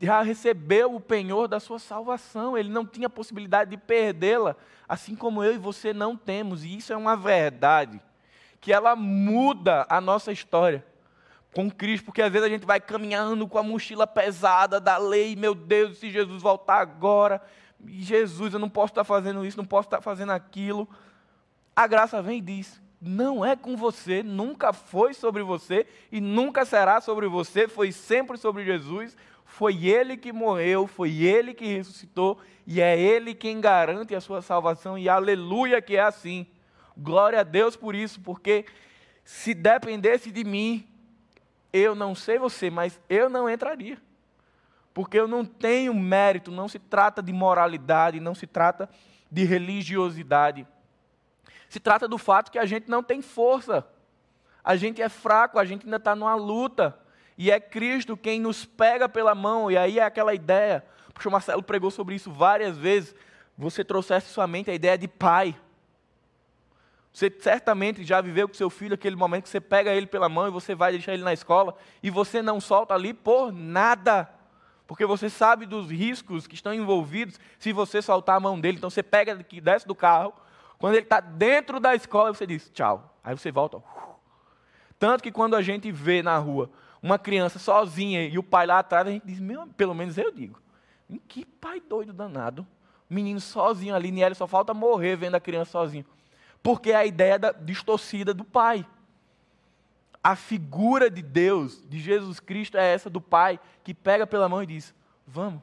já 0.00 0.20
recebeu 0.20 0.94
o 0.94 1.00
penhor 1.00 1.48
da 1.48 1.58
sua 1.58 1.78
salvação, 1.78 2.56
ele 2.56 2.68
não 2.68 2.84
tinha 2.84 3.08
possibilidade 3.08 3.70
de 3.70 3.78
perdê-la, 3.78 4.54
assim 4.86 5.16
como 5.16 5.42
eu 5.42 5.54
e 5.54 5.58
você 5.58 5.94
não 5.94 6.16
temos, 6.16 6.64
e 6.64 6.76
isso 6.76 6.92
é 6.92 6.96
uma 6.96 7.16
verdade, 7.16 7.98
que 8.66 8.72
ela 8.72 8.96
muda 8.96 9.86
a 9.88 10.00
nossa 10.00 10.32
história 10.32 10.84
com 11.54 11.70
Cristo, 11.70 12.06
porque 12.06 12.20
às 12.20 12.32
vezes 12.32 12.48
a 12.48 12.50
gente 12.50 12.66
vai 12.66 12.80
caminhando 12.80 13.46
com 13.46 13.58
a 13.58 13.62
mochila 13.62 14.08
pesada 14.08 14.80
da 14.80 14.98
lei, 14.98 15.36
meu 15.36 15.54
Deus, 15.54 15.98
se 15.98 16.10
Jesus 16.10 16.42
voltar 16.42 16.80
agora, 16.80 17.40
Jesus, 17.86 18.54
eu 18.54 18.58
não 18.58 18.68
posso 18.68 18.90
estar 18.90 19.04
fazendo 19.04 19.46
isso, 19.46 19.56
não 19.56 19.64
posso 19.64 19.86
estar 19.86 20.00
fazendo 20.00 20.32
aquilo. 20.32 20.88
A 21.76 21.86
graça 21.86 22.20
vem 22.20 22.38
e 22.38 22.40
diz: 22.40 22.82
não 23.00 23.44
é 23.44 23.54
com 23.54 23.76
você, 23.76 24.20
nunca 24.20 24.72
foi 24.72 25.14
sobre 25.14 25.44
você 25.44 25.86
e 26.10 26.20
nunca 26.20 26.64
será 26.64 27.00
sobre 27.00 27.28
você, 27.28 27.68
foi 27.68 27.92
sempre 27.92 28.36
sobre 28.36 28.64
Jesus. 28.64 29.16
Foi 29.44 29.86
Ele 29.86 30.16
que 30.16 30.32
morreu, 30.32 30.88
foi 30.88 31.22
Ele 31.22 31.54
que 31.54 31.66
ressuscitou 31.66 32.40
e 32.66 32.80
é 32.80 32.98
Ele 32.98 33.32
quem 33.32 33.60
garante 33.60 34.12
a 34.12 34.20
sua 34.20 34.42
salvação. 34.42 34.98
E 34.98 35.08
aleluia 35.08 35.80
que 35.80 35.96
é 35.96 36.00
assim. 36.00 36.48
Glória 36.96 37.40
a 37.40 37.42
Deus 37.42 37.76
por 37.76 37.94
isso, 37.94 38.20
porque 38.20 38.64
se 39.24 39.52
dependesse 39.52 40.30
de 40.30 40.44
mim, 40.44 40.88
eu 41.72 41.94
não 41.94 42.14
sei 42.14 42.38
você, 42.38 42.70
mas 42.70 42.98
eu 43.08 43.28
não 43.28 43.50
entraria. 43.50 43.98
Porque 44.94 45.18
eu 45.18 45.28
não 45.28 45.44
tenho 45.44 45.92
mérito, 45.92 46.50
não 46.50 46.68
se 46.68 46.78
trata 46.78 47.22
de 47.22 47.32
moralidade, 47.32 48.18
não 48.18 48.34
se 48.34 48.46
trata 48.46 48.88
de 49.30 49.44
religiosidade. 49.44 50.66
Se 51.68 51.78
trata 51.78 52.08
do 52.08 52.16
fato 52.16 52.50
que 52.50 52.58
a 52.58 52.64
gente 52.64 52.88
não 52.88 53.02
tem 53.02 53.20
força. 53.20 53.86
A 54.64 54.74
gente 54.76 55.02
é 55.02 55.08
fraco, 55.08 55.58
a 55.58 55.64
gente 55.64 55.84
ainda 55.84 55.98
está 55.98 56.16
numa 56.16 56.34
luta. 56.34 56.98
E 57.36 57.50
é 57.50 57.60
Cristo 57.60 58.16
quem 58.16 58.40
nos 58.40 58.64
pega 58.64 59.08
pela 59.08 59.34
mão. 59.34 59.70
E 59.70 59.76
aí 59.76 59.98
é 59.98 60.04
aquela 60.04 60.32
ideia. 60.32 60.84
Porque 61.12 61.28
o 61.28 61.30
Marcelo 61.30 61.62
pregou 61.62 61.90
sobre 61.90 62.14
isso 62.14 62.32
várias 62.32 62.78
vezes. 62.78 63.14
Você 63.58 63.84
trouxesse 63.84 64.28
sua 64.28 64.46
mente 64.46 64.70
a 64.70 64.74
ideia 64.74 64.96
de 64.96 65.08
pai. 65.08 65.54
Você 67.16 67.34
certamente 67.40 68.04
já 68.04 68.20
viveu 68.20 68.46
com 68.46 68.52
seu 68.52 68.68
filho 68.68 68.92
aquele 68.92 69.16
momento 69.16 69.44
que 69.44 69.48
você 69.48 69.58
pega 69.58 69.90
ele 69.90 70.06
pela 70.06 70.28
mão 70.28 70.48
e 70.48 70.50
você 70.50 70.74
vai 70.74 70.92
deixar 70.92 71.14
ele 71.14 71.22
na 71.22 71.32
escola 71.32 71.74
e 72.02 72.10
você 72.10 72.42
não 72.42 72.60
solta 72.60 72.92
ali 72.92 73.14
por 73.14 73.50
nada. 73.50 74.28
Porque 74.86 75.06
você 75.06 75.30
sabe 75.30 75.64
dos 75.64 75.90
riscos 75.90 76.46
que 76.46 76.54
estão 76.54 76.74
envolvidos 76.74 77.40
se 77.58 77.72
você 77.72 78.02
soltar 78.02 78.36
a 78.36 78.40
mão 78.40 78.60
dele. 78.60 78.76
Então 78.76 78.90
você 78.90 79.02
pega, 79.02 79.34
desce 79.34 79.88
do 79.88 79.94
carro, 79.94 80.34
quando 80.78 80.92
ele 80.92 81.04
está 81.04 81.18
dentro 81.18 81.80
da 81.80 81.94
escola, 81.94 82.34
você 82.34 82.46
diz 82.46 82.68
tchau. 82.68 83.18
Aí 83.24 83.34
você 83.34 83.50
volta. 83.50 83.82
Tanto 84.98 85.22
que 85.22 85.32
quando 85.32 85.56
a 85.56 85.62
gente 85.62 85.90
vê 85.90 86.22
na 86.22 86.36
rua 86.36 86.68
uma 87.02 87.18
criança 87.18 87.58
sozinha 87.58 88.26
e 88.26 88.36
o 88.38 88.42
pai 88.42 88.66
lá 88.66 88.80
atrás, 88.80 89.06
a 89.06 89.10
gente 89.10 89.24
diz, 89.24 89.40
pelo 89.74 89.94
menos 89.94 90.18
eu 90.18 90.30
digo, 90.30 90.60
que 91.26 91.46
pai 91.46 91.80
doido 91.80 92.12
danado. 92.12 92.66
Menino 93.08 93.40
sozinho 93.40 93.94
ali, 93.94 94.10
Niel 94.10 94.34
só 94.34 94.46
falta 94.46 94.74
morrer 94.74 95.16
vendo 95.16 95.36
a 95.36 95.40
criança 95.40 95.70
sozinho. 95.70 96.04
Porque 96.66 96.90
é 96.90 96.96
a 96.96 97.06
ideia 97.06 97.38
da, 97.38 97.52
distorcida 97.52 98.34
do 98.34 98.42
pai. 98.42 98.84
A 100.22 100.34
figura 100.34 101.08
de 101.08 101.22
Deus, 101.22 101.80
de 101.88 102.00
Jesus 102.00 102.40
Cristo, 102.40 102.76
é 102.76 102.92
essa 102.92 103.08
do 103.08 103.20
pai, 103.20 103.60
que 103.84 103.94
pega 103.94 104.26
pela 104.26 104.48
mão 104.48 104.60
e 104.64 104.66
diz: 104.66 104.92
Vamos, 105.24 105.62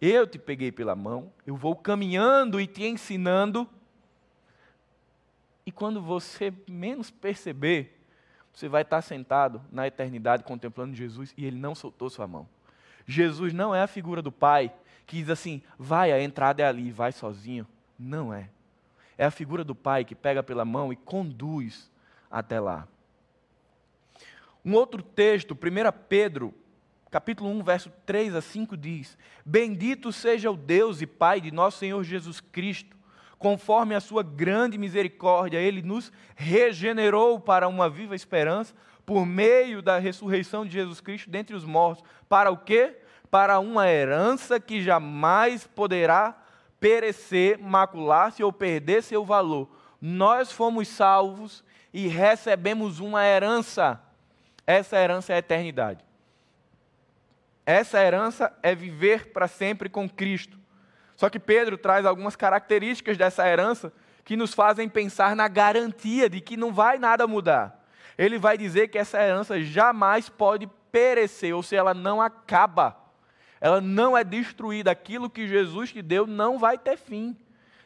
eu 0.00 0.26
te 0.26 0.36
peguei 0.36 0.72
pela 0.72 0.96
mão, 0.96 1.32
eu 1.46 1.56
vou 1.56 1.76
caminhando 1.76 2.60
e 2.60 2.66
te 2.66 2.82
ensinando 2.82 3.68
e 5.64 5.70
quando 5.70 6.00
você 6.00 6.50
menos 6.66 7.10
perceber, 7.10 8.02
você 8.52 8.68
vai 8.68 8.80
estar 8.80 9.02
sentado 9.02 9.62
na 9.70 9.86
eternidade 9.86 10.42
contemplando 10.42 10.96
Jesus 10.96 11.32
e 11.36 11.44
ele 11.44 11.58
não 11.58 11.74
soltou 11.74 12.10
sua 12.10 12.26
mão. 12.26 12.48
Jesus 13.06 13.52
não 13.52 13.72
é 13.72 13.82
a 13.82 13.86
figura 13.86 14.20
do 14.20 14.32
pai 14.32 14.72
que 15.06 15.18
diz 15.18 15.28
assim: 15.28 15.62
vai, 15.78 16.10
a 16.10 16.20
entrada 16.20 16.62
é 16.62 16.66
ali, 16.66 16.90
vai 16.90 17.12
sozinho. 17.12 17.64
Não 17.96 18.32
é. 18.34 18.48
É 19.18 19.26
a 19.26 19.30
figura 19.30 19.62
do 19.62 19.74
pai 19.74 20.04
que 20.04 20.14
pega 20.14 20.42
pela 20.42 20.64
mão 20.64 20.90
e 20.92 20.96
conduz 20.96 21.90
até 22.30 22.58
lá. 22.58 22.88
Um 24.64 24.74
outro 24.74 25.02
texto, 25.02 25.52
1 25.52 25.56
Pedro, 26.08 26.54
capítulo 27.10 27.50
1, 27.50 27.62
verso 27.62 27.92
3 28.06 28.34
a 28.34 28.40
5 28.40 28.76
diz: 28.76 29.18
Bendito 29.44 30.12
seja 30.12 30.50
o 30.50 30.56
Deus 30.56 31.02
e 31.02 31.06
Pai 31.06 31.40
de 31.40 31.50
nosso 31.50 31.78
Senhor 31.78 32.02
Jesus 32.04 32.40
Cristo 32.40 32.98
conforme 33.38 33.94
a 33.94 34.00
sua 34.00 34.22
grande 34.22 34.76
misericórdia, 34.76 35.58
ele 35.58 35.80
nos 35.80 36.12
regenerou 36.34 37.38
para 37.38 37.68
uma 37.68 37.88
viva 37.88 38.14
esperança 38.14 38.74
por 39.06 39.24
meio 39.24 39.80
da 39.80 39.98
ressurreição 39.98 40.66
de 40.66 40.72
Jesus 40.72 41.00
Cristo 41.00 41.30
dentre 41.30 41.54
os 41.54 41.64
mortos. 41.64 42.04
Para 42.28 42.50
o 42.50 42.58
quê? 42.58 42.96
Para 43.30 43.58
uma 43.58 43.88
herança 43.88 44.58
que 44.58 44.82
jamais 44.82 45.66
poderá 45.66 46.36
perecer, 46.80 47.58
macular-se 47.58 48.42
ou 48.42 48.52
perder 48.52 49.02
seu 49.02 49.24
valor. 49.24 49.68
Nós 50.00 50.52
fomos 50.52 50.88
salvos 50.88 51.64
e 51.92 52.06
recebemos 52.06 53.00
uma 53.00 53.24
herança. 53.24 54.00
Essa 54.66 54.96
herança 54.96 55.32
é 55.32 55.36
a 55.36 55.38
eternidade. 55.38 56.04
Essa 57.64 58.02
herança 58.02 58.56
é 58.62 58.74
viver 58.74 59.32
para 59.32 59.48
sempre 59.48 59.88
com 59.88 60.08
Cristo. 60.08 60.58
Só 61.16 61.28
que 61.28 61.38
Pedro 61.38 61.76
traz 61.76 62.06
algumas 62.06 62.36
características 62.36 63.18
dessa 63.18 63.46
herança 63.46 63.92
que 64.24 64.36
nos 64.36 64.54
fazem 64.54 64.88
pensar 64.88 65.34
na 65.34 65.48
garantia 65.48 66.30
de 66.30 66.40
que 66.40 66.56
não 66.56 66.72
vai 66.72 66.98
nada 66.98 67.26
mudar. 67.26 67.84
Ele 68.16 68.38
vai 68.38 68.56
dizer 68.56 68.88
que 68.88 68.98
essa 68.98 69.20
herança 69.20 69.60
jamais 69.60 70.28
pode 70.28 70.68
perecer, 70.92 71.54
ou 71.54 71.62
seja, 71.62 71.80
ela 71.80 71.94
não 71.94 72.20
acaba. 72.20 72.96
Ela 73.60 73.80
não 73.80 74.16
é 74.16 74.22
destruída. 74.22 74.90
Aquilo 74.90 75.30
que 75.30 75.48
Jesus 75.48 75.92
te 75.92 76.02
deu 76.02 76.26
não 76.26 76.58
vai 76.58 76.78
ter 76.78 76.96
fim. 76.96 77.36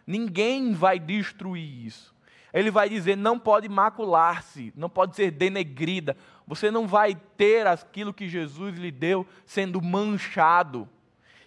Ninguém 0.07 0.73
vai 0.73 0.99
destruir 0.99 1.87
isso. 1.87 2.15
Ele 2.53 2.71
vai 2.71 2.89
dizer: 2.89 3.17
não 3.17 3.39
pode 3.39 3.69
macular-se, 3.69 4.73
não 4.77 4.91
pode 4.91 5.17
ser 5.17 5.31
denegrida. 5.31 6.17
Você 6.47 6.71
não 6.71 6.87
vai 6.87 7.15
ter 7.37 7.67
aquilo 7.67 8.13
que 8.13 8.29
Jesus 8.29 8.77
lhe 8.77 8.91
deu 8.91 9.27
sendo 9.47 9.81
manchado 9.81 10.89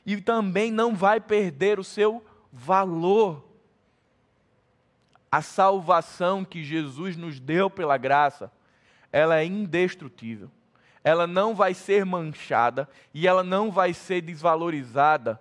e 0.05 0.19
também 0.21 0.71
não 0.71 0.95
vai 0.95 1.19
perder 1.19 1.79
o 1.79 1.83
seu 1.83 2.23
valor. 2.51 3.43
A 5.31 5.41
salvação 5.41 6.45
que 6.45 6.63
Jesus 6.63 7.17
nos 7.17 7.39
deu 7.39 7.69
pela 7.69 7.97
graça, 7.97 8.51
ela 9.11 9.37
é 9.37 9.45
indestrutível. 9.45 10.49
Ela 11.05 11.27
não 11.27 11.53
vai 11.53 11.75
ser 11.75 12.03
manchada 12.03 12.89
e 13.13 13.27
ela 13.27 13.43
não 13.43 13.71
vai 13.71 13.93
ser 13.93 14.21
desvalorizada, 14.21 15.39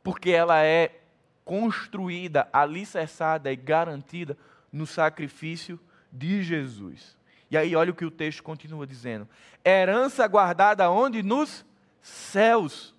porque 0.00 0.30
ela 0.30 0.62
é 0.62 1.00
construída, 1.44 2.48
alicerçada 2.52 3.52
e 3.52 3.56
garantida 3.56 4.38
no 4.72 4.86
sacrifício 4.86 5.78
de 6.10 6.40
Jesus. 6.40 7.16
E 7.50 7.56
aí, 7.56 7.74
olha 7.74 7.90
o 7.90 7.94
que 7.96 8.04
o 8.04 8.10
texto 8.12 8.44
continua 8.44 8.86
dizendo: 8.86 9.28
herança 9.64 10.26
guardada 10.28 10.88
onde? 10.88 11.20
Nos 11.20 11.66
céus 12.00 12.94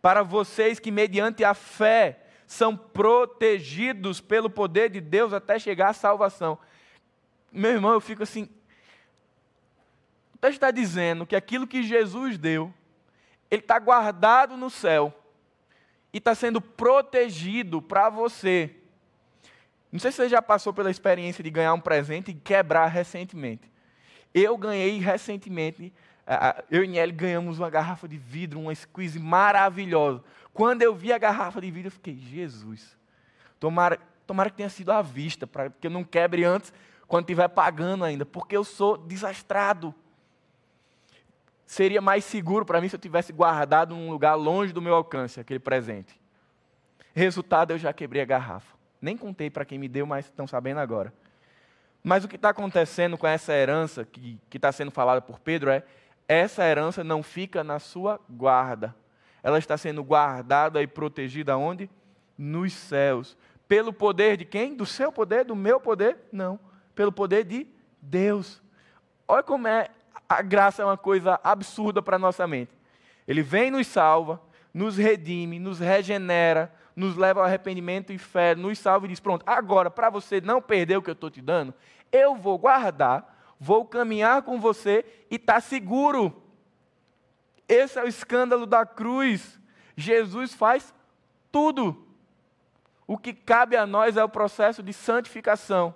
para 0.00 0.22
vocês 0.22 0.78
que, 0.78 0.90
mediante 0.90 1.44
a 1.44 1.52
fé, 1.52 2.24
são 2.46 2.74
protegidos 2.74 4.22
pelo 4.22 4.48
poder 4.48 4.88
de 4.88 5.02
Deus 5.02 5.32
até 5.32 5.58
chegar 5.58 5.90
à 5.90 5.92
salvação. 5.92 6.58
Meu 7.52 7.72
irmão, 7.72 7.92
eu 7.92 8.00
fico 8.00 8.22
assim. 8.22 8.48
Texto 10.46 10.58
está 10.58 10.70
dizendo 10.70 11.26
que 11.26 11.34
aquilo 11.34 11.66
que 11.66 11.82
Jesus 11.82 12.38
deu, 12.38 12.72
ele 13.50 13.62
está 13.62 13.80
guardado 13.80 14.56
no 14.56 14.70
céu 14.70 15.12
e 16.12 16.18
está 16.18 16.36
sendo 16.36 16.60
protegido 16.60 17.82
para 17.82 18.08
você. 18.08 18.70
Não 19.90 19.98
sei 19.98 20.12
se 20.12 20.18
você 20.18 20.28
já 20.28 20.40
passou 20.40 20.72
pela 20.72 20.88
experiência 20.88 21.42
de 21.42 21.50
ganhar 21.50 21.74
um 21.74 21.80
presente 21.80 22.30
e 22.30 22.34
quebrar 22.34 22.86
recentemente. 22.86 23.68
Eu 24.32 24.56
ganhei 24.56 25.00
recentemente 25.00 25.92
eu 26.70 26.84
e 26.84 26.88
Nelly 26.88 27.12
ganhamos 27.12 27.58
uma 27.58 27.70
garrafa 27.70 28.06
de 28.06 28.16
vidro, 28.16 28.60
uma 28.60 28.74
squeeze 28.74 29.18
maravilhosa. 29.18 30.22
Quando 30.52 30.82
eu 30.82 30.94
vi 30.94 31.12
a 31.12 31.18
garrafa 31.18 31.60
de 31.60 31.70
vidro, 31.72 31.88
eu 31.88 31.92
fiquei, 31.92 32.16
Jesus, 32.16 32.96
tomara, 33.58 33.98
tomara 34.26 34.48
que 34.48 34.56
tenha 34.56 34.68
sido 34.68 34.92
à 34.92 35.02
vista, 35.02 35.44
para 35.44 35.70
que 35.70 35.88
eu 35.88 35.90
não 35.90 36.04
quebre 36.04 36.44
antes, 36.44 36.72
quando 37.08 37.24
estiver 37.24 37.48
pagando 37.48 38.04
ainda, 38.04 38.24
porque 38.24 38.56
eu 38.56 38.62
sou 38.62 38.96
desastrado. 38.96 39.92
Seria 41.66 42.00
mais 42.00 42.24
seguro 42.24 42.64
para 42.64 42.80
mim 42.80 42.88
se 42.88 42.94
eu 42.94 43.00
tivesse 43.00 43.32
guardado 43.32 43.94
num 43.94 44.08
lugar 44.08 44.34
longe 44.36 44.72
do 44.72 44.80
meu 44.80 44.94
alcance 44.94 45.40
aquele 45.40 45.58
presente. 45.58 46.18
Resultado, 47.12 47.72
eu 47.72 47.78
já 47.78 47.92
quebrei 47.92 48.22
a 48.22 48.24
garrafa. 48.24 48.76
Nem 49.02 49.16
contei 49.16 49.50
para 49.50 49.64
quem 49.64 49.78
me 49.78 49.88
deu, 49.88 50.06
mas 50.06 50.26
estão 50.26 50.46
sabendo 50.46 50.78
agora. 50.78 51.12
Mas 52.04 52.24
o 52.24 52.28
que 52.28 52.36
está 52.36 52.50
acontecendo 52.50 53.18
com 53.18 53.26
essa 53.26 53.52
herança 53.52 54.04
que 54.04 54.38
está 54.54 54.70
sendo 54.70 54.92
falada 54.92 55.20
por 55.20 55.40
Pedro 55.40 55.70
é 55.70 55.82
essa 56.28 56.64
herança 56.64 57.02
não 57.02 57.20
fica 57.22 57.64
na 57.64 57.80
sua 57.80 58.20
guarda. 58.30 58.94
Ela 59.42 59.58
está 59.58 59.76
sendo 59.76 60.04
guardada 60.04 60.80
e 60.80 60.86
protegida 60.86 61.56
onde? 61.56 61.90
Nos 62.38 62.72
céus. 62.72 63.36
Pelo 63.66 63.92
poder 63.92 64.36
de 64.36 64.44
quem? 64.44 64.76
Do 64.76 64.86
seu 64.86 65.10
poder? 65.10 65.44
Do 65.44 65.56
meu 65.56 65.80
poder? 65.80 66.16
Não. 66.30 66.60
Pelo 66.94 67.10
poder 67.10 67.44
de 67.44 67.66
Deus. 68.00 68.62
Olha 69.26 69.42
como 69.42 69.66
é 69.66 69.88
a 70.28 70.42
graça 70.42 70.82
é 70.82 70.84
uma 70.84 70.96
coisa 70.96 71.40
absurda 71.42 72.02
para 72.02 72.16
a 72.16 72.18
nossa 72.18 72.46
mente. 72.46 72.72
Ele 73.26 73.42
vem 73.42 73.70
nos 73.70 73.86
salva, 73.86 74.40
nos 74.72 74.96
redime, 74.96 75.58
nos 75.58 75.78
regenera, 75.78 76.72
nos 76.94 77.16
leva 77.16 77.40
ao 77.40 77.46
arrependimento 77.46 78.12
e 78.12 78.18
fé, 78.18 78.54
nos 78.54 78.78
salva 78.78 79.06
e 79.06 79.08
diz: 79.08 79.20
Pronto, 79.20 79.44
agora, 79.46 79.90
para 79.90 80.10
você 80.10 80.40
não 80.40 80.60
perder 80.60 80.96
o 80.96 81.02
que 81.02 81.10
eu 81.10 81.14
estou 81.14 81.30
te 81.30 81.40
dando, 81.40 81.74
eu 82.10 82.34
vou 82.36 82.58
guardar, 82.58 83.54
vou 83.58 83.84
caminhar 83.84 84.42
com 84.42 84.60
você 84.60 85.04
e 85.30 85.36
está 85.36 85.60
seguro. 85.60 86.42
Esse 87.68 87.98
é 87.98 88.04
o 88.04 88.08
escândalo 88.08 88.66
da 88.66 88.86
cruz. 88.86 89.58
Jesus 89.96 90.54
faz 90.54 90.94
tudo. 91.50 92.06
O 93.06 93.16
que 93.16 93.32
cabe 93.32 93.76
a 93.76 93.86
nós 93.86 94.16
é 94.16 94.24
o 94.24 94.28
processo 94.28 94.82
de 94.82 94.92
santificação. 94.92 95.94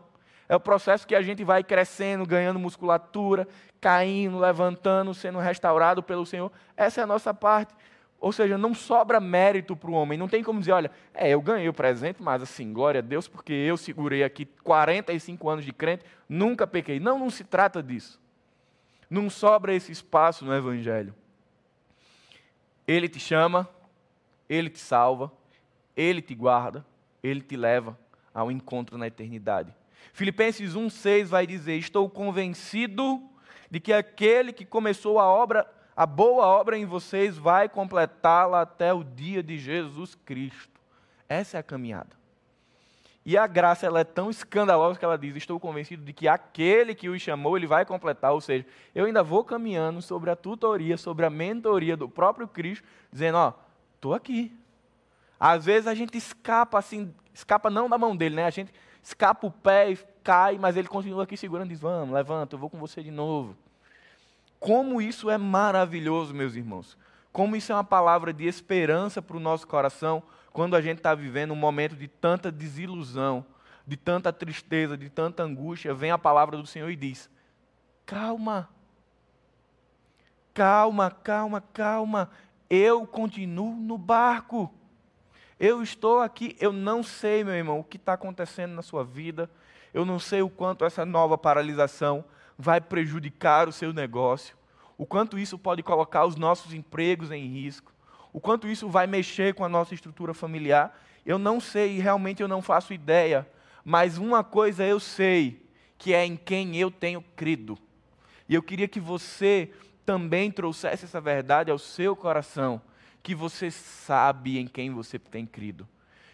É 0.50 0.56
o 0.56 0.58
processo 0.58 1.06
que 1.06 1.14
a 1.14 1.22
gente 1.22 1.44
vai 1.44 1.62
crescendo, 1.62 2.26
ganhando 2.26 2.58
musculatura, 2.58 3.46
caindo, 3.80 4.36
levantando, 4.36 5.14
sendo 5.14 5.38
restaurado 5.38 6.02
pelo 6.02 6.26
Senhor. 6.26 6.50
Essa 6.76 7.00
é 7.00 7.04
a 7.04 7.06
nossa 7.06 7.32
parte. 7.32 7.72
Ou 8.18 8.32
seja, 8.32 8.58
não 8.58 8.74
sobra 8.74 9.20
mérito 9.20 9.76
para 9.76 9.88
o 9.88 9.94
homem. 9.94 10.18
Não 10.18 10.26
tem 10.26 10.42
como 10.42 10.58
dizer, 10.58 10.72
olha, 10.72 10.90
é, 11.14 11.28
eu 11.30 11.40
ganhei 11.40 11.68
o 11.68 11.72
presente, 11.72 12.20
mas 12.20 12.42
assim, 12.42 12.72
glória 12.72 12.98
a 12.98 13.00
Deus, 13.00 13.28
porque 13.28 13.52
eu 13.52 13.76
segurei 13.76 14.24
aqui 14.24 14.44
45 14.44 15.48
anos 15.48 15.64
de 15.64 15.72
crente, 15.72 16.04
nunca 16.28 16.66
pequei. 16.66 16.98
Não, 16.98 17.16
não 17.16 17.30
se 17.30 17.44
trata 17.44 17.80
disso. 17.80 18.20
Não 19.08 19.30
sobra 19.30 19.72
esse 19.72 19.92
espaço 19.92 20.44
no 20.44 20.52
Evangelho. 20.52 21.14
Ele 22.88 23.08
te 23.08 23.20
chama, 23.20 23.68
ele 24.48 24.68
te 24.68 24.80
salva, 24.80 25.30
ele 25.96 26.20
te 26.20 26.34
guarda, 26.34 26.84
ele 27.22 27.40
te 27.40 27.56
leva 27.56 27.96
ao 28.34 28.50
encontro 28.50 28.98
na 28.98 29.06
eternidade. 29.06 29.78
Filipenses 30.12 30.74
1,6 30.74 31.26
vai 31.26 31.46
dizer: 31.46 31.76
Estou 31.76 32.08
convencido 32.08 33.22
de 33.70 33.80
que 33.80 33.92
aquele 33.92 34.52
que 34.52 34.64
começou 34.64 35.18
a 35.18 35.26
obra 35.26 35.66
a 36.00 36.06
boa 36.06 36.46
obra 36.46 36.78
em 36.78 36.86
vocês 36.86 37.36
vai 37.36 37.68
completá-la 37.68 38.62
até 38.62 38.90
o 38.90 39.04
dia 39.04 39.42
de 39.42 39.58
Jesus 39.58 40.14
Cristo. 40.14 40.80
Essa 41.28 41.58
é 41.58 41.60
a 41.60 41.62
caminhada. 41.62 42.18
E 43.22 43.36
a 43.36 43.46
graça 43.46 43.84
ela 43.84 44.00
é 44.00 44.04
tão 44.04 44.30
escandalosa 44.30 44.98
que 44.98 45.04
ela 45.04 45.18
diz: 45.18 45.36
Estou 45.36 45.60
convencido 45.60 46.02
de 46.02 46.14
que 46.14 46.26
aquele 46.26 46.94
que 46.94 47.10
o 47.10 47.20
chamou, 47.20 47.54
ele 47.54 47.66
vai 47.66 47.84
completar. 47.84 48.32
Ou 48.32 48.40
seja, 48.40 48.64
eu 48.94 49.04
ainda 49.04 49.22
vou 49.22 49.44
caminhando 49.44 50.00
sobre 50.00 50.30
a 50.30 50.36
tutoria, 50.36 50.96
sobre 50.96 51.26
a 51.26 51.30
mentoria 51.30 51.98
do 51.98 52.08
próprio 52.08 52.48
Cristo, 52.48 52.82
dizendo: 53.12 53.36
Ó, 53.36 53.52
estou 53.94 54.14
aqui. 54.14 54.56
Às 55.38 55.66
vezes 55.66 55.86
a 55.86 55.94
gente 55.94 56.16
escapa 56.16 56.78
assim, 56.78 57.14
escapa 57.34 57.68
não 57.68 57.90
da 57.90 57.98
mão 57.98 58.16
dele, 58.16 58.36
né? 58.36 58.46
A 58.46 58.50
gente 58.50 58.72
escapa 59.02 59.46
o 59.46 59.50
pé 59.50 59.90
e 59.90 59.96
cai, 60.22 60.58
mas 60.58 60.76
ele 60.76 60.88
continua 60.88 61.24
aqui 61.24 61.36
segurando 61.36 61.66
e 61.66 61.70
diz: 61.70 61.80
Vamos, 61.80 62.14
levanta, 62.14 62.54
eu 62.54 62.58
vou 62.58 62.70
com 62.70 62.78
você 62.78 63.02
de 63.02 63.10
novo. 63.10 63.56
Como 64.58 65.00
isso 65.00 65.30
é 65.30 65.38
maravilhoso, 65.38 66.34
meus 66.34 66.54
irmãos. 66.54 66.96
Como 67.32 67.56
isso 67.56 67.72
é 67.72 67.74
uma 67.74 67.84
palavra 67.84 68.32
de 68.32 68.44
esperança 68.46 69.22
para 69.22 69.36
o 69.36 69.40
nosso 69.40 69.66
coração 69.66 70.22
quando 70.52 70.74
a 70.74 70.80
gente 70.80 70.98
está 70.98 71.14
vivendo 71.14 71.52
um 71.52 71.56
momento 71.56 71.94
de 71.94 72.08
tanta 72.08 72.50
desilusão, 72.50 73.46
de 73.86 73.96
tanta 73.96 74.32
tristeza, 74.32 74.96
de 74.96 75.08
tanta 75.08 75.42
angústia. 75.42 75.94
Vem 75.94 76.10
a 76.10 76.18
palavra 76.18 76.56
do 76.56 76.66
Senhor 76.66 76.90
e 76.90 76.96
diz: 76.96 77.30
calma, 78.04 78.68
calma, 80.52 81.10
calma, 81.10 81.60
calma. 81.72 82.30
Eu 82.68 83.06
continuo 83.06 83.74
no 83.74 83.96
barco. 83.96 84.72
Eu 85.60 85.82
estou 85.82 86.20
aqui. 86.20 86.56
Eu 86.58 86.72
não 86.72 87.02
sei, 87.02 87.44
meu 87.44 87.52
irmão, 87.52 87.80
o 87.80 87.84
que 87.84 87.98
está 87.98 88.14
acontecendo 88.14 88.72
na 88.72 88.80
sua 88.80 89.04
vida. 89.04 89.50
Eu 89.92 90.06
não 90.06 90.18
sei 90.18 90.40
o 90.40 90.48
quanto 90.48 90.86
essa 90.86 91.04
nova 91.04 91.36
paralisação 91.36 92.24
vai 92.56 92.80
prejudicar 92.80 93.68
o 93.68 93.72
seu 93.72 93.92
negócio, 93.92 94.54
o 94.98 95.06
quanto 95.06 95.38
isso 95.38 95.58
pode 95.58 95.82
colocar 95.82 96.26
os 96.26 96.36
nossos 96.36 96.74
empregos 96.74 97.30
em 97.30 97.46
risco, 97.46 97.90
o 98.34 98.40
quanto 98.40 98.68
isso 98.68 98.88
vai 98.88 99.06
mexer 99.06 99.54
com 99.54 99.64
a 99.64 99.68
nossa 99.68 99.94
estrutura 99.94 100.34
familiar. 100.34 100.98
Eu 101.24 101.38
não 101.38 101.58
sei 101.58 101.96
e 101.96 102.00
realmente 102.00 102.42
eu 102.42 102.48
não 102.48 102.60
faço 102.60 102.92
ideia, 102.92 103.48
mas 103.82 104.18
uma 104.18 104.44
coisa 104.44 104.84
eu 104.84 105.00
sei, 105.00 105.66
que 105.96 106.12
é 106.12 106.24
em 106.24 106.36
quem 106.36 106.76
eu 106.76 106.90
tenho 106.90 107.22
crido. 107.34 107.78
E 108.48 108.54
eu 108.54 108.62
queria 108.62 108.86
que 108.86 109.00
você 109.00 109.72
também 110.04 110.50
trouxesse 110.50 111.06
essa 111.06 111.20
verdade 111.20 111.70
ao 111.70 111.78
seu 111.78 112.14
coração, 112.14 112.80
que 113.22 113.34
você 113.34 113.70
sabe 113.70 114.58
em 114.58 114.66
quem 114.66 114.90
você 114.90 115.18
tem 115.18 115.46
crido, 115.46 115.88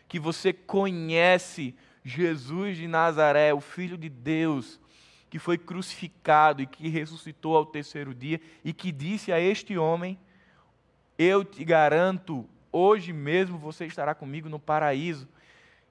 que 0.09 0.19
você 0.19 0.53
conhece 0.53 1.75
Jesus 2.05 2.77
de 2.77 2.87
Nazaré, 2.87 3.53
o 3.53 3.61
Filho 3.61 3.99
de 3.99 4.09
Deus, 4.09 4.79
que 5.29 5.39
foi 5.39 5.59
crucificado 5.59 6.63
e 6.63 6.67
que 6.67 6.89
ressuscitou 6.89 7.57
ao 7.57 7.67
terceiro 7.67 8.15
dia 8.15 8.41
e 8.65 8.73
que 8.73 8.93
disse 8.93 9.33
a 9.33 9.41
este 9.41 9.77
homem: 9.77 10.19
Eu 11.19 11.45
te 11.45 11.65
garanto, 11.65 12.49
hoje 12.71 13.13
mesmo 13.13 13.59
você 13.59 13.87
estará 13.87 14.15
comigo 14.15 14.49
no 14.49 14.61
paraíso. 14.61 15.29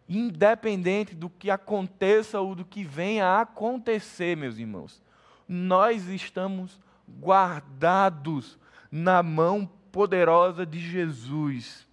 Independente 0.08 1.16
do 1.16 1.30
que 1.30 1.50
aconteça 1.50 2.40
ou 2.40 2.56
do 2.56 2.64
que 2.64 2.84
venha 2.84 3.26
a 3.26 3.42
acontecer, 3.42 4.38
meus 4.38 4.58
irmãos, 4.58 5.02
nós 5.48 6.08
estamos 6.08 6.80
guardados 7.20 8.58
na 8.92 9.22
mão 9.22 9.70
poderosa 9.96 10.66
de 10.66 10.78
Jesus. 10.78 11.88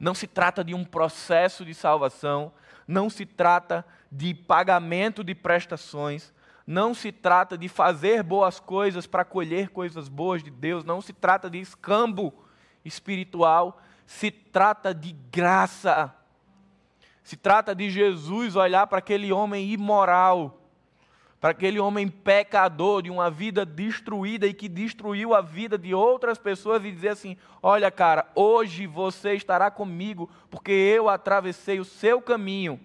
Não 0.00 0.16
se 0.16 0.26
trata 0.26 0.64
de 0.64 0.74
um 0.74 0.84
processo 0.84 1.64
de 1.64 1.72
salvação, 1.72 2.52
não 2.88 3.08
se 3.08 3.24
trata 3.24 3.86
de 4.10 4.34
pagamento 4.34 5.22
de 5.22 5.32
prestações, 5.32 6.34
não 6.66 6.92
se 6.92 7.12
trata 7.12 7.56
de 7.56 7.68
fazer 7.68 8.24
boas 8.24 8.58
coisas 8.58 9.06
para 9.06 9.24
colher 9.24 9.68
coisas 9.68 10.08
boas 10.08 10.42
de 10.42 10.50
Deus, 10.50 10.84
não 10.84 11.00
se 11.00 11.12
trata 11.12 11.48
de 11.48 11.60
escambo 11.60 12.34
espiritual, 12.84 13.80
se 14.04 14.32
trata 14.32 14.92
de 14.92 15.12
graça. 15.30 16.12
Se 17.22 17.36
trata 17.36 17.76
de 17.76 17.88
Jesus 17.90 18.56
olhar 18.56 18.88
para 18.88 18.98
aquele 18.98 19.32
homem 19.32 19.70
imoral, 19.70 20.65
para 21.40 21.50
aquele 21.50 21.78
homem 21.78 22.08
pecador 22.08 23.02
de 23.02 23.10
uma 23.10 23.30
vida 23.30 23.64
destruída 23.64 24.46
e 24.46 24.54
que 24.54 24.68
destruiu 24.68 25.34
a 25.34 25.40
vida 25.40 25.76
de 25.76 25.94
outras 25.94 26.38
pessoas 26.38 26.84
e 26.84 26.90
dizer 26.90 27.10
assim: 27.10 27.36
Olha, 27.62 27.90
cara, 27.90 28.26
hoje 28.34 28.86
você 28.86 29.34
estará 29.34 29.70
comigo, 29.70 30.30
porque 30.50 30.72
eu 30.72 31.08
atravessei 31.08 31.78
o 31.78 31.84
seu 31.84 32.20
caminho 32.20 32.80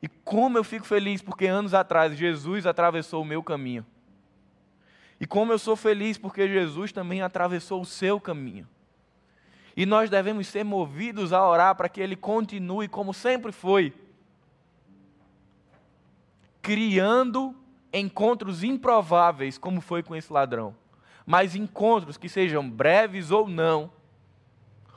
e 0.00 0.08
como 0.08 0.56
eu 0.56 0.64
fico 0.64 0.86
feliz 0.86 1.20
porque 1.20 1.46
anos 1.46 1.74
atrás 1.74 2.16
Jesus 2.16 2.66
atravessou 2.66 3.22
o 3.22 3.26
meu 3.26 3.42
caminho. 3.42 3.84
E 5.20 5.26
como 5.26 5.52
eu 5.52 5.58
sou 5.58 5.74
feliz 5.74 6.16
porque 6.16 6.48
Jesus 6.48 6.92
também 6.92 7.22
atravessou 7.22 7.80
o 7.80 7.86
seu 7.86 8.20
caminho. 8.20 8.68
E 9.76 9.84
nós 9.84 10.08
devemos 10.08 10.46
ser 10.46 10.64
movidos 10.64 11.32
a 11.32 11.46
orar 11.46 11.74
para 11.74 11.88
que 11.88 12.00
ele 12.00 12.16
continue 12.16 12.88
como 12.88 13.12
sempre 13.12 13.50
foi, 13.50 13.92
criando 16.68 17.56
encontros 17.90 18.62
improváveis, 18.62 19.56
como 19.56 19.80
foi 19.80 20.02
com 20.02 20.14
esse 20.14 20.30
ladrão, 20.30 20.76
mas 21.24 21.56
encontros 21.56 22.18
que 22.18 22.28
sejam 22.28 22.68
breves 22.68 23.30
ou 23.30 23.48
não, 23.48 23.90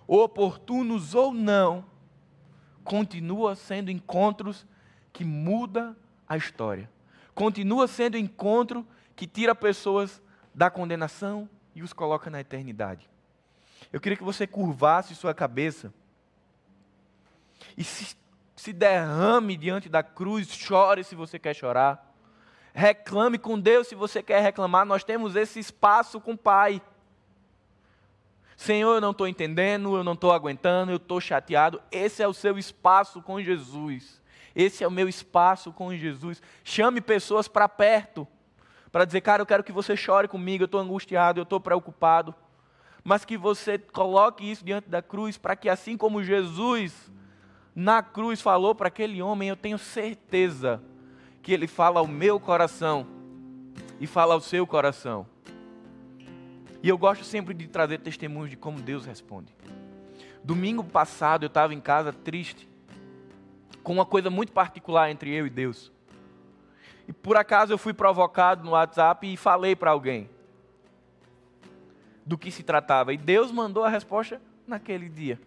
oportunos 0.05 1.15
ou 1.15 1.33
não, 1.33 1.85
continua 2.83 3.55
sendo 3.55 3.89
encontros 3.89 4.67
que 5.13 5.23
muda 5.23 5.95
a 6.27 6.35
história. 6.35 6.91
Continua 7.33 7.87
sendo 7.87 8.17
encontro 8.17 8.85
que 9.15 9.25
tira 9.25 9.55
pessoas 9.55 10.21
da 10.53 10.69
condenação 10.69 11.47
e 11.73 11.81
os 11.81 11.93
coloca 11.93 12.29
na 12.29 12.41
eternidade. 12.41 13.09
Eu 13.93 14.01
queria 14.01 14.17
que 14.17 14.25
você 14.25 14.45
curvasse 14.45 15.15
sua 15.15 15.33
cabeça 15.33 15.93
e 17.77 17.83
se, 17.85 18.17
se 18.61 18.71
derrame 18.71 19.57
diante 19.57 19.89
da 19.89 20.03
cruz, 20.03 20.47
chore 20.49 21.03
se 21.03 21.15
você 21.15 21.39
quer 21.39 21.55
chorar. 21.55 22.13
Reclame 22.75 23.39
com 23.39 23.59
Deus 23.59 23.87
se 23.87 23.95
você 23.95 24.21
quer 24.21 24.39
reclamar. 24.39 24.85
Nós 24.85 25.03
temos 25.03 25.35
esse 25.35 25.59
espaço 25.59 26.21
com 26.21 26.33
o 26.33 26.37
Pai. 26.37 26.79
Senhor, 28.55 28.93
eu 28.93 29.01
não 29.01 29.09
estou 29.09 29.27
entendendo, 29.27 29.97
eu 29.97 30.03
não 30.03 30.13
estou 30.13 30.31
aguentando, 30.31 30.91
eu 30.91 30.97
estou 30.97 31.19
chateado. 31.19 31.81
Esse 31.91 32.21
é 32.21 32.27
o 32.27 32.35
seu 32.35 32.55
espaço 32.55 33.19
com 33.19 33.41
Jesus. 33.41 34.21
Esse 34.55 34.83
é 34.83 34.87
o 34.87 34.91
meu 34.91 35.09
espaço 35.09 35.73
com 35.73 35.91
Jesus. 35.95 36.39
Chame 36.63 37.01
pessoas 37.01 37.47
para 37.47 37.67
perto, 37.67 38.27
para 38.91 39.05
dizer, 39.05 39.21
cara, 39.21 39.41
eu 39.41 39.47
quero 39.47 39.63
que 39.63 39.71
você 39.71 39.97
chore 39.97 40.27
comigo, 40.27 40.61
eu 40.61 40.65
estou 40.65 40.79
angustiado, 40.79 41.39
eu 41.39 41.43
estou 41.43 41.59
preocupado. 41.59 42.35
Mas 43.03 43.25
que 43.25 43.37
você 43.37 43.79
coloque 43.79 44.51
isso 44.51 44.63
diante 44.63 44.87
da 44.87 45.01
cruz, 45.01 45.35
para 45.35 45.55
que 45.55 45.67
assim 45.67 45.97
como 45.97 46.23
Jesus 46.23 47.11
na 47.81 48.03
cruz 48.03 48.39
falou 48.39 48.75
para 48.75 48.89
aquele 48.89 49.23
homem, 49.23 49.49
eu 49.49 49.57
tenho 49.57 49.79
certeza 49.79 50.81
que 51.41 51.51
ele 51.51 51.65
fala 51.65 51.99
ao 51.99 52.07
meu 52.07 52.39
coração 52.39 53.07
e 53.99 54.05
fala 54.05 54.35
ao 54.35 54.39
seu 54.39 54.67
coração. 54.67 55.25
E 56.83 56.87
eu 56.87 56.95
gosto 56.95 57.23
sempre 57.23 57.55
de 57.55 57.67
trazer 57.67 57.97
testemunhos 57.97 58.51
de 58.51 58.55
como 58.55 58.79
Deus 58.79 59.03
responde. 59.03 59.55
Domingo 60.43 60.83
passado 60.83 61.43
eu 61.43 61.47
estava 61.47 61.73
em 61.73 61.81
casa 61.81 62.13
triste 62.13 62.69
com 63.81 63.93
uma 63.93 64.05
coisa 64.05 64.29
muito 64.29 64.51
particular 64.51 65.09
entre 65.09 65.33
eu 65.33 65.47
e 65.47 65.49
Deus. 65.49 65.91
E 67.07 67.13
por 67.13 67.35
acaso 67.35 67.73
eu 67.73 67.79
fui 67.79 67.93
provocado 67.93 68.63
no 68.63 68.71
WhatsApp 68.71 69.33
e 69.33 69.35
falei 69.35 69.75
para 69.75 69.89
alguém. 69.89 70.29
do 72.23 72.37
que 72.37 72.51
se 72.51 72.61
tratava. 72.61 73.11
E 73.11 73.17
Deus 73.17 73.51
mandou 73.51 73.83
a 73.83 73.89
resposta 73.89 74.39
naquele 74.67 75.09
dia. 75.09 75.39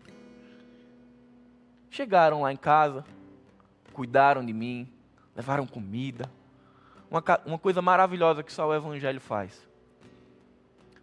Chegaram 1.94 2.42
lá 2.42 2.52
em 2.52 2.56
casa, 2.56 3.04
cuidaram 3.92 4.44
de 4.44 4.52
mim, 4.52 4.92
levaram 5.36 5.64
comida. 5.64 6.28
Uma, 7.08 7.22
uma 7.46 7.56
coisa 7.56 7.80
maravilhosa 7.80 8.42
que 8.42 8.52
só 8.52 8.66
o 8.66 8.74
Evangelho 8.74 9.20
faz. 9.20 9.64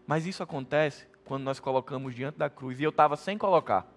Mas 0.06 0.26
isso 0.26 0.44
acontece 0.44 1.08
quando 1.24 1.44
nós 1.44 1.62
colocamos 1.62 2.14
diante 2.14 2.38
da 2.38 2.50
cruz. 2.50 2.78
E 2.78 2.84
eu 2.84 2.90
estava 2.90 3.16
sem 3.16 3.38
colocar. 3.38 3.88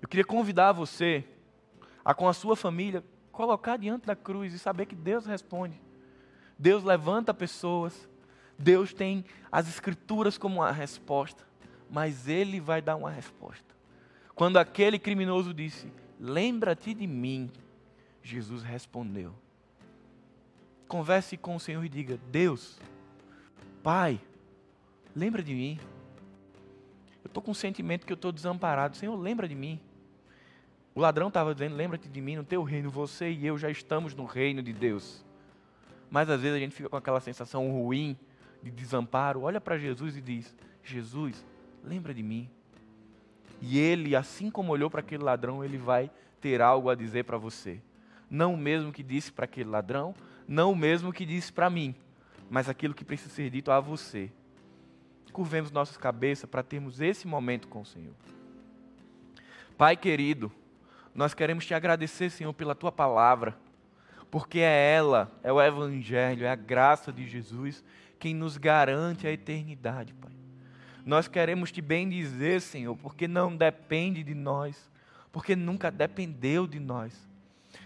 Eu 0.00 0.06
queria 0.06 0.24
convidar 0.24 0.70
você 0.70 1.24
a, 2.04 2.14
com 2.14 2.28
a 2.28 2.32
sua 2.32 2.54
família, 2.54 3.02
colocar 3.32 3.78
diante 3.78 4.06
da 4.06 4.14
cruz 4.14 4.54
e 4.54 4.60
saber 4.60 4.86
que 4.86 4.94
Deus 4.94 5.26
responde. 5.26 5.82
Deus 6.56 6.84
levanta 6.84 7.34
pessoas. 7.34 8.08
Deus 8.56 8.94
tem 8.94 9.24
as 9.50 9.66
Escrituras 9.68 10.38
como 10.38 10.60
uma 10.60 10.70
resposta. 10.70 11.42
Mas 11.90 12.28
Ele 12.28 12.60
vai 12.60 12.80
dar 12.80 12.94
uma 12.94 13.10
resposta. 13.10 13.75
Quando 14.36 14.58
aquele 14.58 14.98
criminoso 14.98 15.54
disse: 15.54 15.90
Lembra-te 16.20 16.92
de 16.92 17.06
mim, 17.06 17.50
Jesus 18.22 18.62
respondeu. 18.62 19.34
Converse 20.86 21.38
com 21.38 21.56
o 21.56 21.60
Senhor 21.60 21.82
e 21.82 21.88
diga: 21.88 22.20
Deus, 22.30 22.78
Pai, 23.82 24.20
lembra 25.14 25.42
de 25.42 25.54
mim. 25.54 25.80
Eu 27.24 27.28
estou 27.28 27.42
com 27.42 27.52
um 27.52 27.54
sentimento 27.54 28.06
que 28.06 28.12
eu 28.12 28.16
estou 28.16 28.30
desamparado. 28.30 28.96
Senhor, 28.96 29.16
lembra 29.16 29.48
de 29.48 29.54
mim. 29.54 29.80
O 30.94 31.00
ladrão 31.00 31.28
estava 31.28 31.54
dizendo: 31.54 31.74
Lembra-te 31.74 32.06
de 32.06 32.20
mim, 32.20 32.36
no 32.36 32.44
teu 32.44 32.62
reino. 32.62 32.90
Você 32.90 33.30
e 33.30 33.46
eu 33.46 33.56
já 33.56 33.70
estamos 33.70 34.14
no 34.14 34.26
reino 34.26 34.62
de 34.62 34.72
Deus. 34.74 35.24
Mas 36.10 36.28
às 36.28 36.42
vezes 36.42 36.56
a 36.56 36.60
gente 36.60 36.74
fica 36.74 36.90
com 36.90 36.96
aquela 36.96 37.20
sensação 37.20 37.70
ruim 37.70 38.18
de 38.62 38.70
desamparo. 38.70 39.42
Olha 39.42 39.62
para 39.62 39.78
Jesus 39.78 40.14
e 40.14 40.20
diz: 40.20 40.54
Jesus, 40.84 41.42
lembra 41.82 42.12
de 42.12 42.22
mim. 42.22 42.50
E 43.60 43.78
ele, 43.78 44.14
assim 44.14 44.50
como 44.50 44.72
olhou 44.72 44.90
para 44.90 45.00
aquele 45.00 45.22
ladrão, 45.22 45.64
ele 45.64 45.78
vai 45.78 46.10
ter 46.40 46.60
algo 46.60 46.90
a 46.90 46.94
dizer 46.94 47.24
para 47.24 47.38
você. 47.38 47.80
Não 48.30 48.54
o 48.54 48.58
mesmo 48.58 48.92
que 48.92 49.02
disse 49.02 49.32
para 49.32 49.44
aquele 49.44 49.70
ladrão, 49.70 50.14
não 50.46 50.72
o 50.72 50.76
mesmo 50.76 51.12
que 51.12 51.24
disse 51.24 51.52
para 51.52 51.70
mim, 51.70 51.94
mas 52.50 52.68
aquilo 52.68 52.94
que 52.94 53.04
precisa 53.04 53.30
ser 53.30 53.50
dito 53.50 53.70
a 53.70 53.80
você. 53.80 54.30
Curvemos 55.32 55.70
nossas 55.70 55.96
cabeças 55.96 56.48
para 56.48 56.62
termos 56.62 57.00
esse 57.00 57.26
momento 57.26 57.68
com 57.68 57.80
o 57.80 57.86
Senhor. 57.86 58.14
Pai 59.76 59.96
querido, 59.96 60.50
nós 61.14 61.34
queremos 61.34 61.66
te 61.66 61.74
agradecer, 61.74 62.30
Senhor, 62.30 62.52
pela 62.52 62.74
tua 62.74 62.90
palavra, 62.90 63.56
porque 64.30 64.60
é 64.60 64.94
ela, 64.94 65.30
é 65.42 65.52
o 65.52 65.60
Evangelho, 65.60 66.44
é 66.44 66.50
a 66.50 66.56
graça 66.56 67.12
de 67.12 67.26
Jesus 67.26 67.84
quem 68.18 68.34
nos 68.34 68.56
garante 68.56 69.26
a 69.26 69.32
eternidade, 69.32 70.14
Pai. 70.14 70.32
Nós 71.06 71.26
queremos 71.26 71.72
te 71.72 71.80
bendizer, 71.80 72.60
Senhor, 72.60 72.96
porque 72.96 73.26
não 73.26 73.56
depende 73.56 74.22
de 74.22 74.34
nós, 74.34 74.90
porque 75.32 75.56
nunca 75.56 75.90
dependeu 75.90 76.66
de 76.66 76.78
nós, 76.78 77.26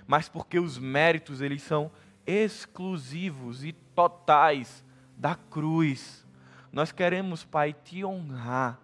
mas 0.06 0.28
porque 0.28 0.58
os 0.58 0.76
méritos 0.76 1.40
eles 1.40 1.62
são 1.62 1.90
exclusivos 2.26 3.62
e 3.62 3.72
totais 3.72 4.84
da 5.16 5.36
cruz. 5.36 6.26
Nós 6.72 6.90
queremos, 6.90 7.44
Pai, 7.44 7.72
te 7.72 8.04
honrar 8.04 8.80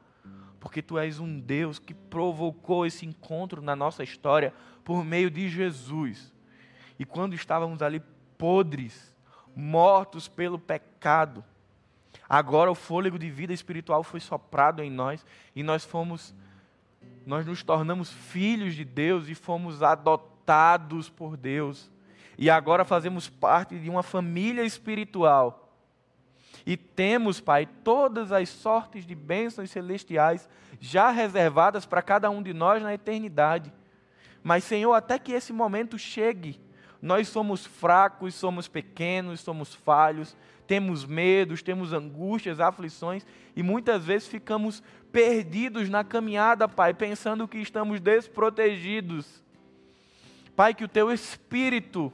porque 0.67 0.83
tu 0.83 0.99
és 0.99 1.21
um 1.21 1.39
Deus 1.39 1.79
que 1.79 1.95
provocou 1.95 2.85
esse 2.85 3.07
encontro 3.07 3.63
na 3.63 3.77
nossa 3.77 4.03
história 4.03 4.53
por 4.83 5.05
meio 5.05 5.31
de 5.31 5.49
Jesus. 5.49 6.35
E 6.99 7.05
quando 7.05 7.35
estávamos 7.35 7.83
ali 7.83 8.03
podres, 8.37 9.15
mortos 9.55 10.27
pelo 10.27 10.59
pecado, 10.59 11.45
agora 12.29 12.71
o 12.71 12.75
fôlego 12.75 13.19
de 13.19 13.31
vida 13.31 13.53
espiritual 13.53 14.03
foi 14.03 14.21
soprado 14.21 14.83
em 14.83 14.91
nós 14.91 15.25
e 15.55 15.63
nós 15.63 15.85
fomos 15.85 16.35
nós 17.25 17.45
nos 17.45 17.63
tornamos 17.63 18.11
filhos 18.11 18.75
de 18.75 18.85
Deus 18.85 19.29
e 19.29 19.35
fomos 19.35 19.83
adotados 19.83 21.09
por 21.09 21.37
Deus. 21.37 21.91
E 22.39 22.49
agora 22.49 22.85
fazemos 22.85 23.29
parte 23.29 23.79
de 23.79 23.91
uma 23.91 24.03
família 24.03 24.65
espiritual 24.65 25.67
e 26.67 26.77
temos, 26.77 27.41
Pai, 27.41 27.65
todas 27.85 28.33
as 28.33 28.49
sortes 28.49 29.07
de 29.07 29.15
bênçãos 29.15 29.71
celestiais 29.71 30.49
já 30.81 31.11
reservadas 31.11 31.87
para 31.87 32.03
cada 32.03 32.29
um 32.29 32.43
de 32.43 32.53
nós 32.53 32.83
na 32.83 32.93
eternidade. 32.93 33.73
Mas, 34.43 34.65
Senhor, 34.65 34.93
até 34.93 35.17
que 35.19 35.33
esse 35.33 35.53
momento 35.53 35.97
chegue, 35.97 36.61
nós 37.01 37.29
somos 37.29 37.65
fracos, 37.67 38.35
somos 38.35 38.69
pequenos, 38.69 39.41
somos 39.41 39.75
falhos, 39.75 40.37
temos 40.67 41.05
medos, 41.05 41.63
temos 41.63 41.93
angústias, 41.93 42.61
aflições 42.61 43.25
e 43.55 43.63
muitas 43.63 44.05
vezes 44.05 44.29
ficamos 44.29 44.83
perdidos 45.13 45.89
na 45.89 46.03
caminhada, 46.03 46.69
Pai, 46.69 46.93
pensando 46.93 47.47
que 47.47 47.59
estamos 47.59 48.01
desprotegidos. 48.01 49.43
Pai, 50.55 50.75
que 50.75 50.85
o 50.85 50.89
teu 50.89 51.13
espírito 51.13 52.13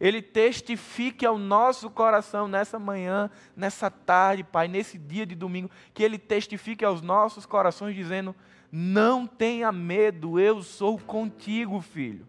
ele 0.00 0.20
testifique 0.20 1.24
ao 1.24 1.38
nosso 1.38 1.88
coração 1.88 2.48
nessa 2.48 2.78
manhã, 2.78 3.30
nessa 3.56 3.90
tarde, 3.90 4.44
Pai, 4.44 4.68
nesse 4.68 4.98
dia 4.98 5.24
de 5.24 5.34
domingo, 5.34 5.70
que 5.92 6.02
Ele 6.02 6.18
testifique 6.18 6.84
aos 6.84 7.00
nossos 7.00 7.46
corações, 7.46 7.94
dizendo: 7.94 8.34
Não 8.70 9.26
tenha 9.26 9.70
medo, 9.72 10.38
eu 10.38 10.62
sou 10.62 10.98
contigo, 10.98 11.80
filho. 11.80 12.26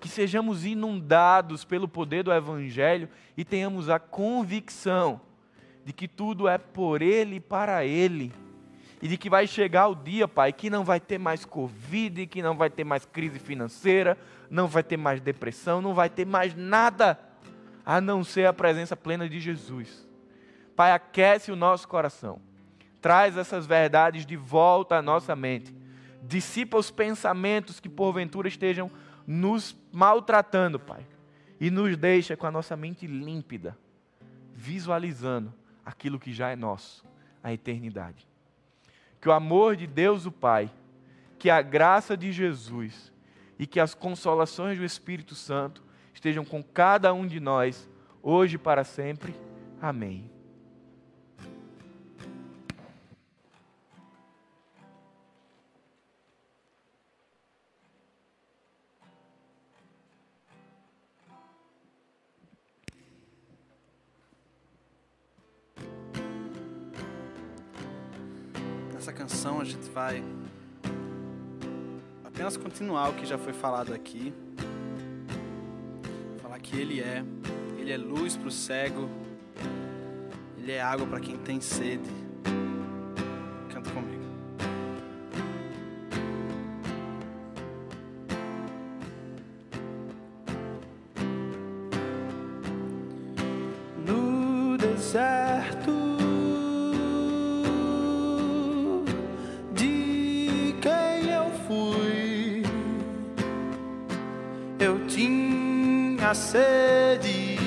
Que 0.00 0.08
sejamos 0.08 0.64
inundados 0.64 1.64
pelo 1.64 1.88
poder 1.88 2.22
do 2.22 2.32
Evangelho 2.32 3.08
e 3.36 3.44
tenhamos 3.44 3.88
a 3.88 3.98
convicção 3.98 5.20
de 5.84 5.92
que 5.92 6.06
tudo 6.06 6.46
é 6.46 6.58
por 6.58 7.02
Ele 7.02 7.36
e 7.36 7.40
para 7.40 7.84
Ele. 7.84 8.32
E 9.00 9.08
de 9.08 9.16
que 9.16 9.30
vai 9.30 9.46
chegar 9.46 9.88
o 9.88 9.94
dia, 9.94 10.26
Pai, 10.26 10.52
que 10.52 10.68
não 10.68 10.84
vai 10.84 10.98
ter 10.98 11.18
mais 11.18 11.44
Covid, 11.44 12.26
que 12.26 12.42
não 12.42 12.56
vai 12.56 12.68
ter 12.68 12.84
mais 12.84 13.06
crise 13.06 13.38
financeira, 13.38 14.18
não 14.50 14.66
vai 14.66 14.82
ter 14.82 14.96
mais 14.96 15.20
depressão, 15.20 15.80
não 15.80 15.94
vai 15.94 16.10
ter 16.10 16.26
mais 16.26 16.54
nada 16.54 17.18
a 17.86 18.00
não 18.00 18.22
ser 18.22 18.46
a 18.46 18.52
presença 18.52 18.96
plena 18.96 19.28
de 19.28 19.40
Jesus. 19.40 20.06
Pai, 20.76 20.92
aquece 20.92 21.50
o 21.50 21.56
nosso 21.56 21.88
coração, 21.88 22.40
traz 23.00 23.36
essas 23.36 23.66
verdades 23.66 24.26
de 24.26 24.36
volta 24.36 24.96
à 24.96 25.02
nossa 25.02 25.34
mente, 25.34 25.74
dissipa 26.22 26.76
os 26.76 26.90
pensamentos 26.90 27.80
que 27.80 27.88
porventura 27.88 28.46
estejam 28.46 28.90
nos 29.28 29.76
maltratando, 29.92 30.80
Pai, 30.80 31.06
e 31.60 31.70
nos 31.70 31.94
deixa 31.98 32.34
com 32.34 32.46
a 32.46 32.50
nossa 32.50 32.74
mente 32.74 33.06
límpida, 33.06 33.76
visualizando 34.54 35.52
aquilo 35.84 36.18
que 36.18 36.32
já 36.32 36.48
é 36.48 36.56
nosso, 36.56 37.04
a 37.44 37.52
eternidade. 37.52 38.26
Que 39.20 39.28
o 39.28 39.32
amor 39.32 39.76
de 39.76 39.86
Deus, 39.86 40.24
o 40.24 40.32
Pai, 40.32 40.70
que 41.38 41.50
a 41.50 41.60
graça 41.60 42.16
de 42.16 42.32
Jesus, 42.32 43.12
e 43.58 43.66
que 43.66 43.80
as 43.80 43.94
consolações 43.94 44.78
do 44.78 44.84
Espírito 44.84 45.34
Santo 45.34 45.82
estejam 46.14 46.44
com 46.44 46.62
cada 46.62 47.12
um 47.12 47.26
de 47.26 47.38
nós, 47.38 47.86
hoje 48.22 48.54
e 48.54 48.58
para 48.58 48.82
sempre. 48.82 49.34
Amém. 49.82 50.37
Nessa 69.08 69.20
canção 69.20 69.58
a 69.58 69.64
gente 69.64 69.88
vai 69.88 70.22
apenas 72.22 72.58
continuar 72.58 73.08
o 73.08 73.14
que 73.14 73.24
já 73.24 73.38
foi 73.38 73.54
falado 73.54 73.94
aqui. 73.94 74.34
Falar 76.42 76.60
que 76.60 76.76
Ele 76.76 77.00
é, 77.00 77.24
Ele 77.78 77.90
é 77.90 77.96
luz 77.96 78.36
para 78.36 78.48
o 78.48 78.50
cego, 78.50 79.08
Ele 80.58 80.72
é 80.72 80.82
água 80.82 81.06
para 81.06 81.20
quem 81.20 81.38
tem 81.38 81.58
sede. 81.58 82.27
Minha 106.28 106.34
sede. 106.34 107.58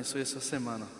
Abençoe 0.00 0.22
essa 0.22 0.40
semana. 0.40 0.99